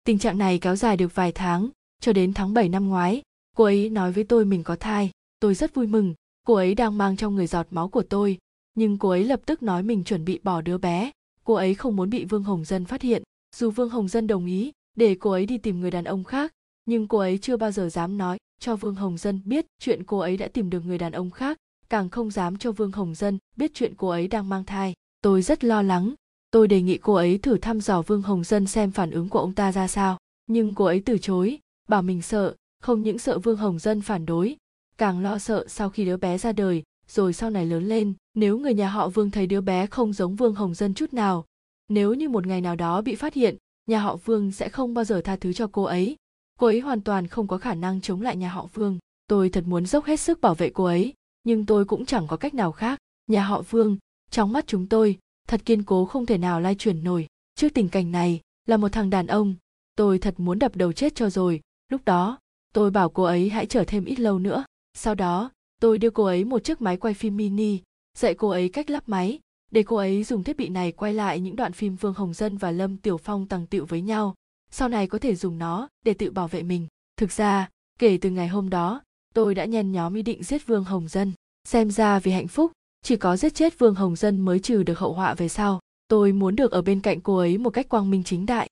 [0.04, 1.68] Tình trạng này kéo dài được vài tháng,
[2.00, 3.22] cho đến tháng 7 năm ngoái
[3.56, 5.10] cô ấy nói với tôi mình có thai.
[5.40, 6.14] Tôi rất vui mừng.
[6.46, 8.38] Cô ấy đang mang trong người giọt máu của tôi.
[8.74, 11.10] Nhưng cô ấy lập tức nói mình chuẩn bị bỏ đứa bé.
[11.44, 13.22] Cô ấy không muốn bị vương hồng dân phát hiện.
[13.56, 16.52] Dù vương hồng dân đồng ý để cô ấy đi tìm người đàn ông khác,
[16.86, 20.18] nhưng cô ấy chưa bao giờ dám nói cho vương hồng dân biết chuyện cô
[20.18, 23.38] ấy đã tìm được người đàn ông khác, càng không dám cho vương hồng dân
[23.56, 24.94] biết chuyện cô ấy đang mang thai.
[25.22, 26.14] Tôi rất lo lắng.
[26.50, 29.38] Tôi đề nghị cô ấy thử thăm dò vương hồng dân xem phản ứng của
[29.38, 30.18] ông ta ra sao.
[30.46, 34.26] Nhưng cô ấy từ chối, bảo mình sợ không những sợ vương hồng dân phản
[34.26, 34.56] đối,
[34.98, 38.58] càng lo sợ sau khi đứa bé ra đời, rồi sau này lớn lên, nếu
[38.58, 41.44] người nhà họ vương thấy đứa bé không giống vương hồng dân chút nào,
[41.88, 43.56] nếu như một ngày nào đó bị phát hiện,
[43.86, 46.16] nhà họ vương sẽ không bao giờ tha thứ cho cô ấy.
[46.58, 48.98] Cô ấy hoàn toàn không có khả năng chống lại nhà họ vương.
[49.26, 51.14] Tôi thật muốn dốc hết sức bảo vệ cô ấy,
[51.44, 52.98] nhưng tôi cũng chẳng có cách nào khác.
[53.26, 53.96] Nhà họ vương,
[54.30, 55.18] trong mắt chúng tôi,
[55.48, 57.26] thật kiên cố không thể nào lai chuyển nổi.
[57.54, 59.54] Trước tình cảnh này, là một thằng đàn ông,
[59.96, 61.60] tôi thật muốn đập đầu chết cho rồi.
[61.88, 62.38] Lúc đó
[62.76, 64.64] tôi bảo cô ấy hãy chờ thêm ít lâu nữa.
[64.94, 65.50] Sau đó,
[65.80, 67.78] tôi đưa cô ấy một chiếc máy quay phim mini,
[68.18, 69.38] dạy cô ấy cách lắp máy,
[69.70, 72.56] để cô ấy dùng thiết bị này quay lại những đoạn phim vương hồng dân
[72.56, 74.34] và lâm tiểu phong tằng tiệu với nhau.
[74.70, 76.86] Sau này có thể dùng nó để tự bảo vệ mình.
[77.16, 77.68] Thực ra,
[77.98, 79.02] kể từ ngày hôm đó,
[79.34, 81.32] tôi đã nhen nhóm ý định giết vương hồng dân.
[81.64, 82.72] Xem ra vì hạnh phúc,
[83.02, 85.80] chỉ có giết chết vương hồng dân mới trừ được hậu họa về sau.
[86.08, 88.68] Tôi muốn được ở bên cạnh cô ấy một cách quang minh chính đại.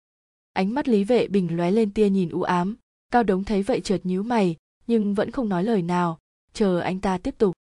[0.52, 2.76] Ánh mắt lý vệ bình lóe lên tia nhìn u ám
[3.10, 6.18] cao đống thấy vậy chợt nhíu mày, nhưng vẫn không nói lời nào.
[6.52, 7.54] Chờ anh ta tiếp tục.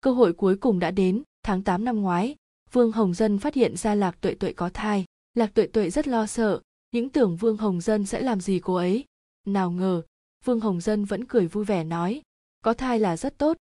[0.00, 2.36] Cơ hội cuối cùng đã đến, tháng 8 năm ngoái.
[2.72, 5.04] Vương hồng dân phát hiện ra lạc tuệ tuệ có thai.
[5.34, 6.60] Lạc tuệ tuệ rất lo sợ,
[6.92, 9.04] những tưởng vương hồng dân sẽ làm gì cô ấy?
[9.46, 10.02] Nào ngờ,
[10.44, 12.22] vương hồng dân vẫn cười vui vẻ nói,
[12.62, 13.56] có thai là rất tốt.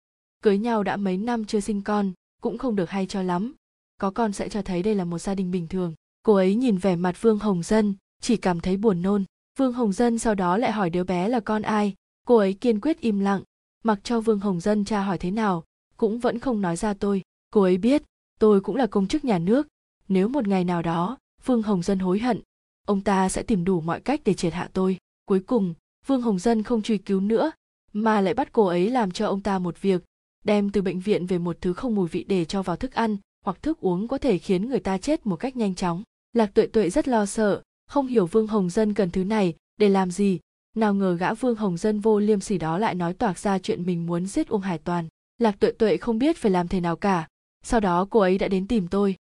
[0.44, 3.54] Cưới nhau đã mấy năm chưa sinh con, cũng không được hay cho lắm.
[3.98, 5.94] Có con sẽ cho thấy đây là một gia đình bình thường.
[6.24, 9.26] Cô ấy nhìn vẻ mặt vương hồng dân, chỉ cảm thấy buồn nôn
[9.58, 11.96] vương hồng dân sau đó lại hỏi đứa bé là con ai?
[12.28, 13.44] Cô ấy kiên quyết im lặng.
[13.84, 15.64] Mặc cho vương hồng dân tra hỏi thế nào,
[15.98, 17.22] cũng vẫn không nói ra tôi.
[17.54, 18.04] Cô ấy biết,
[18.40, 19.68] tôi cũng là công chức nhà nước.
[20.08, 22.42] Nếu một ngày nào đó, vương hồng dân hối hận,
[22.88, 24.98] ông ta sẽ tìm đủ mọi cách để triệt hạ tôi.
[25.26, 25.74] Cuối cùng,
[26.08, 27.52] vương hồng dân không truy cứu nữa,
[27.94, 30.04] mà lại bắt cô ấy làm cho ông ta một việc,
[30.44, 33.18] đem từ bệnh viện về một thứ không mùi vị để cho vào thức ăn
[33.46, 36.04] hoặc thức uống có thể khiến người ta chết một cách nhanh chóng.
[36.34, 37.62] Lạc tuệ tuệ rất lo sợ
[37.92, 40.40] không hiểu vương hồng dân cần thứ này, để làm gì?
[40.76, 43.86] Nào ngờ gã vương hồng dân vô liêm sỉ đó lại nói toạc ra chuyện
[43.86, 45.08] mình muốn giết uông hải toàn.
[45.38, 47.28] Lạc tuệ tuệ không biết phải làm thế nào cả.
[47.64, 49.16] Sau đó cô ấy đã đến tìm tôi.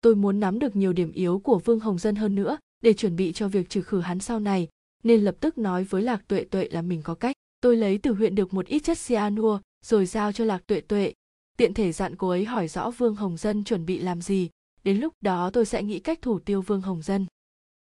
[0.00, 3.16] Tôi muốn nắm được nhiều điểm yếu của vương hồng dân hơn nữa, để chuẩn
[3.16, 4.68] bị cho việc trừ khử hắn sau này,
[5.02, 7.36] nên lập tức nói với lạc tuệ tuệ là mình có cách.
[7.60, 11.12] Tôi lấy từ huyện được một ít chất cyanua rồi giao cho lạc tuệ tuệ.
[11.56, 14.48] Tiện thể dặn cô ấy hỏi rõ vương hồng dân chuẩn bị làm gì.
[14.84, 17.26] Đến lúc đó tôi sẽ nghĩ cách thủ tiêu vương hồng dân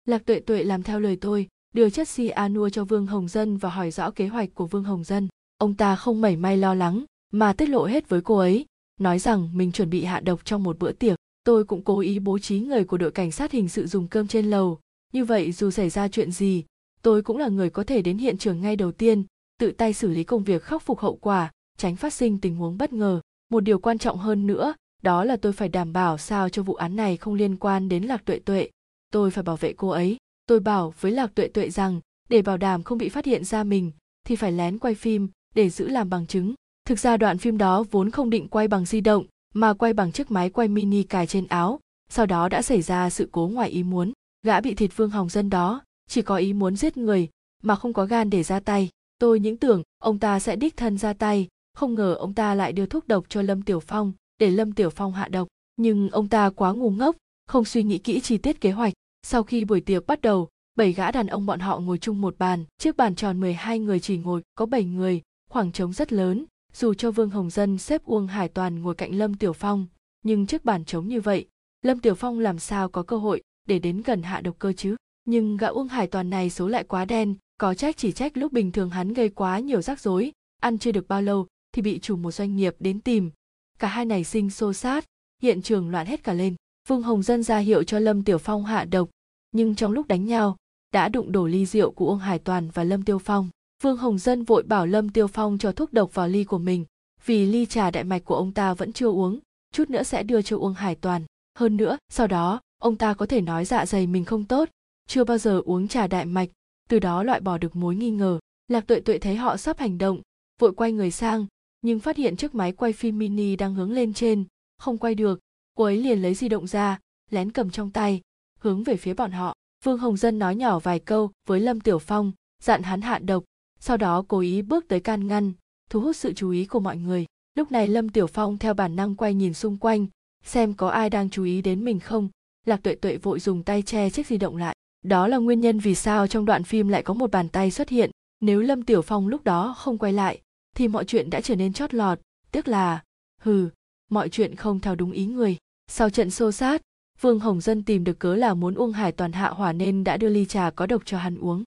[0.07, 3.57] lạc tuệ tuệ làm theo lời tôi đưa chất si cyanua cho vương hồng dân
[3.57, 5.27] và hỏi rõ kế hoạch của vương hồng dân.
[5.57, 8.65] Ông ta không mảy may lo lắng, mà tiết lộ hết với cô ấy,
[8.99, 11.17] nói rằng mình chuẩn bị hạ độc trong một bữa tiệc.
[11.43, 14.27] Tôi cũng cố ý bố trí người của đội cảnh sát hình sự dùng cơm
[14.27, 14.79] trên lầu.
[15.13, 16.65] Như vậy dù xảy ra chuyện gì,
[17.01, 19.23] tôi cũng là người có thể đến hiện trường ngay đầu tiên,
[19.59, 22.77] tự tay xử lý công việc khắc phục hậu quả, tránh phát sinh tình huống
[22.77, 23.21] bất ngờ.
[23.51, 26.73] Một điều quan trọng hơn nữa, đó là tôi phải đảm bảo sao cho vụ
[26.73, 28.69] án này không liên quan đến lạc tuệ tuệ
[29.11, 30.17] tôi phải bảo vệ cô ấy.
[30.47, 33.63] Tôi bảo với lạc tuệ tuệ rằng, để bảo đảm không bị phát hiện ra
[33.63, 33.91] mình,
[34.25, 36.53] thì phải lén quay phim để giữ làm bằng chứng.
[36.85, 40.11] Thực ra đoạn phim đó vốn không định quay bằng di động, mà quay bằng
[40.11, 41.79] chiếc máy quay mini cài trên áo.
[42.09, 44.11] Sau đó đã xảy ra sự cố ngoài ý muốn.
[44.45, 47.29] Gã bị thịt vương hồng dân đó, chỉ có ý muốn giết người,
[47.63, 48.89] mà không có gan để ra tay.
[49.19, 51.47] Tôi những tưởng, ông ta sẽ đích thân ra tay.
[51.73, 54.89] Không ngờ ông ta lại đưa thuốc độc cho lâm tiểu phong, để lâm tiểu
[54.89, 55.47] phong hạ độc.
[55.75, 57.15] Nhưng ông ta quá ngu ngốc
[57.47, 58.93] không suy nghĩ kỹ chi tiết kế hoạch.
[59.23, 62.37] Sau khi buổi tiệc bắt đầu, bảy gã đàn ông bọn họ ngồi chung một
[62.37, 62.65] bàn.
[62.77, 66.45] Chiếc bàn tròn 12 người chỉ ngồi, có 7 người, khoảng trống rất lớn.
[66.73, 69.87] Dù cho vương hồng dân xếp uông hải toàn ngồi cạnh lâm tiểu phong,
[70.23, 71.47] nhưng chiếc bàn trống như vậy,
[71.81, 74.95] lâm tiểu phong làm sao có cơ hội để đến gần hạ độc cơ chứ?
[75.25, 78.51] Nhưng gã uông hải toàn này số lại quá đen, có trách chỉ trách lúc
[78.51, 81.99] bình thường hắn gây quá nhiều rắc rối, ăn chưa được bao lâu thì bị
[81.99, 83.31] chủ một doanh nghiệp đến tìm.
[83.79, 85.05] Cả hai này sinh xô sát
[85.41, 86.55] hiện trường loạn hết cả lên
[86.87, 89.09] vương hồng dân ra hiệu cho lâm tiểu phong hạ độc,
[89.51, 90.57] nhưng trong lúc đánh nhau,
[90.93, 93.49] đã đụng đổ ly rượu của uông hải toàn và lâm tiêu phong.
[93.83, 96.85] Vương hồng dân vội bảo lâm tiêu phong cho thuốc độc vào ly của mình,
[97.25, 99.39] vì ly trà đại mạch của ông ta vẫn chưa uống,
[99.73, 101.25] chút nữa sẽ đưa cho uông hải toàn.
[101.59, 104.69] Hơn nữa, sau đó, ông ta có thể nói dạ dày mình không tốt,
[105.07, 106.49] chưa bao giờ uống trà đại mạch,
[106.89, 108.39] từ đó loại bỏ được mối nghi ngờ.
[108.67, 110.21] Lạc tuệ tuệ thấy họ sắp hành động,
[110.59, 111.45] vội quay người sang,
[111.81, 114.45] nhưng phát hiện chiếc máy quay phim mini đang hướng lên trên,
[114.77, 115.39] không quay được
[115.77, 116.99] cô ấy liền lấy di động ra,
[117.31, 118.21] lén cầm trong tay,
[118.59, 119.53] hướng về phía bọn họ.
[119.83, 122.31] Vương hồng dân nói nhỏ vài câu với lâm tiểu phong,
[122.63, 123.43] dặn hắn hạ độc,
[123.79, 125.53] sau đó cố ý bước tới can ngăn,
[125.89, 127.25] thu hút sự chú ý của mọi người.
[127.55, 130.07] Lúc này lâm tiểu phong theo bản năng quay nhìn xung quanh,
[130.43, 132.29] xem có ai đang chú ý đến mình không.
[132.65, 134.75] Lạc tuệ tuệ vội dùng tay che chiếc di động lại.
[135.05, 137.89] Đó là nguyên nhân vì sao trong đoạn phim lại có một bàn tay xuất
[137.89, 138.11] hiện.
[138.39, 140.41] Nếu lâm tiểu phong lúc đó không quay lại,
[140.75, 142.19] thì mọi chuyện đã trở nên chót lọt.
[142.51, 143.03] Tức là,
[143.41, 143.69] hừ,
[144.09, 145.57] mọi chuyện không theo đúng ý người
[145.91, 146.81] sau trận xô sát
[147.21, 150.17] vương hồng dân tìm được cớ là muốn uông hải toàn hạ hỏa nên đã
[150.17, 151.63] đưa ly trà có độc cho hắn uống.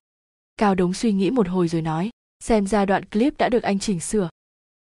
[0.57, 2.11] Cao đống suy nghĩ một hồi rồi nói,
[2.45, 4.29] xem ra đoạn clip đã được anh chỉnh sửa.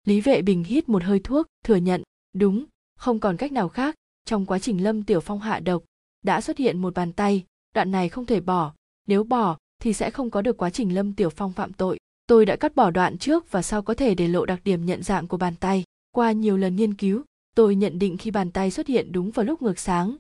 [0.08, 2.04] Lý vệ bình hít một hơi thuốc, thừa nhận,
[2.34, 2.66] đúng,
[2.98, 3.96] không còn cách nào khác,
[4.26, 5.84] trong quá trình lâm tiểu phong hạ độc,
[6.24, 7.44] đã xuất hiện một bàn tay,
[7.74, 8.74] đoạn này không thể bỏ,
[9.08, 11.98] nếu bỏ thì sẽ không có được quá trình lâm tiểu phong phạm tội.
[12.28, 15.04] Tôi đã cắt bỏ đoạn trước và sau có thể để lộ đặc điểm nhận
[15.04, 17.24] dạng của bàn tay, qua nhiều lần nghiên cứu
[17.56, 20.16] tôi nhận định khi bàn tay xuất hiện đúng vào lúc ngược sáng,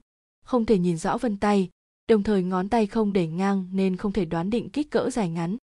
[0.45, 1.69] không thể nhìn rõ vân tay,
[2.07, 5.29] đồng thời ngón tay không để ngang nên không thể đoán định kích cỡ dài
[5.29, 5.57] ngắn.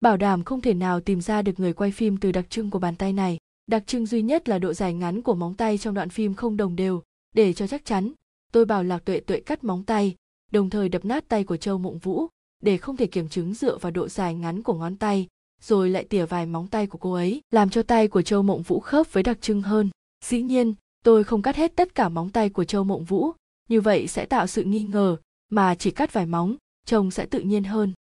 [0.00, 2.78] Bảo đảm không thể nào tìm ra được người quay phim từ đặc trưng của
[2.78, 5.94] bàn tay này, đặc trưng duy nhất là độ dài ngắn của móng tay trong
[5.94, 7.02] đoạn phim không đồng đều.
[7.34, 8.12] Để cho chắc chắn,
[8.52, 10.14] tôi bảo lạc tuệ tuệ cắt móng tay,
[10.50, 12.26] đồng thời đập nát tay của châu mộng vũ,
[12.62, 15.26] để không thể kiểm chứng dựa vào độ dài ngắn của ngón tay,
[15.60, 18.62] rồi lại tỉa vài móng tay của cô ấy, làm cho tay của châu mộng
[18.62, 19.90] vũ khớp với đặc trưng hơn.
[20.24, 20.74] Dĩ nhiên
[21.08, 23.32] tôi không cắt hết tất cả móng tay của châu mộng vũ.
[23.68, 25.16] Như vậy sẽ tạo sự nghi ngờ,
[25.50, 26.56] mà chỉ cắt vài móng,
[26.86, 27.92] trông sẽ tự nhiên hơn.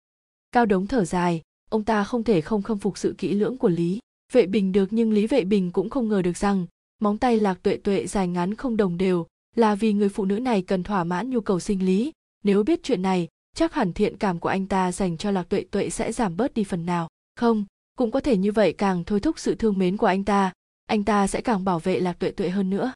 [0.53, 3.69] Cao đống thở dài, ông ta không thể không khâm phục sự kỹ lưỡng của
[3.69, 3.99] lý.
[4.33, 6.67] Vệ bình được nhưng lý vệ bình cũng không ngờ được rằng,
[7.01, 9.27] móng tay lạc tuệ tuệ dài ngắn không đồng đều
[9.57, 12.13] là vì người phụ nữ này cần thỏa mãn nhu cầu sinh lý.
[12.45, 15.65] Nếu biết chuyện này, chắc hẳn thiện cảm của anh ta dành cho lạc tuệ
[15.71, 17.09] tuệ sẽ giảm bớt đi phần nào.
[17.37, 17.65] Không,
[17.99, 20.53] cũng có thể như vậy càng thôi thúc sự thương mến của anh ta
[20.87, 22.93] anh ta sẽ càng bảo vệ lạc tuệ tuệ hơn nữa.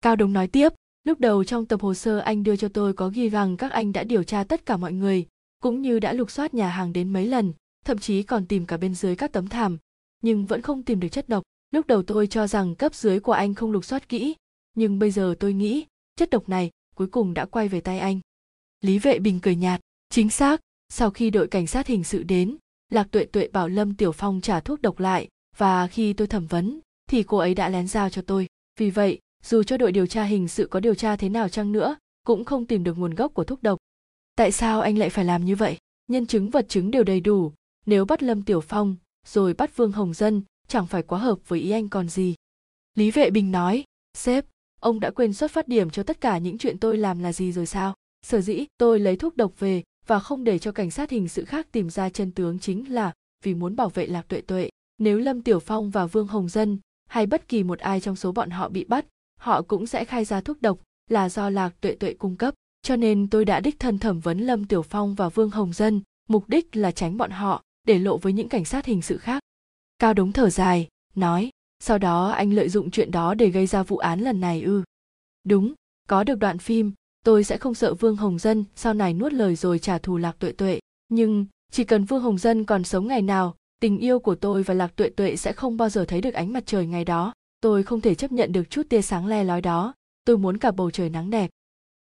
[0.00, 0.72] Cao đồng nói tiếp,
[1.04, 3.92] lúc đầu trong tập hồ sơ anh đưa cho tôi có ghi rằng các anh
[3.92, 5.26] đã điều tra tất cả mọi người,
[5.62, 7.52] cũng như đã lục soát nhà hàng đến mấy lần,
[7.84, 9.78] thậm chí còn tìm cả bên dưới các tấm thảm,
[10.22, 11.42] nhưng vẫn không tìm được chất độc.
[11.70, 14.34] Lúc đầu tôi cho rằng cấp dưới của anh không lục soát kỹ,
[14.74, 15.86] nhưng bây giờ tôi nghĩ
[16.16, 18.20] chất độc này cuối cùng đã quay về tay anh.
[18.80, 19.80] Lý vệ bình cười nhạt,
[20.10, 22.56] chính xác, sau khi đội cảnh sát hình sự đến,
[22.90, 26.46] lạc tuệ tuệ bảo lâm tiểu phong trả thuốc độc lại, và khi tôi thẩm
[26.46, 26.80] vấn
[27.14, 28.46] thì cô ấy đã lén giao cho tôi.
[28.80, 31.72] Vì vậy, dù cho đội điều tra hình sự có điều tra thế nào chăng
[31.72, 31.96] nữa,
[32.26, 33.78] cũng không tìm được nguồn gốc của thuốc độc.
[34.36, 35.78] Tại sao anh lại phải làm như vậy?
[36.06, 37.52] Nhân chứng vật chứng đều đầy đủ.
[37.86, 38.96] Nếu bắt lâm tiểu phong,
[39.26, 42.34] rồi bắt vương hồng dân, chẳng phải quá hợp với ý anh còn gì.
[42.94, 43.84] Lý vệ bình nói,
[44.18, 44.44] sếp,
[44.80, 47.52] ông đã quên xuất phát điểm cho tất cả những chuyện tôi làm là gì
[47.52, 47.94] rồi sao?
[48.22, 51.44] Sở dĩ tôi lấy thuốc độc về và không để cho cảnh sát hình sự
[51.44, 53.12] khác tìm ra chân tướng chính là
[53.44, 54.70] vì muốn bảo vệ lạc tuệ tuệ.
[54.98, 58.32] Nếu lâm tiểu phong và vương hồng dân hay bất kỳ một ai trong số
[58.32, 59.06] bọn họ bị bắt,
[59.40, 60.78] họ cũng sẽ khai ra thuốc độc
[61.10, 62.54] là do lạc tuệ tuệ cung cấp.
[62.82, 66.02] Cho nên tôi đã đích thân thẩm vấn lâm tiểu phong và vương hồng dân,
[66.28, 69.42] mục đích là tránh bọn họ, để lộ với những cảnh sát hình sự khác.
[69.98, 71.50] Cao đống thở dài, nói,
[71.80, 74.82] sau đó anh lợi dụng chuyện đó để gây ra vụ án lần này ư?
[75.44, 75.74] Đúng,
[76.08, 76.92] có được đoạn phim,
[77.24, 80.36] tôi sẽ không sợ vương hồng dân sau này nuốt lời rồi trả thù lạc
[80.38, 80.80] tuệ tuệ.
[81.08, 83.54] Nhưng chỉ cần vương hồng dân còn sống ngày nào
[83.84, 86.52] tình yêu của tôi và lạc tuệ tuệ sẽ không bao giờ thấy được ánh
[86.52, 87.32] mặt trời ngày đó.
[87.60, 89.94] Tôi không thể chấp nhận được chút tia sáng le lói đó.
[90.24, 91.50] Tôi muốn cả bầu trời nắng đẹp.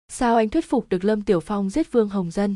[0.07, 2.55] Sao anh thuyết phục được lâm tiểu phong giết vương hồng dân?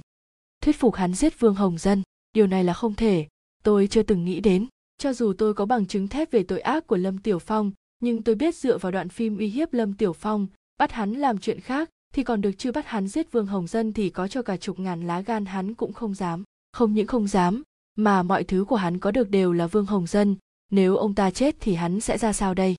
[0.61, 2.03] Thuyết phục hắn giết vương hồng dân?
[2.33, 3.27] Điều này là không thể.
[3.63, 4.67] Tôi chưa từng nghĩ đến.
[4.97, 8.23] Cho dù tôi có bằng chứng thép về tội ác của lâm tiểu phong, nhưng
[8.23, 10.47] tôi biết dựa vào đoạn phim uy hiếp lâm tiểu phong,
[10.77, 13.93] bắt hắn làm chuyện khác, thì còn được chưa bắt hắn giết vương hồng dân
[13.93, 16.43] thì có cho cả chục ngàn lá gan hắn cũng không dám.
[16.71, 17.63] Không những không dám
[17.97, 20.35] mà mọi thứ của hắn có được đều là vương hồng dân.
[20.71, 22.75] Nếu ông ta chết thì hắn sẽ ra sao đây?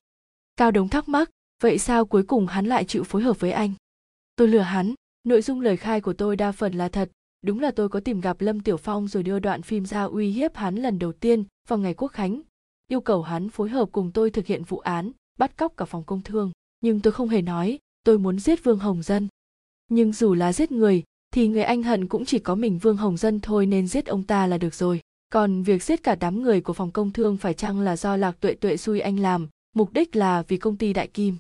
[0.57, 1.31] Cao đống thắc mắc,
[1.63, 3.73] vậy sao cuối cùng hắn lại chịu phối hợp với anh?
[4.37, 7.11] Tôi lừa hắn, nội dung lời khai của tôi đa phần là thật.
[7.43, 10.31] Đúng là tôi có tìm gặp lâm tiểu phong rồi đưa đoạn phim ra uy
[10.31, 12.41] hiếp hắn lần đầu tiên vào ngày quốc khánh.
[12.89, 16.05] Yêu cầu hắn phối hợp cùng tôi thực hiện vụ án, bắt cóc cả phòng
[16.05, 16.53] công thương.
[16.81, 19.29] Nhưng tôi không hề nói, tôi muốn giết vương hồng dân.
[19.89, 23.17] Nhưng dù là giết người, thì người anh hận cũng chỉ có mình vương hồng
[23.17, 26.61] dân thôi nên giết ông ta là được rồi còn việc giết cả đám người
[26.61, 29.93] của phòng công thương phải chăng là do lạc tuệ tuệ xui anh làm, mục
[29.93, 31.37] đích là vì công ty đại kim?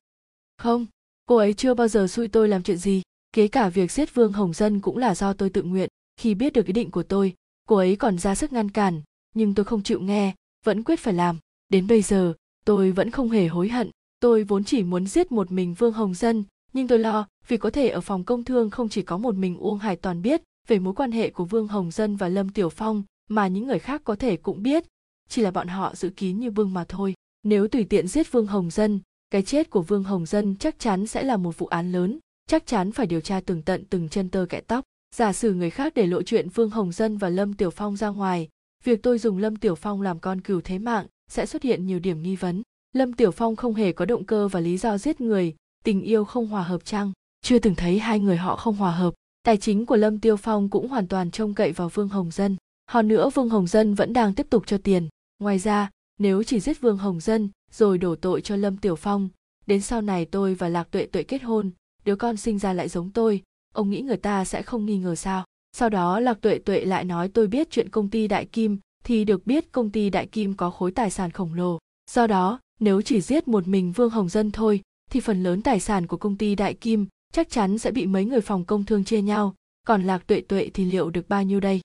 [0.59, 0.87] Không,
[1.27, 3.03] cô ấy chưa bao giờ xui tôi làm chuyện gì
[3.33, 5.89] kế cả việc giết vương hồng dân cũng là do tôi tự nguyện.
[6.17, 7.35] Khi biết được ý định của tôi,
[7.69, 9.03] cô ấy còn ra sức ngăn cản,
[9.35, 10.35] nhưng tôi không chịu nghe,
[10.65, 11.39] vẫn quyết phải làm.
[11.69, 12.35] Đến bây giờ,
[12.65, 13.91] tôi vẫn không hề hối hận.
[14.21, 17.71] Tôi vốn chỉ muốn giết một mình vương hồng dân, nhưng tôi lo, vì có
[17.71, 20.79] thể ở phòng công thương không chỉ có một mình uông hải toàn biết về
[20.79, 24.03] mối quan hệ của vương hồng dân và lâm tiểu phong mà những người khác
[24.05, 24.85] có thể cũng biết.
[25.29, 27.15] Chỉ là bọn họ giữ kín như vương mà thôi.
[27.43, 29.01] Nếu tùy tiện giết vương hồng dân,
[29.31, 32.19] cái chết của vương hồng dân chắc chắn sẽ là một vụ án lớn.
[32.47, 34.85] Chắc chắn phải điều tra từng tận từng chân tơ kẽ tóc.
[35.15, 38.09] Giả sử người khác để lộ chuyện vương hồng dân và lâm tiểu phong ra
[38.09, 38.49] ngoài,
[38.85, 41.99] việc tôi dùng lâm tiểu phong làm con cừu thế mạng sẽ xuất hiện nhiều
[41.99, 42.63] điểm nghi vấn.
[42.93, 46.25] Lâm tiểu phong không hề có động cơ và lý do giết người, tình yêu
[46.25, 47.13] không hòa hợp chăng?
[47.43, 49.15] Chưa từng thấy hai người họ không hòa hợp.
[49.43, 52.57] Tài chính của lâm tiêu phong cũng hoàn toàn trông cậy vào vương hồng dân
[52.91, 55.09] hơn nữa vương hồng dân vẫn đang tiếp tục cho tiền.
[55.39, 59.29] Ngoài ra, nếu chỉ giết vương hồng dân rồi đổ tội cho lâm tiểu phong,
[59.67, 61.71] đến sau này tôi và lạc tuệ tuệ kết hôn,
[62.05, 63.43] đứa con sinh ra lại giống tôi,
[63.75, 65.45] ông nghĩ người ta sẽ không nghi ngờ sao?
[65.73, 69.25] Sau đó lạc tuệ tuệ lại nói tôi biết chuyện công ty đại kim, thì
[69.25, 71.79] được biết công ty đại kim có khối tài sản khổng lồ.
[72.11, 75.81] Do đó, nếu chỉ giết một mình vương hồng dân thôi, thì phần lớn tài
[75.81, 79.05] sản của công ty đại kim chắc chắn sẽ bị mấy người phòng công thương
[79.05, 79.55] chia nhau.
[79.87, 81.81] Còn lạc tuệ tuệ thì liệu được bao nhiêu đây?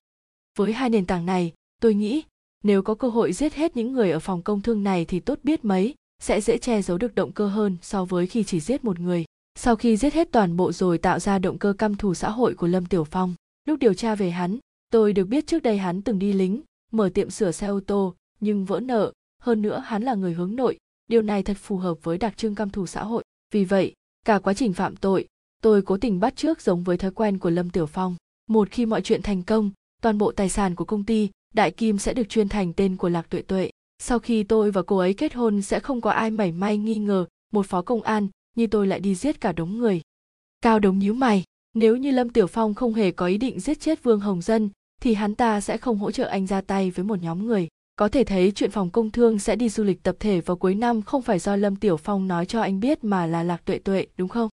[0.57, 2.23] Với hai nền tảng này, tôi nghĩ
[2.63, 5.39] nếu có cơ hội giết hết những người ở phòng công thương này thì tốt
[5.43, 8.84] biết mấy, sẽ dễ che giấu được động cơ hơn so với khi chỉ giết
[8.84, 9.25] một người.
[9.55, 12.55] Sau khi giết hết toàn bộ rồi tạo ra động cơ căm thù xã hội
[12.55, 13.35] của lâm tiểu phong,
[13.65, 14.57] lúc điều tra về hắn,
[14.89, 16.61] tôi được biết trước đây hắn từng đi lính,
[16.91, 19.11] mở tiệm sửa xe ô tô, nhưng vỡ nợ.
[19.41, 20.77] Hơn nữa hắn là người hướng nội,
[21.07, 23.23] điều này thật phù hợp với đặc trưng căm thù xã hội.
[23.51, 23.93] Vì vậy,
[24.25, 25.27] cả quá trình phạm tội,
[25.61, 28.15] tôi cố tình bắt trước giống với thói quen của lâm tiểu phong.
[28.49, 29.71] Một khi mọi chuyện thành công
[30.03, 33.09] toàn bộ tài sản của công ty, đại kim sẽ được chuyên thành tên của
[33.09, 33.69] lạc tuệ tuệ.
[33.99, 36.95] Sau khi tôi và cô ấy kết hôn, sẽ không có ai mảy may nghi
[36.95, 40.01] ngờ một phó công an như tôi lại đi giết cả đống người.
[40.61, 41.43] Cao đống nhíu mày,
[41.73, 44.69] nếu như lâm tiểu phong không hề có ý định giết chết vương hồng dân,
[45.01, 47.67] thì hắn ta sẽ không hỗ trợ anh ra tay với một nhóm người.
[47.95, 50.75] Có thể thấy chuyện phòng công thương sẽ đi du lịch tập thể vào cuối
[50.75, 53.80] năm không phải do lâm tiểu phong nói cho anh biết mà là lạc tuệ
[53.80, 54.49] tuệ, đúng không?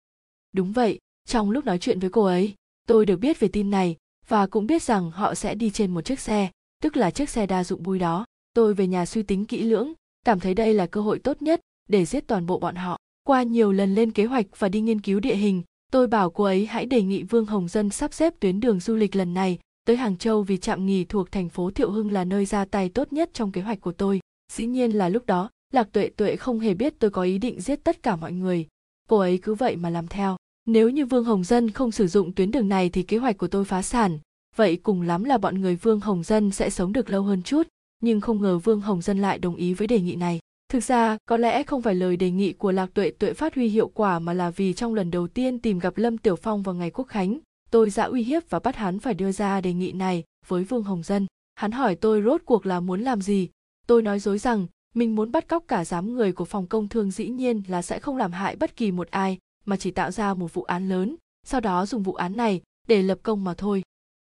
[0.54, 2.54] Đúng vậy, trong lúc nói chuyện với cô ấy,
[2.88, 3.96] tôi được biết về tin này
[4.28, 6.50] và cũng biết rằng họ sẽ đi trên một chiếc xe,
[6.84, 8.26] tức là chiếc xe đa dụng bui đó.
[8.54, 9.94] Tôi về nhà suy tính kỹ lưỡng,
[10.26, 12.98] cảm thấy đây là cơ hội tốt nhất để giết toàn bộ bọn họ.
[13.24, 16.44] Qua nhiều lần lên kế hoạch và đi nghiên cứu địa hình, tôi bảo cô
[16.44, 19.60] ấy hãy đề nghị vương hồng dân sắp xếp tuyến đường du lịch lần này
[19.88, 22.90] tới hàng châu vì trạm nghỉ thuộc thành phố thiệu hưng là nơi ra tay
[22.90, 24.20] tốt nhất trong kế hoạch của tôi.
[24.54, 27.62] Dĩ nhiên là lúc đó, lạc tuệ tuệ không hề biết tôi có ý định
[27.62, 28.68] giết tất cả mọi người.
[29.10, 30.38] Cô ấy cứ vậy mà làm theo
[30.68, 33.48] nếu như vương hồng dân không sử dụng tuyến đường này thì kế hoạch của
[33.48, 34.20] tôi phá sản.
[34.56, 37.68] Vậy cùng lắm là bọn người vương hồng dân sẽ sống được lâu hơn chút,
[38.04, 40.40] nhưng không ngờ vương hồng dân lại đồng ý với đề nghị này.
[40.70, 43.68] Thực ra, có lẽ không phải lời đề nghị của lạc tuệ tuệ phát huy
[43.68, 46.76] hiệu quả mà là vì trong lần đầu tiên tìm gặp lâm tiểu phong vào
[46.76, 47.40] ngày quốc khánh,
[47.72, 50.84] tôi đã uy hiếp và bắt hắn phải đưa ra đề nghị này với vương
[50.84, 51.26] hồng dân.
[51.56, 53.50] Hắn hỏi tôi rốt cuộc là muốn làm gì.
[53.88, 57.12] Tôi nói dối rằng, mình muốn bắt cóc cả giám người của phòng công thương
[57.12, 59.38] dĩ nhiên là sẽ không làm hại bất kỳ một ai
[59.68, 61.16] mà chỉ tạo ra một vụ án lớn,
[61.46, 63.84] sau đó dùng vụ án này để lập công mà thôi.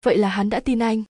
[0.06, 1.04] Vậy là hắn đã tin anh.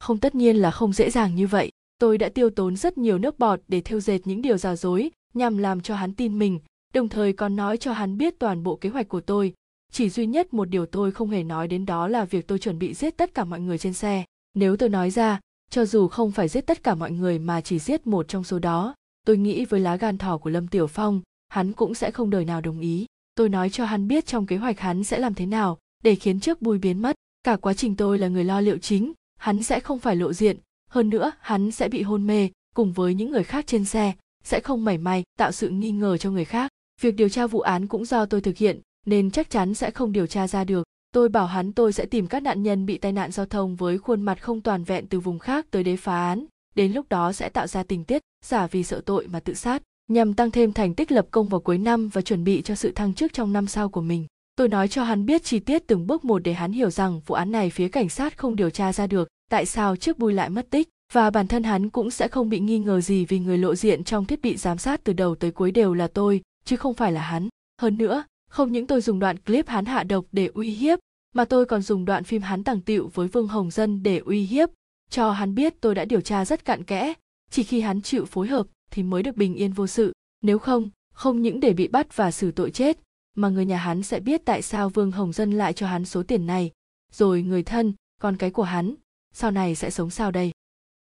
[0.00, 1.70] Không, tất nhiên là không dễ dàng như vậy.
[1.98, 5.10] Tôi đã tiêu tốn rất nhiều nước bọt để thêu dệt những điều giả dối,
[5.34, 6.60] nhằm làm cho hắn tin mình,
[6.94, 9.54] đồng thời còn nói cho hắn biết toàn bộ kế hoạch của tôi.
[9.92, 12.78] Chỉ duy nhất một điều tôi không hề nói đến đó là việc tôi chuẩn
[12.78, 14.24] bị giết tất cả mọi người trên xe.
[14.54, 15.40] Nếu tôi nói ra,
[15.70, 18.58] cho dù không phải giết tất cả mọi người mà chỉ giết một trong số
[18.58, 18.94] đó,
[19.26, 22.44] tôi nghĩ với lá gan thỏ của lâm tiểu phong, hắn cũng sẽ không đời
[22.44, 25.46] nào đồng ý tôi nói cho hắn biết trong kế hoạch hắn sẽ làm thế
[25.46, 27.16] nào, để khiến trước bùi biến mất.
[27.42, 30.56] Cả quá trình tôi là người lo liệu chính, hắn sẽ không phải lộ diện.
[30.90, 34.12] Hơn nữa, hắn sẽ bị hôn mê, cùng với những người khác trên xe,
[34.44, 36.70] sẽ không mảy may tạo sự nghi ngờ cho người khác.
[37.00, 40.12] Việc điều tra vụ án cũng do tôi thực hiện, nên chắc chắn sẽ không
[40.12, 40.86] điều tra ra được.
[41.14, 43.98] Tôi bảo hắn tôi sẽ tìm các nạn nhân bị tai nạn giao thông với
[43.98, 46.46] khuôn mặt không toàn vẹn từ vùng khác tới đế phá án.
[46.74, 49.82] Đến lúc đó sẽ tạo ra tình tiết, giả vì sợ tội mà tự sát
[50.12, 52.92] nhằm tăng thêm thành tích lập công vào cuối năm và chuẩn bị cho sự
[52.92, 54.26] thăng chức trong năm sau của mình.
[54.56, 57.34] Tôi nói cho hắn biết chi tiết từng bước một để hắn hiểu rằng vụ
[57.34, 60.50] án này phía cảnh sát không điều tra ra được, tại sao chiếc bui lại
[60.50, 63.58] mất tích, và bản thân hắn cũng sẽ không bị nghi ngờ gì vì người
[63.58, 66.76] lộ diện trong thiết bị giám sát từ đầu tới cuối đều là tôi, chứ
[66.76, 67.48] không phải là hắn.
[67.80, 70.98] Hơn nữa, không những tôi dùng đoạn clip hắn hạ độc để uy hiếp,
[71.34, 74.42] mà tôi còn dùng đoạn phim hắn tàng tiệu với vương hồng dân để uy
[74.42, 74.68] hiếp.
[75.10, 77.12] Cho hắn biết tôi đã điều tra rất cặn kẽ,
[77.50, 80.12] chỉ khi hắn chịu phối hợp thì mới được bình yên vô sự.
[80.42, 82.98] Nếu không không những để bị bắt và xử tội chết,
[83.34, 86.22] mà người nhà hắn sẽ biết tại sao vương hồng dân lại cho hắn số
[86.22, 86.70] tiền này.
[87.12, 88.94] Rồi người thân, con cái của hắn,
[89.32, 90.52] sau này sẽ sống sao đây?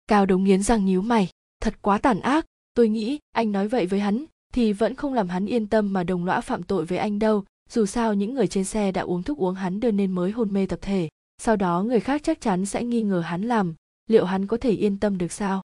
[0.07, 1.29] Cao đống nghiến răng nhíu mày,
[1.61, 2.47] thật quá tàn ác.
[2.75, 6.05] Tôi nghĩ anh nói vậy với hắn thì vẫn không làm hắn yên tâm mà
[6.05, 7.45] đồng lõa phạm tội với anh đâu.
[7.71, 10.53] Dù sao những người trên xe đã uống thuốc uống hắn đưa nên mới hôn
[10.53, 11.09] mê tập thể.
[11.39, 13.75] Sau đó người khác chắc chắn sẽ nghi ngờ hắn làm.
[14.07, 15.63] Liệu hắn có thể yên tâm được sao?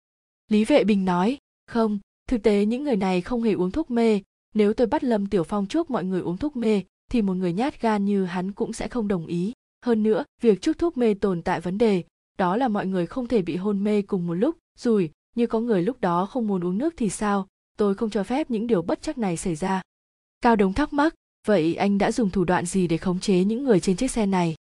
[0.49, 4.21] Lý vệ bình nói, không thực tế những người này không hề uống thuốc mê.
[4.55, 7.53] Nếu tôi bắt lâm tiểu phong chuốc mọi người uống thuốc mê, thì một người
[7.53, 9.53] nhát gan như hắn cũng sẽ không đồng ý.
[9.85, 12.05] Hơn nữa, việc chuốc thuốc mê tồn tại vấn đề,
[12.39, 14.57] đó là mọi người không thể bị hôn mê cùng một lúc.
[14.79, 17.47] Rồi, như có người lúc đó không muốn uống nước thì sao?
[17.79, 19.83] Tôi không cho phép những điều bất chắc này xảy ra.
[20.41, 21.15] Cao đống thắc mắc,
[21.47, 24.27] vậy anh đã dùng thủ đoạn gì để khống chế những người trên chiếc xe
[24.27, 24.55] này?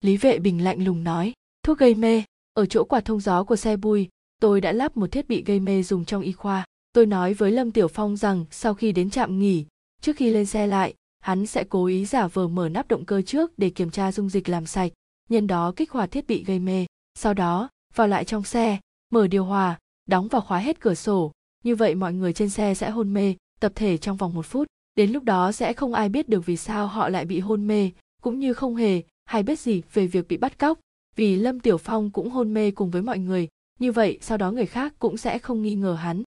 [0.00, 1.32] Lý vệ bình lạnh lùng nói,
[1.62, 2.22] thuốc gây mê.
[2.54, 4.08] Ở chỗ quạt thông gió của xe bui
[4.40, 7.50] tôi đã lắp một thiết bị gây mê dùng trong y khoa tôi nói với
[7.50, 9.66] lâm tiểu phong rằng sau khi đến trạm nghỉ,
[10.00, 13.22] trước khi lên xe lại, hắn sẽ cố ý giả vờ mở nắp động cơ
[13.22, 14.92] trước để kiểm tra dung dịch làm sạch,
[15.28, 16.86] nhân đó kích hoạt thiết bị gây mê.
[17.14, 18.78] Sau đó, vào lại trong xe,
[19.10, 21.32] mở điều hòa, đóng và khóa hết cửa sổ.
[21.64, 24.66] Như vậy mọi người trên xe sẽ hôn mê, tập thể trong vòng một phút.
[24.94, 27.90] Đến lúc đó sẽ không ai biết được vì sao họ lại bị hôn mê,
[28.22, 30.78] cũng như không hề hay biết gì về việc bị bắt cóc,
[31.16, 33.48] vì lâm tiểu phong cũng hôn mê cùng với mọi người.
[33.78, 36.22] Như vậy sau đó người khác cũng sẽ không nghi ngờ hắn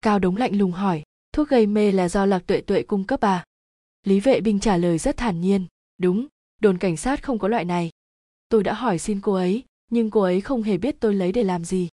[0.00, 1.02] cao đống lạnh lùng hỏi,
[1.32, 3.44] thuốc gây mê là do lạc tuệ tuệ cung cấp à?
[4.06, 5.66] Lý vệ binh trả lời rất thản nhiên,
[5.98, 6.26] đúng,
[6.60, 7.90] đồn cảnh sát không có loại này.
[8.48, 11.42] Tôi đã hỏi xin cô ấy, nhưng cô ấy không hề biết tôi lấy để
[11.42, 11.88] làm gì.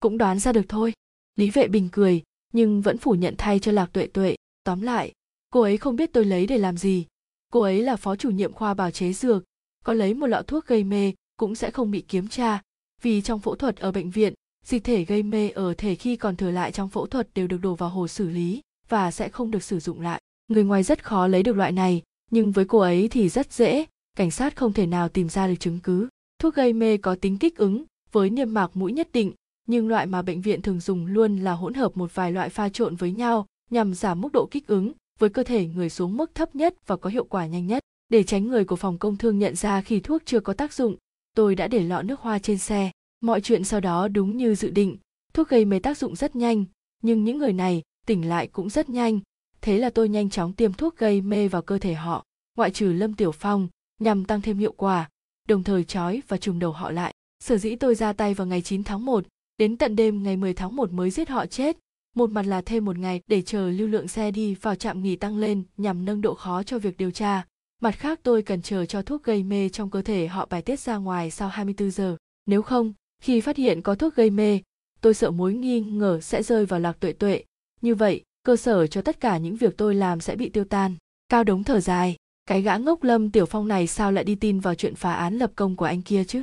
[0.00, 0.92] Cũng đoán ra được thôi.
[1.36, 2.22] Lý vệ bình cười,
[2.52, 4.36] nhưng vẫn phủ nhận thay cho lạc tuệ tuệ.
[4.64, 5.12] Tóm lại,
[5.50, 7.06] cô ấy không biết tôi lấy để làm gì.
[7.52, 9.44] Cô ấy là phó chủ nhiệm khoa bào chế dược.
[9.84, 12.62] Có lấy một lọ thuốc gây mê cũng sẽ không bị kiểm tra,
[13.02, 16.36] vì trong phẫu thuật ở bệnh viện dịch thể gây mê ở thể khi còn
[16.36, 19.50] thừa lại trong phẫu thuật đều được đổ vào hồ xử lý và sẽ không
[19.50, 20.20] được sử dụng lại.
[20.48, 23.84] Người ngoài rất khó lấy được loại này, nhưng với cô ấy thì rất dễ,
[24.16, 26.08] cảnh sát không thể nào tìm ra được chứng cứ.
[26.38, 29.32] Thuốc gây mê có tính kích ứng, với niêm mạc mũi nhất định,
[29.66, 32.68] nhưng loại mà bệnh viện thường dùng luôn là hỗn hợp một vài loại pha
[32.68, 36.34] trộn với nhau nhằm giảm mức độ kích ứng, với cơ thể người xuống mức
[36.34, 37.82] thấp nhất và có hiệu quả nhanh nhất.
[38.08, 40.96] Để tránh người của phòng công thương nhận ra khi thuốc chưa có tác dụng,
[41.36, 42.90] tôi đã để lọ nước hoa trên xe
[43.22, 44.96] mọi chuyện sau đó đúng như dự định
[45.34, 46.64] thuốc gây mê tác dụng rất nhanh
[47.02, 49.20] nhưng những người này tỉnh lại cũng rất nhanh
[49.60, 52.24] thế là tôi nhanh chóng tiêm thuốc gây mê vào cơ thể họ
[52.56, 53.68] ngoại trừ lâm tiểu phong
[54.00, 55.08] nhằm tăng thêm hiệu quả
[55.48, 58.62] đồng thời trói và trùng đầu họ lại sở dĩ tôi ra tay vào ngày
[58.62, 59.24] 9 tháng 1,
[59.58, 61.76] đến tận đêm ngày 10 tháng 1 mới giết họ chết
[62.16, 65.16] một mặt là thêm một ngày để chờ lưu lượng xe đi vào trạm nghỉ
[65.16, 67.46] tăng lên nhằm nâng độ khó cho việc điều tra.
[67.80, 70.80] Mặt khác tôi cần chờ cho thuốc gây mê trong cơ thể họ bài tiết
[70.80, 72.16] ra ngoài sau 24 giờ.
[72.46, 72.92] Nếu không,
[73.22, 74.60] khi phát hiện có thuốc gây mê,
[75.00, 77.44] tôi sợ mối nghi ngờ sẽ rơi vào lạc tuệ tuệ.
[77.80, 80.94] Như vậy, cơ sở cho tất cả những việc tôi làm sẽ bị tiêu tan.
[81.28, 82.16] Cao đống thở dài,
[82.46, 85.38] cái gã ngốc lâm tiểu phong này sao lại đi tin vào chuyện phá án
[85.38, 86.42] lập công của anh kia chứ?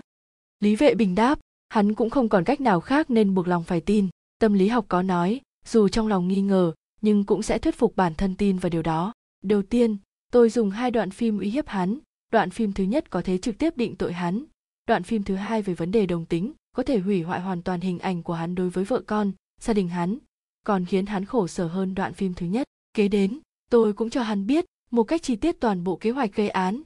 [0.59, 1.39] Lý vệ bình đáp,
[1.69, 4.07] hắn cũng không còn cách nào khác nên buộc lòng phải tin.
[4.39, 7.95] Tâm lý học có nói, dù trong lòng nghi ngờ nhưng cũng sẽ thuyết phục
[7.95, 9.97] bản thân tin vào điều đó đầu tiên
[10.31, 11.99] tôi dùng hai đoạn phim uy hiếp hắn
[12.31, 14.43] đoạn phim thứ nhất có thể trực tiếp định tội hắn
[14.87, 17.81] đoạn phim thứ hai về vấn đề đồng tính có thể hủy hoại hoàn toàn
[17.81, 19.31] hình ảnh của hắn đối với vợ con,
[19.61, 20.17] gia đình hắn,
[20.65, 22.67] còn khiến hắn khổ sở hơn đoạn phim thứ nhất.
[22.93, 23.39] Kế đến,
[23.71, 26.81] tôi cũng cho hắn biết một cách chi tiết toàn bộ kế hoạch gây án.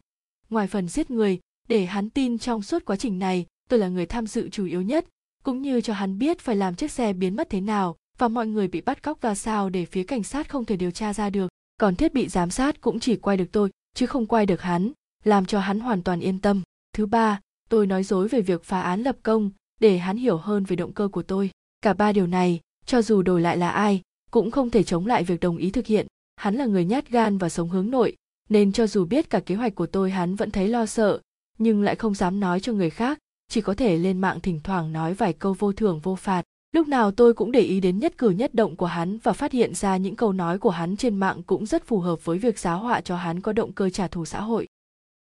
[0.50, 4.06] Ngoài phần giết người, để hắn tin trong suốt quá trình này, tôi là người
[4.06, 5.06] tham dự chủ yếu nhất,
[5.44, 8.48] cũng như cho hắn biết phải làm chiếc xe biến mất thế nào và mọi
[8.48, 11.30] người bị bắt cóc ra sao để phía cảnh sát không thể điều tra ra
[11.30, 11.48] được.
[11.78, 14.92] Còn thiết bị giám sát cũng chỉ quay được tôi, chứ không quay được hắn,
[15.24, 16.62] làm cho hắn hoàn toàn yên tâm.
[16.94, 17.40] Thứ ba,
[17.70, 19.52] tôi nói dối về việc phá án lập công
[19.84, 21.50] để hắn hiểu hơn về động cơ của tôi.
[21.82, 24.02] Cả ba điều này, cho dù đổi lại là ai,
[24.32, 26.08] cũng không thể chống lại việc đồng ý thực hiện.
[26.36, 28.16] Hắn là người nhát gan và sống hướng nội,
[28.50, 31.20] nên cho dù biết cả kế hoạch của tôi, hắn vẫn thấy lo sợ,
[31.58, 33.20] nhưng lại không dám nói cho người khác.
[33.48, 36.44] Chỉ có thể lên mạng thỉnh thoảng nói vài câu vô thưởng, vô phạt.
[36.72, 39.52] Lúc nào tôi cũng để ý đến nhất cử nhất động của hắn và phát
[39.52, 42.60] hiện ra những câu nói của hắn trên mạng cũng rất phù hợp với việc
[42.60, 44.68] giáo họa cho hắn có động cơ trả thù xã hội.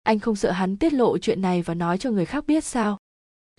[0.04, 2.98] Anh không sợ hắn tiết lộ chuyện này và nói cho người khác biết sao?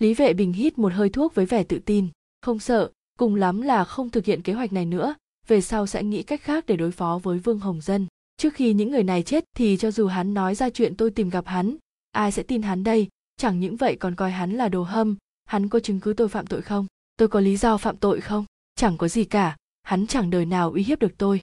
[0.03, 2.07] Lý vệ bình hít một hơi thuốc với vẻ tự tin.
[2.41, 5.15] Không sợ, cùng lắm là không thực hiện kế hoạch này nữa.
[5.47, 8.07] Về sau sẽ nghĩ cách khác để đối phó với vương hồng dân.
[8.37, 11.29] Trước khi những người này chết thì cho dù hắn nói ra chuyện tôi tìm
[11.29, 11.75] gặp hắn,
[12.11, 13.07] ai sẽ tin hắn đây?
[13.37, 15.15] Chẳng những vậy còn coi hắn là đồ hâm.
[15.45, 16.87] Hắn có chứng cứ tôi phạm tội không?
[17.17, 18.45] Tôi có lý do phạm tội không?
[18.75, 19.57] Chẳng có gì cả.
[19.83, 21.41] Hắn chẳng đời nào uy hiếp được tôi.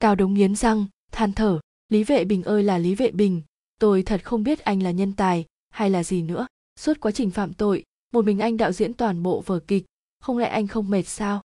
[0.00, 1.60] Cao đống nghiến răng, than thở.
[1.88, 3.42] Lý vệ bình ơi là lý vệ bình.
[3.78, 6.46] Tôi thật không biết anh là nhân tài hay là gì nữa.
[6.80, 9.84] Suốt quá trình phạm tội một mình anh đạo diễn toàn bộ vở kịch,
[10.20, 11.42] không lẽ anh không mệt sao?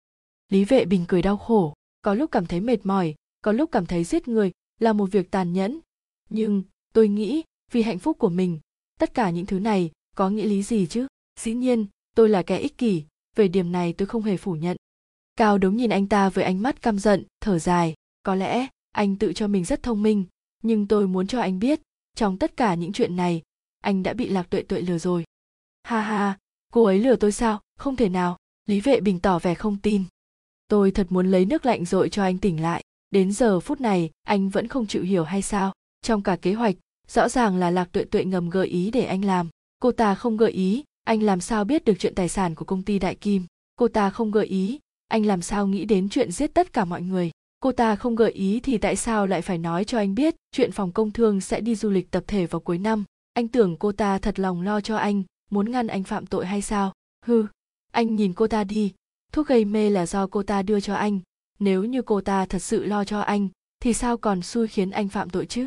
[0.48, 3.86] Lý vệ bình cười đau khổ, có lúc cảm thấy mệt mỏi, có lúc cảm
[3.86, 5.80] thấy giết người, là một việc tàn nhẫn.
[6.28, 6.62] Nhưng,
[6.92, 7.42] tôi nghĩ,
[7.72, 8.60] vì hạnh phúc của mình,
[8.98, 11.06] tất cả những thứ này, có nghĩa lý gì chứ?
[11.40, 13.04] Dĩ nhiên, tôi là kẻ ích kỷ,
[13.36, 14.76] về điểm này tôi không hề phủ nhận.
[15.36, 19.16] Cao đống nhìn anh ta với ánh mắt căm giận, thở dài, có lẽ, anh
[19.16, 20.24] tự cho mình rất thông minh,
[20.62, 21.80] nhưng tôi muốn cho anh biết,
[22.16, 23.42] trong tất cả những chuyện này,
[23.80, 25.24] anh đã bị lạc tuệ tuệ lừa rồi.
[25.82, 26.38] Ha ha
[26.70, 27.60] cô ấy lừa tôi sao?
[27.78, 28.36] Không thể nào.
[28.66, 30.04] Lý vệ bình tỏ vẻ không tin.
[30.68, 32.84] Tôi thật muốn lấy nước lạnh dội cho anh tỉnh lại.
[33.10, 35.72] Đến giờ phút này, anh vẫn không chịu hiểu hay sao?
[36.02, 36.76] Trong cả kế hoạch,
[37.08, 39.48] rõ ràng là lạc tuệ tuệ ngầm gợi ý để anh làm.
[39.82, 42.82] Cô ta không gợi ý, anh làm sao biết được chuyện tài sản của công
[42.82, 43.46] ty đại kim?
[43.76, 44.78] Cô ta không gợi ý,
[45.08, 47.30] anh làm sao nghĩ đến chuyện giết tất cả mọi người?
[47.60, 50.72] Cô ta không gợi ý thì tại sao lại phải nói cho anh biết chuyện
[50.72, 53.04] phòng công thương sẽ đi du lịch tập thể vào cuối năm?
[53.32, 56.62] Anh tưởng cô ta thật lòng lo cho anh muốn ngăn anh phạm tội hay
[56.62, 56.92] sao?
[57.26, 57.46] Hư
[57.90, 58.92] anh nhìn cô ta đi.
[59.32, 61.20] Thuốc gây mê là do cô ta đưa cho anh.
[61.58, 63.48] Nếu như cô ta thật sự lo cho anh,
[63.80, 65.66] thì sao còn xui khiến anh phạm tội chứ?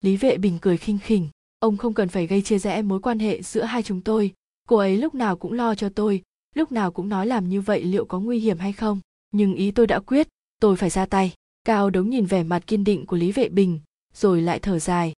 [0.00, 1.28] Lý vệ bình cười khinh khỉnh.
[1.58, 4.32] Ông không cần phải gây chia rẽ mối quan hệ giữa hai chúng tôi.
[4.68, 6.22] Cô ấy lúc nào cũng lo cho tôi,
[6.54, 9.00] lúc nào cũng nói làm như vậy liệu có nguy hiểm hay không?
[9.30, 10.28] Nhưng ý tôi đã quyết,
[10.60, 11.32] tôi phải ra tay.
[11.64, 13.80] Cao đống nhìn vẻ mặt kiên định của lý vệ bình,
[14.14, 15.12] rồi lại thở dài.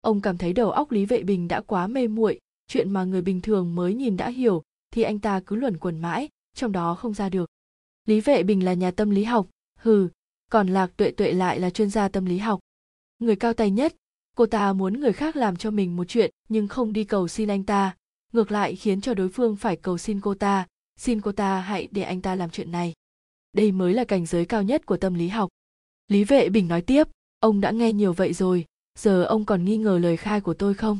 [0.00, 3.22] Ông cảm thấy đầu óc lý vệ bình đã quá mê muội chuyện mà người
[3.22, 6.94] bình thường mới nhìn đã hiểu, thì anh ta cứ luẩn quẩn mãi, trong đó
[6.94, 7.50] không ra được.
[8.04, 10.08] Lý vệ bình là nhà tâm lý học, hừ,
[10.50, 12.60] còn lạc tuệ tuệ lại là chuyên gia tâm lý học.
[13.18, 13.94] Người cao tay nhất,
[14.36, 17.48] cô ta muốn người khác làm cho mình một chuyện, nhưng không đi cầu xin
[17.48, 17.96] anh ta.
[18.32, 20.66] Ngược lại khiến cho đối phương phải cầu xin cô ta,
[20.96, 22.94] xin cô ta hãy để anh ta làm chuyện này.
[23.52, 25.50] Đây mới là cảnh giới cao nhất của tâm lý học.
[26.08, 27.08] Lý vệ bình nói tiếp,
[27.40, 28.64] ông đã nghe nhiều vậy rồi,
[28.98, 30.98] giờ ông còn nghi ngờ lời khai của tôi không?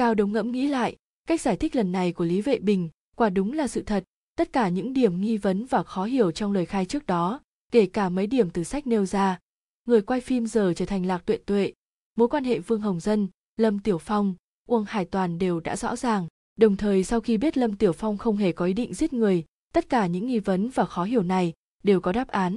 [0.00, 0.96] Cao đống ngẫm nghĩ lại,
[1.26, 4.04] cách giải thích lần này của lý vệ bình quả đúng là sự thật.
[4.36, 7.40] Tất cả những điểm nghi vấn và khó hiểu trong lời khai trước đó,
[7.72, 9.38] kể cả mấy điểm từ sách nêu ra.
[9.84, 11.72] Người quay phim giờ trở thành lạc tuệ tuệ,
[12.16, 14.34] mối quan hệ vương hồng dân, lâm tiểu phong,
[14.68, 16.26] uông hải toàn đều đã rõ ràng.
[16.56, 19.44] Đồng thời sau khi biết lâm tiểu phong không hề có ý định giết người,
[19.72, 21.52] tất cả những nghi vấn và khó hiểu này
[21.82, 22.56] đều có đáp án.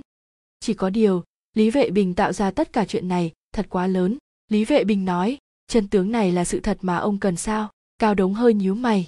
[0.60, 4.18] Chỉ có điều, lý vệ bình tạo ra tất cả chuyện này thật quá lớn.
[4.50, 5.38] Lý vệ bình nói
[5.68, 7.70] chân tướng này là sự thật mà ông cần sao?
[8.00, 9.08] Cao đống hơi nhíu mày.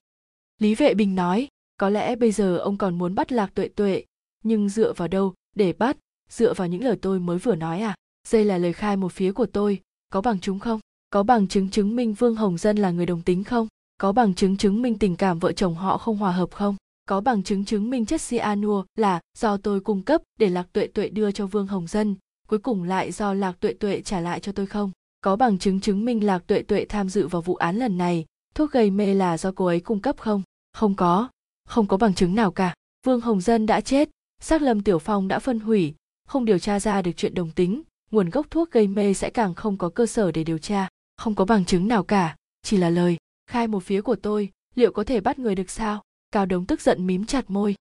[0.60, 4.04] Lý vệ bình nói, có lẽ bây giờ ông còn muốn bắt lạc tuệ tuệ,
[4.44, 5.98] nhưng dựa vào đâu để bắt?
[6.30, 7.96] Dựa vào những lời tôi mới vừa nói à?
[8.32, 10.80] Đây là lời khai một phía của tôi, có bằng chứng không?
[11.10, 13.68] Có bằng chứng chứng minh vương hồng dân là người đồng tính không?
[13.98, 16.76] Có bằng chứng chứng minh tình cảm vợ chồng họ không hòa hợp không?
[17.06, 20.88] Có bằng chứng chứng minh chất cyanua là do tôi cung cấp để lạc tuệ
[20.88, 22.16] tuệ đưa cho vương hồng dân,
[22.48, 24.92] cuối cùng lại do lạc tuệ tuệ trả lại cho tôi không?
[25.26, 28.26] Có bằng chứng chứng minh lạc tuệ tuệ tham dự vào vụ án lần này.
[28.56, 30.42] Thuốc gây mê là do cô ấy cung cấp không?
[30.74, 31.30] Không có.
[31.68, 32.74] Không có bằng chứng nào cả.
[33.06, 34.10] Vương hồng dân đã chết.
[34.42, 35.94] Xác lâm tiểu phong đã phân hủy.
[36.28, 37.82] Không điều tra ra được chuyện đồng tính.
[38.12, 40.88] Nguồn gốc thuốc gây mê sẽ càng không có cơ sở để điều tra.
[41.18, 42.36] Không có bằng chứng nào cả.
[42.62, 44.50] Chỉ là lời khai một phía của tôi.
[44.76, 46.04] Liệu có thể bắt người được sao?
[46.32, 47.76] Cao đống tức giận mím chặt môi.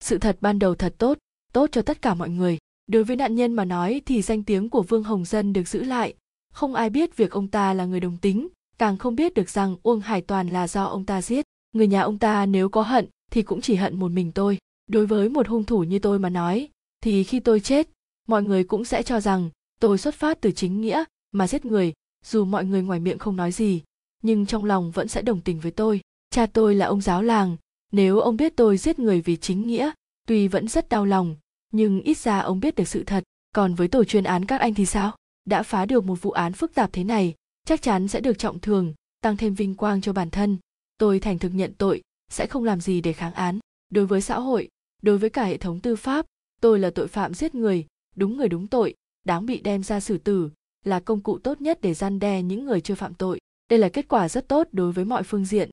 [0.00, 1.18] Sự thật ban đầu thật tốt.
[1.52, 2.58] Tốt cho tất cả mọi người.
[2.86, 5.84] Đối với nạn nhân mà nói thì danh tiếng của vương hồng dân được giữ
[5.84, 6.14] lại
[6.54, 8.48] không ai biết việc ông ta là người đồng tính,
[8.78, 11.44] càng không biết được rằng uông hải toàn là do ông ta giết.
[11.72, 14.58] Người nhà ông ta nếu có hận thì cũng chỉ hận một mình tôi.
[14.86, 16.68] Đối với một hung thủ như tôi mà nói,
[17.00, 17.88] thì khi tôi chết,
[18.28, 19.50] mọi người cũng sẽ cho rằng
[19.80, 21.92] tôi xuất phát từ chính nghĩa mà giết người,
[22.24, 23.82] dù mọi người ngoài miệng không nói gì,
[24.22, 26.00] nhưng trong lòng vẫn sẽ đồng tình với tôi.
[26.30, 27.56] Cha tôi là ông giáo làng,
[27.92, 29.90] nếu ông biết tôi giết người vì chính nghĩa,
[30.26, 31.36] tuy vẫn rất đau lòng,
[31.72, 33.24] nhưng ít ra ông biết được sự thật.
[33.54, 35.16] Còn với tổ chuyên án các anh thì sao?
[35.44, 37.34] Đã phá được một vụ án phức tạp thế này,
[37.66, 40.58] chắc chắn sẽ được trọng thường tăng thêm vinh quang cho bản thân.
[40.98, 43.58] Tôi thành thực nhận tội, sẽ không làm gì để kháng án.
[43.90, 44.68] Đối với xã hội,
[45.02, 46.26] đối với cả hệ thống tư pháp,
[46.60, 47.86] tôi là tội phạm giết người,
[48.16, 48.94] đúng người đúng tội,
[49.24, 50.50] đáng bị đem ra xử tử,
[50.84, 53.38] là công cụ tốt nhất để gian đe những người chưa phạm tội.
[53.70, 55.70] Đây là kết quả rất tốt đối với mọi phương diện.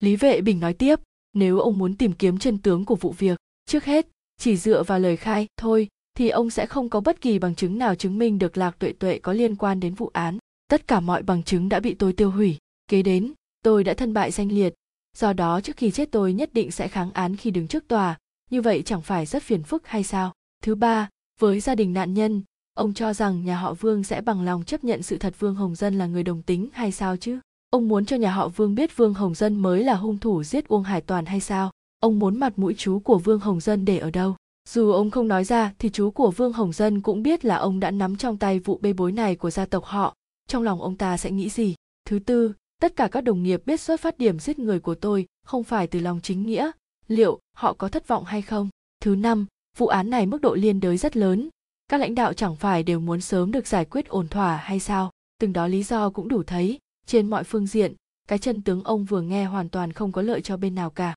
[0.00, 1.00] Lý vệ bình nói tiếp,
[1.32, 4.06] nếu ông muốn tìm kiếm chân tướng của vụ việc, trước hết,
[4.38, 7.78] chỉ dựa vào lời khai, thôi thì ông sẽ không có bất kỳ bằng chứng
[7.78, 10.38] nào chứng minh được lạc tuệ tuệ có liên quan đến vụ án
[10.68, 12.58] tất cả mọi bằng chứng đã bị tôi tiêu hủy
[12.88, 13.32] kế đến,
[13.62, 14.74] tôi đã thân bại danh liệt
[15.16, 18.18] do đó, trước khi chết tôi nhất định sẽ kháng án khi đứng trước tòa
[18.50, 20.32] như vậy chẳng phải rất phiền phức hay sao
[20.62, 21.08] thứ ba,
[21.40, 22.42] với gia đình nạn nhân,
[22.74, 25.74] ông cho rằng nhà họ Vương sẽ bằng lòng chấp nhận sự thật Vương Hồng
[25.74, 27.40] Dân là người đồng tính hay sao chứ?
[27.70, 30.68] Ông muốn cho nhà họ Vương biết Vương Hồng Dân mới là hung thủ giết
[30.68, 31.70] Uông Hải Toàn hay sao?
[32.00, 34.36] Ông muốn mặt mũi chú của Vương Hồng Dân để ở đâu?
[34.72, 37.80] Dù ông không nói ra thì chú của Vương Hồng Dân cũng biết là ông
[37.80, 40.14] đã nắm trong tay vụ bê bối này của gia tộc họ.
[40.48, 41.74] Trong lòng ông ta sẽ nghĩ gì?
[42.04, 45.26] Thứ tư, tất cả các đồng nghiệp biết xuất phát điểm giết người của tôi
[45.46, 46.70] không phải từ lòng chính nghĩa.
[47.08, 48.68] Liệu họ có thất vọng hay không?
[49.00, 51.48] Thứ năm, vụ án này mức độ liên đới rất lớn.
[51.88, 55.10] Các lãnh đạo chẳng phải đều muốn sớm được giải quyết ổn thỏa hay sao?
[55.40, 57.94] Từng đó lý do cũng đủ thấy, trên mọi phương diện,
[58.28, 61.14] cái chân tướng ông vừa nghe hoàn toàn không có lợi cho bên nào cả.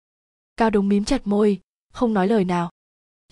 [0.57, 1.59] Cao đống mím chặt môi,
[1.93, 2.69] không nói lời nào.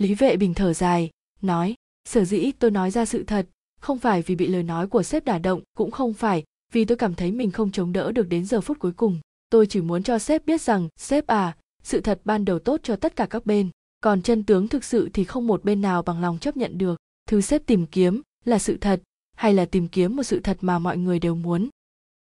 [0.01, 1.09] Lý Vệ Bình thở dài,
[1.41, 1.75] nói,
[2.09, 3.47] sở dĩ tôi nói ra sự thật,
[3.81, 6.97] không phải vì bị lời nói của sếp đả động, cũng không phải vì tôi
[6.97, 9.19] cảm thấy mình không chống đỡ được đến giờ phút cuối cùng.
[9.49, 12.95] Tôi chỉ muốn cho sếp biết rằng, sếp à, sự thật ban đầu tốt cho
[12.95, 13.69] tất cả các bên,
[14.01, 16.99] còn chân tướng thực sự thì không một bên nào bằng lòng chấp nhận được.
[17.29, 19.01] Thứ sếp tìm kiếm là sự thật,
[19.35, 21.69] hay là tìm kiếm một sự thật mà mọi người đều muốn.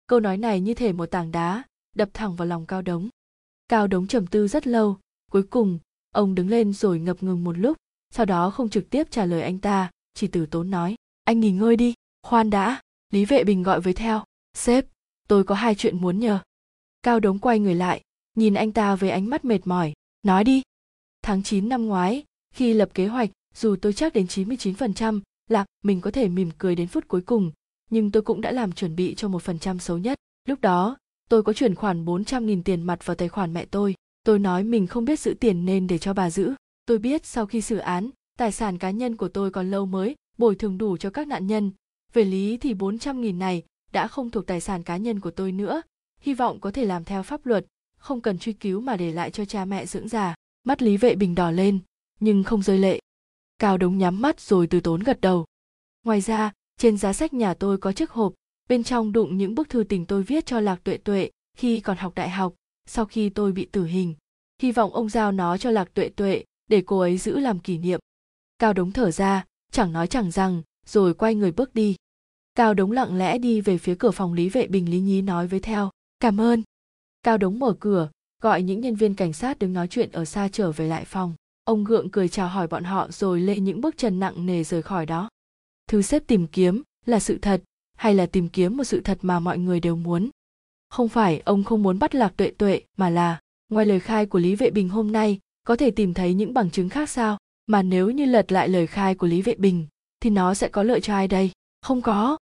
[0.07, 1.63] Câu nói này như thể một tảng đá,
[1.95, 3.09] đập thẳng vào lòng Cao Đống.
[3.67, 4.97] Cao Đống trầm tư rất lâu,
[5.31, 5.79] cuối cùng,
[6.11, 7.77] ông đứng lên rồi ngập ngừng một lúc,
[8.11, 11.51] sau đó không trực tiếp trả lời anh ta, chỉ từ tốn nói, anh nghỉ
[11.51, 12.81] ngơi đi, khoan đã,
[13.13, 14.23] Lý Vệ Bình gọi với theo,
[14.53, 14.85] sếp,
[15.27, 16.39] tôi có hai chuyện muốn nhờ.
[17.03, 18.01] Cao Đống quay người lại,
[18.35, 20.61] nhìn anh ta với ánh mắt mệt mỏi, nói đi.
[21.21, 22.23] Tháng 9 năm ngoái,
[22.53, 25.19] khi lập kế hoạch, dù tôi chắc đến 99%
[25.49, 27.51] là mình có thể mỉm cười đến phút cuối cùng,
[27.89, 30.19] nhưng tôi cũng đã làm chuẩn bị cho một phần trăm xấu nhất.
[30.47, 30.97] Lúc đó,
[31.29, 33.95] tôi có chuyển khoản 400.000 tiền mặt vào tài khoản mẹ tôi.
[34.23, 36.53] Tôi nói mình không biết giữ tiền nên để cho bà giữ.
[36.85, 40.15] Tôi biết sau khi xử án, tài sản cá nhân của tôi còn lâu mới
[40.39, 41.71] bồi thường đủ cho các nạn nhân.
[42.13, 45.81] Về lý thì 400.000 này đã không thuộc tài sản cá nhân của tôi nữa.
[46.21, 47.65] Hy vọng có thể làm theo pháp luật,
[47.97, 50.35] không cần truy cứu mà để lại cho cha mẹ dưỡng già.
[50.63, 51.79] Mắt Lý Vệ Bình đỏ lên,
[52.19, 52.99] nhưng không rơi lệ.
[53.59, 55.45] Cao Đống nhắm mắt rồi từ tốn gật đầu.
[56.05, 58.33] Ngoài ra, trên giá sách nhà tôi có chiếc hộp,
[58.69, 61.97] bên trong đụng những bức thư tình tôi viết cho Lạc Tuệ Tuệ khi còn
[61.97, 62.53] học đại học,
[62.89, 64.15] sau khi tôi bị tử hình.
[64.61, 67.77] Hy vọng ông giao nó cho Lạc Tuệ Tuệ để cô ấy giữ làm kỷ
[67.77, 67.99] niệm.
[68.59, 71.95] Cao Đống thở ra, chẳng nói chẳng rằng, rồi quay người bước đi.
[72.55, 75.47] Cao Đống lặng lẽ đi về phía cửa phòng Lý Vệ Bình Lý Nhí nói
[75.47, 75.89] với theo,
[76.19, 76.63] cảm ơn.
[77.23, 78.09] Cao Đống mở cửa,
[78.41, 81.33] gọi những nhân viên cảnh sát đứng nói chuyện ở xa trở về lại phòng.
[81.63, 84.81] Ông gượng cười chào hỏi bọn họ rồi lê những bước chân nặng nề rời
[84.81, 85.29] khỏi đó
[85.89, 87.61] thứ xếp tìm kiếm là sự thật
[87.97, 90.29] hay là tìm kiếm một sự thật mà mọi người đều muốn
[90.89, 93.39] không phải ông không muốn bắt lạc tuệ tuệ, mà là,
[93.69, 96.71] ngoài lời khai của lý vệ bình hôm nay, có thể tìm thấy những bằng
[96.71, 97.37] chứng khác sao?
[97.67, 99.87] Mà nếu như lật lại lời khai của lý vệ bình,
[100.19, 101.51] thì nó sẽ có lợi cho ai đây?
[101.81, 102.37] Không có.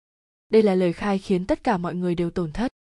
[0.48, 2.72] Đây là lời khai khiến tất cả mọi người đều tổn thất.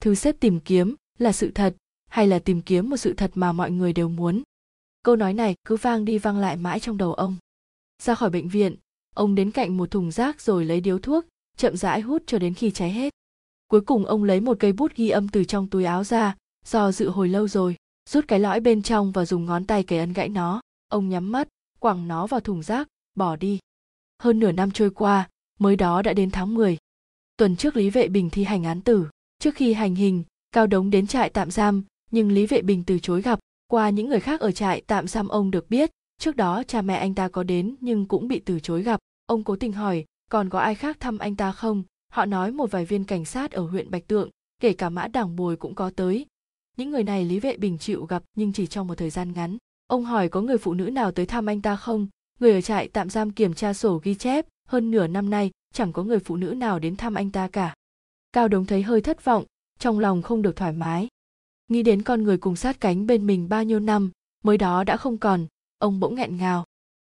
[0.00, 1.76] Thứ xếp tìm kiếm là sự thật,
[2.06, 4.42] hay là tìm kiếm một sự thật mà mọi người đều muốn?
[5.02, 7.36] Câu nói này cứ vang đi vang lại mãi trong đầu ông.
[8.02, 8.76] Ra khỏi bệnh viện,
[9.14, 11.24] ông đến cạnh một thùng rác rồi lấy điếu thuốc,
[11.56, 13.14] chậm rãi hút cho đến khi cháy hết
[13.68, 16.36] cuối cùng ông lấy một cây bút ghi âm từ trong túi áo ra
[16.66, 17.76] do dự hồi lâu rồi
[18.10, 21.32] rút cái lõi bên trong và dùng ngón tay cày ấn gãy nó ông nhắm
[21.32, 23.58] mắt quẳng nó vào thùng rác bỏ đi
[24.22, 25.28] hơn nửa năm trôi qua
[25.58, 26.78] mới đó đã đến tháng 10.
[27.36, 29.06] Tuần trước Lý Vệ Bình thi hành án tử.
[29.38, 32.98] Trước khi hành hình, Cao Đống đến trại tạm giam, nhưng Lý Vệ Bình từ
[32.98, 33.38] chối gặp.
[33.66, 36.96] Qua những người khác ở trại tạm giam ông được biết, trước đó cha mẹ
[36.96, 40.50] anh ta có đến nhưng cũng bị từ chối gặp ông cố tình hỏi còn
[40.50, 41.82] có ai khác thăm anh ta không
[42.14, 44.30] họ nói một vài viên cảnh sát ở huyện bạch tượng,
[44.60, 46.26] kể cả mã đảng bồi cũng có tới.
[46.76, 49.56] Những người này lý vệ bình chịu gặp, nhưng chỉ trong một thời gian ngắn.
[49.86, 52.06] Ông hỏi có người phụ nữ nào tới thăm anh ta không?
[52.40, 55.92] Người ở trại tạm giam kiểm tra sổ ghi chép, hơn nửa năm nay, chẳng
[55.92, 57.74] có người phụ nữ nào đến thăm anh ta cả.
[58.32, 59.44] Cao đống thấy hơi thất vọng,
[59.78, 61.08] trong lòng không được thoải mái.
[61.68, 64.10] Nghĩ đến con người cùng sát cánh bên mình bao nhiêu năm,
[64.44, 65.46] mới đó đã không còn,
[65.78, 66.64] ông bỗng nghẹn ngào.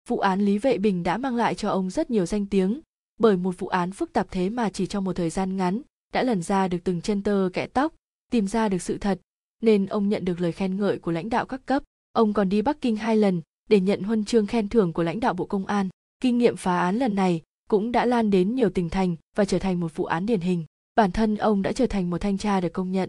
[0.08, 2.80] Vụ án lý vệ bình đã mang lại cho ông rất nhiều danh tiếng
[3.18, 5.82] bởi một vụ án phức tạp thế mà chỉ trong một thời gian ngắn
[6.12, 7.94] đã lần ra được từng chân tơ, kẽ tóc,
[8.30, 9.20] tìm ra được sự thật.
[9.62, 11.82] Nên ông nhận được lời khen ngợi của lãnh đạo các cấp.
[12.12, 15.20] Ông còn đi bắc kinh hai lần để nhận huân chương khen thưởng của lãnh
[15.20, 15.88] đạo bộ công an.
[16.20, 19.58] Kinh nghiệm phá án lần này cũng đã lan đến nhiều tỉnh thành và trở
[19.58, 20.64] thành một vụ án điển hình.
[20.94, 23.08] Bản thân ông đã trở thành một thanh tra được công nhận.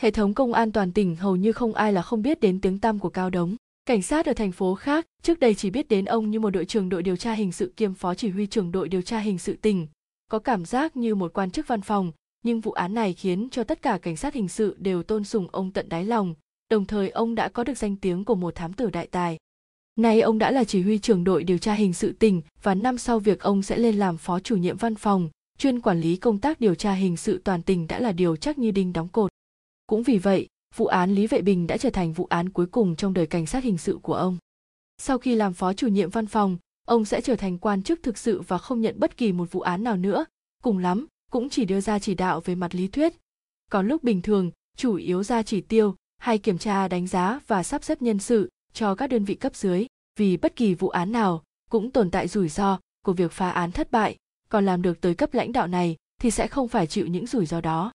[0.00, 2.78] Hệ thống công an toàn tỉnh hầu như không ai là không biết đến tiếng
[2.78, 3.56] tăm của cao đống.
[3.86, 6.64] Cảnh sát ở thành phố khác trước đây chỉ biết đến ông như một đội
[6.64, 9.38] trưởng đội điều tra hình sự kiêm phó chỉ huy trưởng đội điều tra hình
[9.38, 9.86] sự tỉnh,
[10.30, 12.12] có cảm giác như một quan chức văn phòng,
[12.44, 15.48] nhưng vụ án này khiến cho tất cả cảnh sát hình sự đều tôn sùng
[15.52, 16.34] ông tận đáy lòng,
[16.70, 19.38] đồng thời ông đã có được danh tiếng của một thám tử đại tài.
[19.96, 22.98] Nay ông đã là chỉ huy trưởng đội điều tra hình sự tỉnh và năm
[22.98, 26.38] sau việc ông sẽ lên làm phó chủ nhiệm văn phòng, chuyên quản lý công
[26.38, 29.30] tác điều tra hình sự toàn tỉnh đã là điều chắc như đinh đóng cột.
[29.86, 30.46] Cũng vì vậy,
[30.76, 33.46] vụ án Lý Vệ Bình đã trở thành vụ án cuối cùng trong đời cảnh
[33.46, 34.38] sát hình sự của ông.
[34.98, 38.18] Sau khi làm phó chủ nhiệm văn phòng, ông sẽ trở thành quan chức thực
[38.18, 40.24] sự và không nhận bất kỳ một vụ án nào nữa.
[40.62, 43.14] Cùng lắm cũng chỉ đưa ra chỉ đạo về mặt lý thuyết.
[43.70, 47.62] Còn lúc bình thường chủ yếu ra chỉ tiêu hay kiểm tra đánh giá và
[47.62, 49.86] sắp xếp nhân sự cho các đơn vị cấp dưới.
[50.18, 53.72] Vì bất kỳ vụ án nào cũng tồn tại rủi ro của việc phá án
[53.72, 54.16] thất bại.
[54.48, 57.46] Còn làm được tới cấp lãnh đạo này thì sẽ không phải chịu những rủi
[57.46, 57.92] ro đó.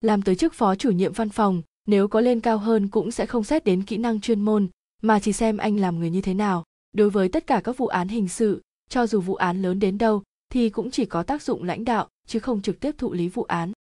[0.00, 3.26] Làm tới chức phó chủ nhiệm văn phòng nếu có lên cao hơn cũng sẽ
[3.26, 4.68] không xét đến kỹ năng chuyên môn,
[5.02, 6.64] mà chỉ xem anh làm người như thế nào.
[6.92, 9.98] Đối với tất cả các vụ án hình sự, cho dù vụ án lớn đến
[9.98, 10.22] đâu,
[10.52, 13.42] thì cũng chỉ có tác dụng lãnh đạo, chứ không trực tiếp thụ lý vụ
[13.42, 13.72] án.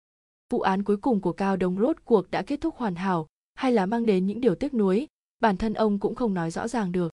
[0.52, 3.72] Vụ án cuối cùng của cao đông rốt cuộc đã kết thúc hoàn hảo, hay
[3.72, 5.06] là mang đến những điều tiếc nuối,
[5.40, 7.12] bản thân ông cũng không nói rõ ràng được.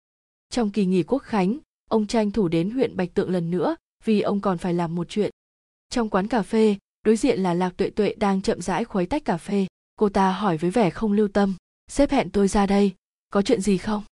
[0.49, 1.57] Trong kỳ nghỉ quốc khánh,
[1.89, 5.09] ông tranh thủ đến huyện bạch tượng lần nữa, vì ông còn phải làm một
[5.09, 5.31] chuyện.
[5.89, 6.75] Trong quán cà phê,
[7.05, 10.31] đối diện là lạc tuệ tuệ đang chậm rãi khuấy tách cà phê cô ta
[10.31, 11.55] hỏi với vẻ không lưu tâm.
[11.87, 12.91] Sếp hẹn tôi ra đây.
[13.29, 14.03] Có chuyện gì không?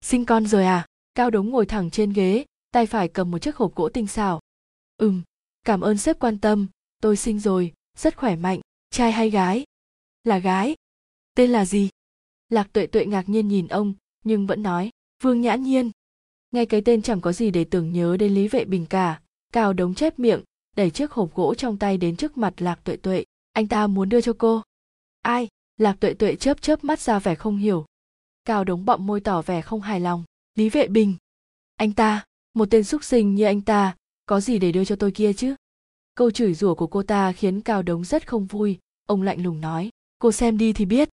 [0.00, 0.86] Sinh con rồi à?
[1.14, 4.40] Cao đống ngồi thẳng trên ghế, tay phải cầm một chiếc hộp gỗ tinh xảo.
[4.96, 5.22] Ừm,
[5.64, 6.66] cảm ơn sếp quan tâm.
[7.02, 8.60] Tôi sinh rồi, rất khỏe mạnh.
[8.90, 9.64] Trai hay gái?
[10.24, 10.76] Là gái.
[11.34, 11.88] Tên là gì?
[12.48, 13.94] Lạc tuệ tuệ ngạc nhiên nhìn ông,
[14.24, 14.90] nhưng vẫn nói,
[15.22, 15.90] vương nhã nhiên.
[16.50, 19.20] Ngay cái tên chẳng có gì để tưởng nhớ đến lý vệ bình cả.
[19.52, 20.42] Cao đống chép miệng,
[20.76, 23.24] đẩy chiếc hộp gỗ trong tay đến trước mặt lạc tuệ tuệ.
[23.52, 24.62] Anh ta muốn đưa cho cô
[25.22, 25.48] ai?
[25.76, 27.86] Lạc tuệ tuệ chớp chớp mắt ra vẻ không hiểu.
[28.44, 30.24] Cao đống bậm môi tỏ vẻ không hài lòng.
[30.54, 31.16] Lý vệ bình.
[31.76, 32.24] Anh ta,
[32.54, 35.54] một tên xúc sinh như anh ta, có gì để đưa cho tôi kia chứ?
[36.14, 38.78] Câu chửi rủa của cô ta khiến cao đống rất không vui.
[39.06, 41.08] Ông lạnh lùng nói, cô xem đi thì biết.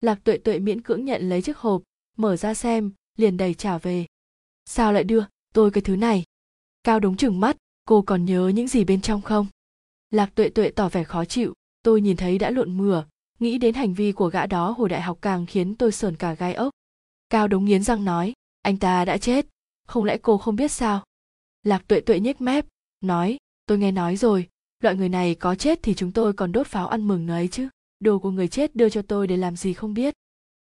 [0.00, 1.82] Lạc tuệ tuệ miễn cưỡng nhận lấy chiếc hộp,
[2.16, 4.06] mở ra xem, liền đầy trả về.
[4.64, 5.24] Sao lại đưa?
[5.54, 6.24] Tôi cái thứ này.
[6.82, 9.46] Cao đống chừng mắt, cô còn nhớ những gì bên trong không?
[10.10, 13.04] Lạc tuệ tuệ tỏ vẻ khó chịu, tôi nhìn thấy đã lộn mửa
[13.42, 16.34] nghĩ đến hành vi của gã đó hồi đại học càng khiến tôi sờn cả
[16.34, 16.70] gai ốc.
[17.28, 18.32] Cao đống nghiến răng nói,
[18.62, 19.46] anh ta đã chết,
[19.86, 21.04] không lẽ cô không biết sao?
[21.62, 22.66] Lạc tuệ tuệ nhếch mép,
[23.00, 23.36] nói,
[23.66, 24.48] tôi nghe nói rồi,
[24.82, 27.68] loại người này có chết thì chúng tôi còn đốt pháo ăn mừng ấy chứ,
[28.00, 30.14] đồ của người chết đưa cho tôi để làm gì không biết.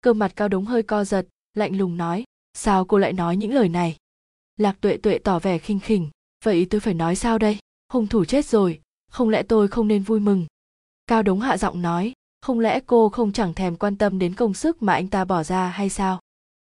[0.01, 2.25] Cơ mặt cao đống hơi co giật, lạnh lùng nói,
[2.55, 3.97] sao cô lại nói những lời này?
[4.57, 6.11] Lạc tuệ tuệ tỏ vẻ khinh khỉnh,
[6.45, 7.59] vậy tôi phải nói sao đây?
[7.93, 8.81] Hung thủ chết rồi,
[9.11, 10.47] không lẽ tôi không nên vui mừng?
[11.07, 12.13] Cao đống hạ giọng nói
[12.43, 15.43] không lẽ cô không chẳng thèm quan tâm đến công sức mà anh ta bỏ
[15.43, 16.21] ra hay sao?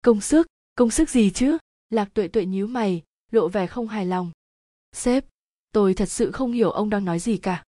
[0.01, 0.47] Công sức?
[0.75, 1.57] Công sức gì chứ?
[1.89, 4.31] Lạc tuệ tuệ nhíu mày, lộ vẻ không hài lòng.
[4.91, 5.25] Sếp,
[5.71, 7.63] tôi thật sự không hiểu ông đang nói gì cả.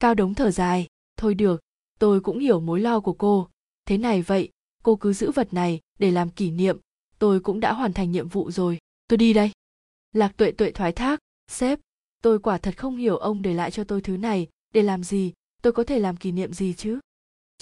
[0.00, 0.86] Cao đống thở dài,
[1.16, 1.60] thôi được,
[1.98, 3.48] tôi cũng hiểu mối lo của cô.
[3.84, 4.50] Thế này vậy,
[4.82, 6.78] cô cứ giữ vật này để làm kỷ niệm.
[7.18, 8.78] Tôi cũng đã hoàn thành nhiệm vụ rồi.
[9.08, 9.50] Tôi đi đây.
[10.12, 11.20] Lạc tuệ tuệ thoái thác,
[11.50, 11.78] sếp,
[12.22, 15.32] tôi quả thật không hiểu ông để lại cho tôi thứ này, để làm gì?
[15.62, 17.00] Tôi có thể làm kỷ niệm gì chứ?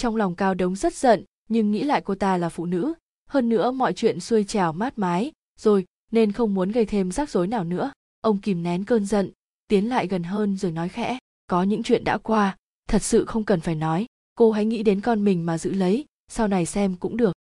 [0.01, 2.93] Trong lòng cao đống rất giận, nhưng nghĩ lại cô ta là phụ nữ.
[3.29, 7.31] Hơn nữa mọi chuyện xuôi trào mát mái, rồi nên không muốn gây thêm rắc
[7.31, 7.93] rối nào nữa.
[8.21, 9.31] Ông kìm nén cơn giận,
[9.69, 12.57] tiến lại gần hơn rồi nói khẽ, có những chuyện đã qua,
[12.89, 14.07] thật sự không cần phải nói.
[14.35, 17.33] Cô hãy nghĩ đến con mình mà giữ lấy, sau này xem cũng được.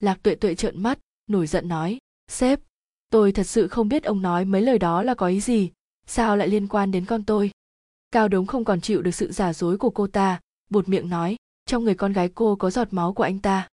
[0.00, 1.98] Lạc tuệ tuệ trợn mắt, nổi giận nói,
[2.30, 2.60] sếp,
[3.10, 5.70] tôi thật sự không biết ông nói mấy lời đó là có ý gì.
[6.06, 7.50] Sao lại liên quan đến con tôi?
[8.10, 10.40] Cao đống không còn chịu được sự giả dối của cô ta,
[10.70, 11.36] buột miệng nói
[11.68, 13.68] trong người con gái cô có giọt máu của anh ta.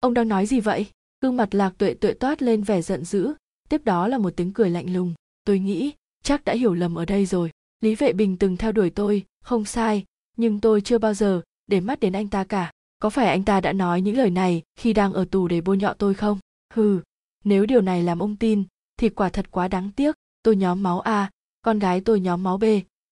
[0.00, 0.86] Ông đang nói gì vậy?
[1.20, 3.32] Gương mặt lạc tuệ tuệ toát lên vẻ giận dữ.
[3.68, 5.14] Tiếp đó là một tiếng cười lạnh lùng.
[5.44, 5.92] Tôi nghĩ
[6.22, 7.50] chắc đã hiểu lầm ở đây rồi.
[7.80, 9.24] Lý vệ bình từng theo đuổi tôi.
[9.44, 10.04] Không sai.
[10.36, 12.72] Nhưng tôi chưa bao giờ để mắt đến anh ta cả.
[12.98, 15.76] Có phải anh ta đã nói những lời này khi đang ở tù để bôi
[15.76, 16.38] nhọ tôi không?
[16.74, 17.00] Hừ,
[17.44, 18.64] nếu điều này làm ông tin,
[18.96, 20.14] thì quả thật quá đáng tiếc.
[20.42, 21.30] Tôi nhóm máu a,
[21.62, 22.64] con gái tôi nhóm máu b.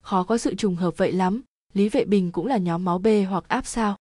[0.03, 1.43] Khó có sự trùng hợp vậy lắm.
[1.73, 3.97] Lý vệ bình cũng là nhóm máu b hoặc áp sao?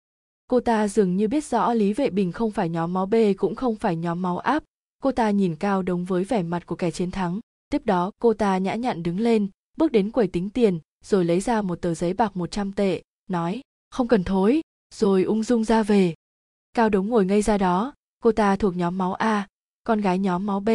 [0.46, 3.54] Cô ta dường như biết rõ lý vệ bình không phải nhóm máu b cũng
[3.54, 4.64] không phải nhóm máu áp
[5.04, 7.40] cô ta nhìn cao đống với vẻ mặt của kẻ chiến thắng.
[7.70, 11.40] Tiếp đó, cô ta nhã nhặn đứng lên, bước đến quầy tính tiền, rồi lấy
[11.40, 13.60] ra một tờ giấy bạc 100 tệ, nói,
[13.90, 14.62] không cần thối,
[14.94, 16.14] rồi ung dung ra về.
[16.74, 17.94] Cao đống ngồi ngay ra đó.
[18.22, 19.46] Cô ta thuộc nhóm máu a,
[19.84, 20.68] con gái nhóm máu b.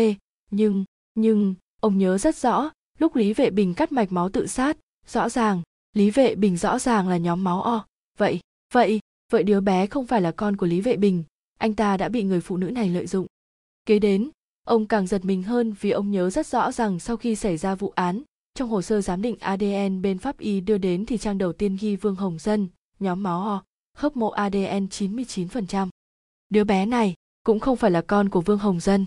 [0.51, 0.85] Nhưng
[1.15, 4.77] nhưng, ông nhớ rất rõ, lúc lý vệ bình cắt mạch máu tự sát,
[5.07, 5.61] rõ ràng,
[5.93, 7.85] lý vệ bình rõ ràng là nhóm máu o.
[8.17, 8.39] Vậy
[8.73, 11.23] vậy vậy đứa bé không phải là con của lý vệ bình,
[11.57, 13.27] anh ta đã bị người phụ nữ này lợi dụng.
[13.85, 14.29] Kế đến,
[14.65, 17.75] ông càng giật mình hơn vì ông nhớ rất rõ rằng sau khi xảy ra
[17.75, 18.21] vụ án,
[18.53, 21.77] trong hồ sơ giám định adn bên pháp y đưa đến thì trang đầu tiên
[21.81, 22.67] ghi vương hồng dân,
[22.99, 23.63] nhóm máu o
[23.97, 25.89] khớp mộ adn 99%.
[26.49, 29.05] đứa bé này cũng không phải là con của vương hồng dân.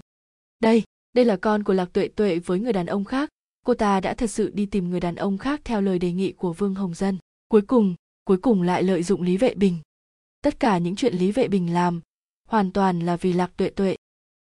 [0.61, 0.82] Đây
[1.12, 3.28] đây là con của lạc tuệ tuệ với người đàn ông khác.
[3.66, 6.32] Cô ta đã thật sự đi tìm người đàn ông khác theo lời đề nghị
[6.32, 7.19] của vương hồng dân.
[7.49, 7.94] Cuối cùng
[8.24, 9.78] cuối cùng lại lợi dụng lý vệ bình
[10.43, 12.01] tất cả những chuyện lý vệ bình làm
[12.48, 13.97] hoàn toàn là vì lạc tuệ tuệ.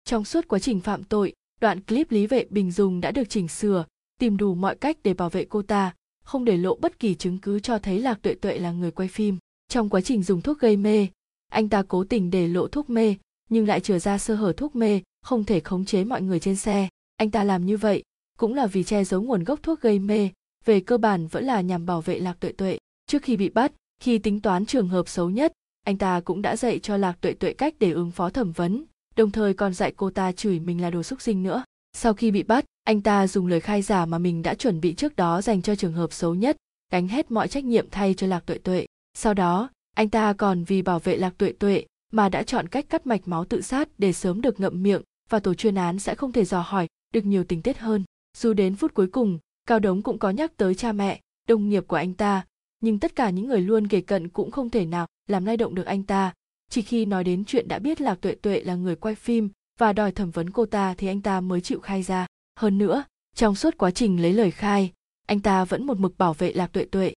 [0.05, 3.47] Trong suốt quá trình phạm tội, đoạn clip lý vệ bình dùng đã được chỉnh
[3.47, 3.85] sửa,
[4.19, 5.93] tìm đủ mọi cách để bảo vệ cô ta,
[6.23, 9.07] không để lộ bất kỳ chứng cứ cho thấy lạc tuệ tuệ là người quay
[9.07, 9.37] phim.
[9.67, 11.07] Trong quá trình dùng thuốc gây mê,
[11.51, 13.15] anh ta cố tình để lộ thuốc mê,
[13.49, 16.55] nhưng lại chừa ra sơ hở thuốc mê, không thể khống chế mọi người trên
[16.55, 16.89] xe.
[17.17, 18.03] Anh ta làm như vậy
[18.37, 20.29] cũng là vì che giấu nguồn gốc thuốc gây mê,
[20.65, 22.77] về cơ bản vẫn là nhằm bảo vệ lạc tuệ tuệ.
[23.07, 25.53] Trước khi bị bắt, khi tính toán trường hợp xấu nhất
[25.83, 28.83] anh ta cũng đã dạy cho lạc tuệ tuệ cách để ứng phó thẩm vấn,
[29.15, 31.63] đồng thời còn dạy cô ta chửi mình là đồ xúc sinh nữa.
[31.97, 34.93] Sau khi bị bắt, anh ta dùng lời khai giả mà mình đã chuẩn bị
[34.93, 36.57] trước đó dành cho trường hợp xấu nhất,
[36.91, 38.85] gánh hết mọi trách nhiệm thay cho lạc tuệ tuệ.
[39.13, 42.85] Sau đó, anh ta còn vì bảo vệ lạc tuệ tuệ mà đã chọn cách
[42.89, 46.15] cắt mạch máu tự sát để sớm được ngậm miệng và tổ chuyên án sẽ
[46.15, 48.03] không thể dò hỏi được nhiều tình tiết hơn.
[48.37, 51.83] Dù đến phút cuối cùng, cao đống cũng có nhắc tới cha mẹ, đồng nghiệp
[51.87, 52.45] của anh ta,
[52.79, 55.75] nhưng tất cả những người luôn kề cận cũng không thể nào làm lay động
[55.75, 56.33] được anh ta.
[56.69, 59.93] Chỉ khi nói đến chuyện đã biết lạc tuệ tuệ là người quay phim và
[59.93, 62.27] đòi thẩm vấn cô ta thì anh ta mới chịu khai ra.
[62.59, 63.03] Hơn nữa,
[63.35, 64.91] trong suốt quá trình lấy lời khai,
[65.27, 67.13] anh ta vẫn một mực bảo vệ lạc tuệ tuệ.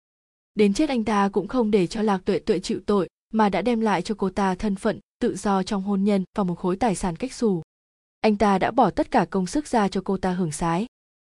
[0.56, 3.61] Đến chết anh ta cũng không để cho lạc tuệ tuệ chịu tội, mà đã
[3.61, 6.76] đem lại cho cô ta thân phận, tự do trong hôn nhân và một khối
[6.76, 7.61] tài sản cách xù.
[8.22, 10.88] Anh ta đã bỏ tất cả công sức ra cho cô ta hưởng sái.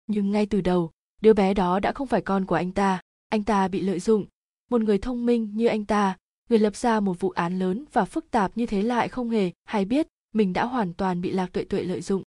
[0.07, 0.91] Nhưng ngay từ đầu,
[1.21, 3.01] đứa bé đó đã không phải con của anh ta.
[3.29, 4.27] Anh ta bị lợi dụng.
[4.71, 6.17] Một người thông minh như anh ta
[6.51, 9.51] người lập ra một vụ án lớn và phức tạp như thế lại không hề
[9.65, 12.23] hay biết mình đã hoàn toàn bị lạc tuệ tuệ lợi dụng.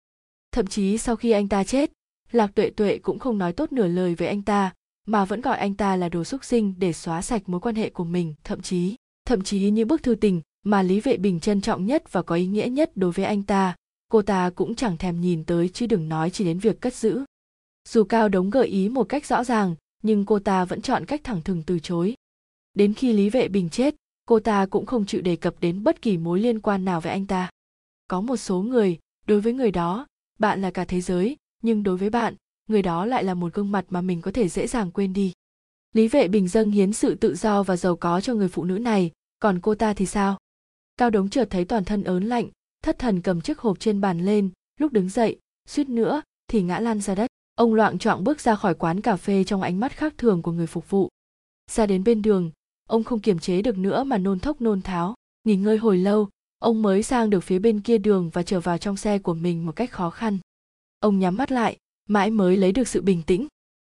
[0.51, 1.91] Thậm chí sau khi anh ta chết,
[2.31, 4.73] lạc tuệ tuệ cũng không nói tốt nửa lời với anh ta,
[5.07, 7.89] mà vẫn gọi anh ta là đồ xúc sinh để xóa sạch mối quan hệ
[7.89, 8.95] của mình, thậm chí
[9.27, 12.35] thậm chí như bức thư tình mà lý vệ bình trân trọng nhất và có
[12.35, 13.75] ý nghĩa nhất đối với anh ta,
[14.11, 17.23] cô ta cũng chẳng thèm nhìn tới chứ đừng nói chỉ đến việc cất giữ.
[17.89, 21.21] Dù cao đống gợi ý một cách rõ ràng, nhưng cô ta vẫn chọn cách
[21.23, 22.15] thẳng thừng từ chối.
[22.73, 23.95] Đến khi lý vệ bình chết
[24.25, 27.11] cô ta cũng không chịu đề cập đến bất kỳ mối liên quan nào với
[27.11, 27.49] anh ta.
[28.07, 30.07] Có một số người, đối với người đó,
[30.39, 32.35] bạn là cả thế giới, nhưng đối với bạn,
[32.67, 35.33] người đó lại là một gương mặt mà mình có thể dễ dàng quên đi.
[35.93, 38.79] Lý vệ bình dâng hiến sự tự do và giàu có cho người phụ nữ
[38.79, 40.37] này, còn cô ta thì sao?
[40.97, 42.49] Cao đống chợt thấy toàn thân ớn lạnh,
[42.83, 44.49] thất thần cầm chiếc hộp trên bàn lên,
[44.79, 47.27] lúc đứng dậy, suýt nữa thì ngã lan ra đất.
[47.55, 50.51] Ông loạng choạng bước ra khỏi quán cà phê trong ánh mắt khác thường của
[50.51, 51.09] người phục vụ.
[51.71, 52.51] Ra đến bên đường
[52.89, 55.15] ông không kiềm chế được nữa mà nôn thốc nôn tháo.
[55.43, 56.29] Nghỉ ngơi hồi lâu,
[56.59, 59.65] ông mới sang được phía bên kia đường và trở vào trong xe của mình
[59.65, 60.37] một cách khó khăn.
[60.99, 61.77] Ông nhắm mắt lại,
[62.09, 63.47] mãi mới lấy được sự bình tĩnh.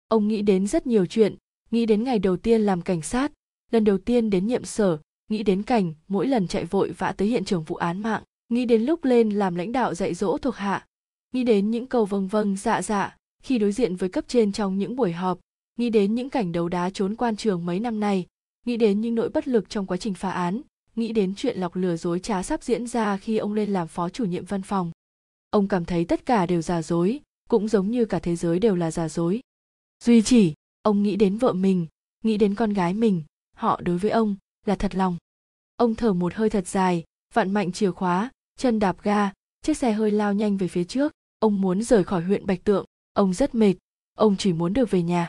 [0.09, 1.37] Ông nghĩ đến rất nhiều chuyện,
[1.71, 3.33] nghĩ đến ngày đầu tiên làm cảnh sát,
[3.71, 4.99] lần đầu tiên đến nhiệm sở,
[5.29, 8.65] nghĩ đến cảnh mỗi lần chạy vội vã tới hiện trường vụ án mạng, nghĩ
[8.65, 10.87] đến lúc lên làm lãnh đạo dạy dỗ thuộc hạ,
[11.33, 14.79] nghĩ đến những câu vâng vâng dạ dạ khi đối diện với cấp trên trong
[14.79, 15.39] những buổi họp,
[15.79, 18.27] nghĩ đến những cảnh đấu đá trốn quan trường mấy năm nay
[18.67, 20.61] nghĩ đến những nỗi bất lực trong quá trình phá án,
[20.97, 24.09] nghĩ đến chuyện lọc lừa dối trá sắp diễn ra khi ông lên làm phó
[24.09, 24.91] chủ nhiệm văn phòng,
[25.51, 28.77] ông cảm thấy tất cả đều giả dối, cũng giống như cả thế giới đều
[28.77, 29.41] là giả dối.
[30.05, 31.87] Duy chỉ, ông nghĩ đến vợ mình,
[32.25, 33.23] nghĩ đến con gái mình,
[33.57, 34.37] họ đối với ông
[34.67, 35.17] là thật lòng.
[35.77, 39.33] Ông thở một hơi thật dài, vặn mạnh chìa khóa, chân đạp ga,
[39.63, 42.85] chiếc xe hơi lao nhanh về phía trước, ông muốn rời khỏi huyện bạch tượng,
[43.13, 43.75] ông rất mệt,
[44.15, 45.29] ông chỉ muốn được về nhà.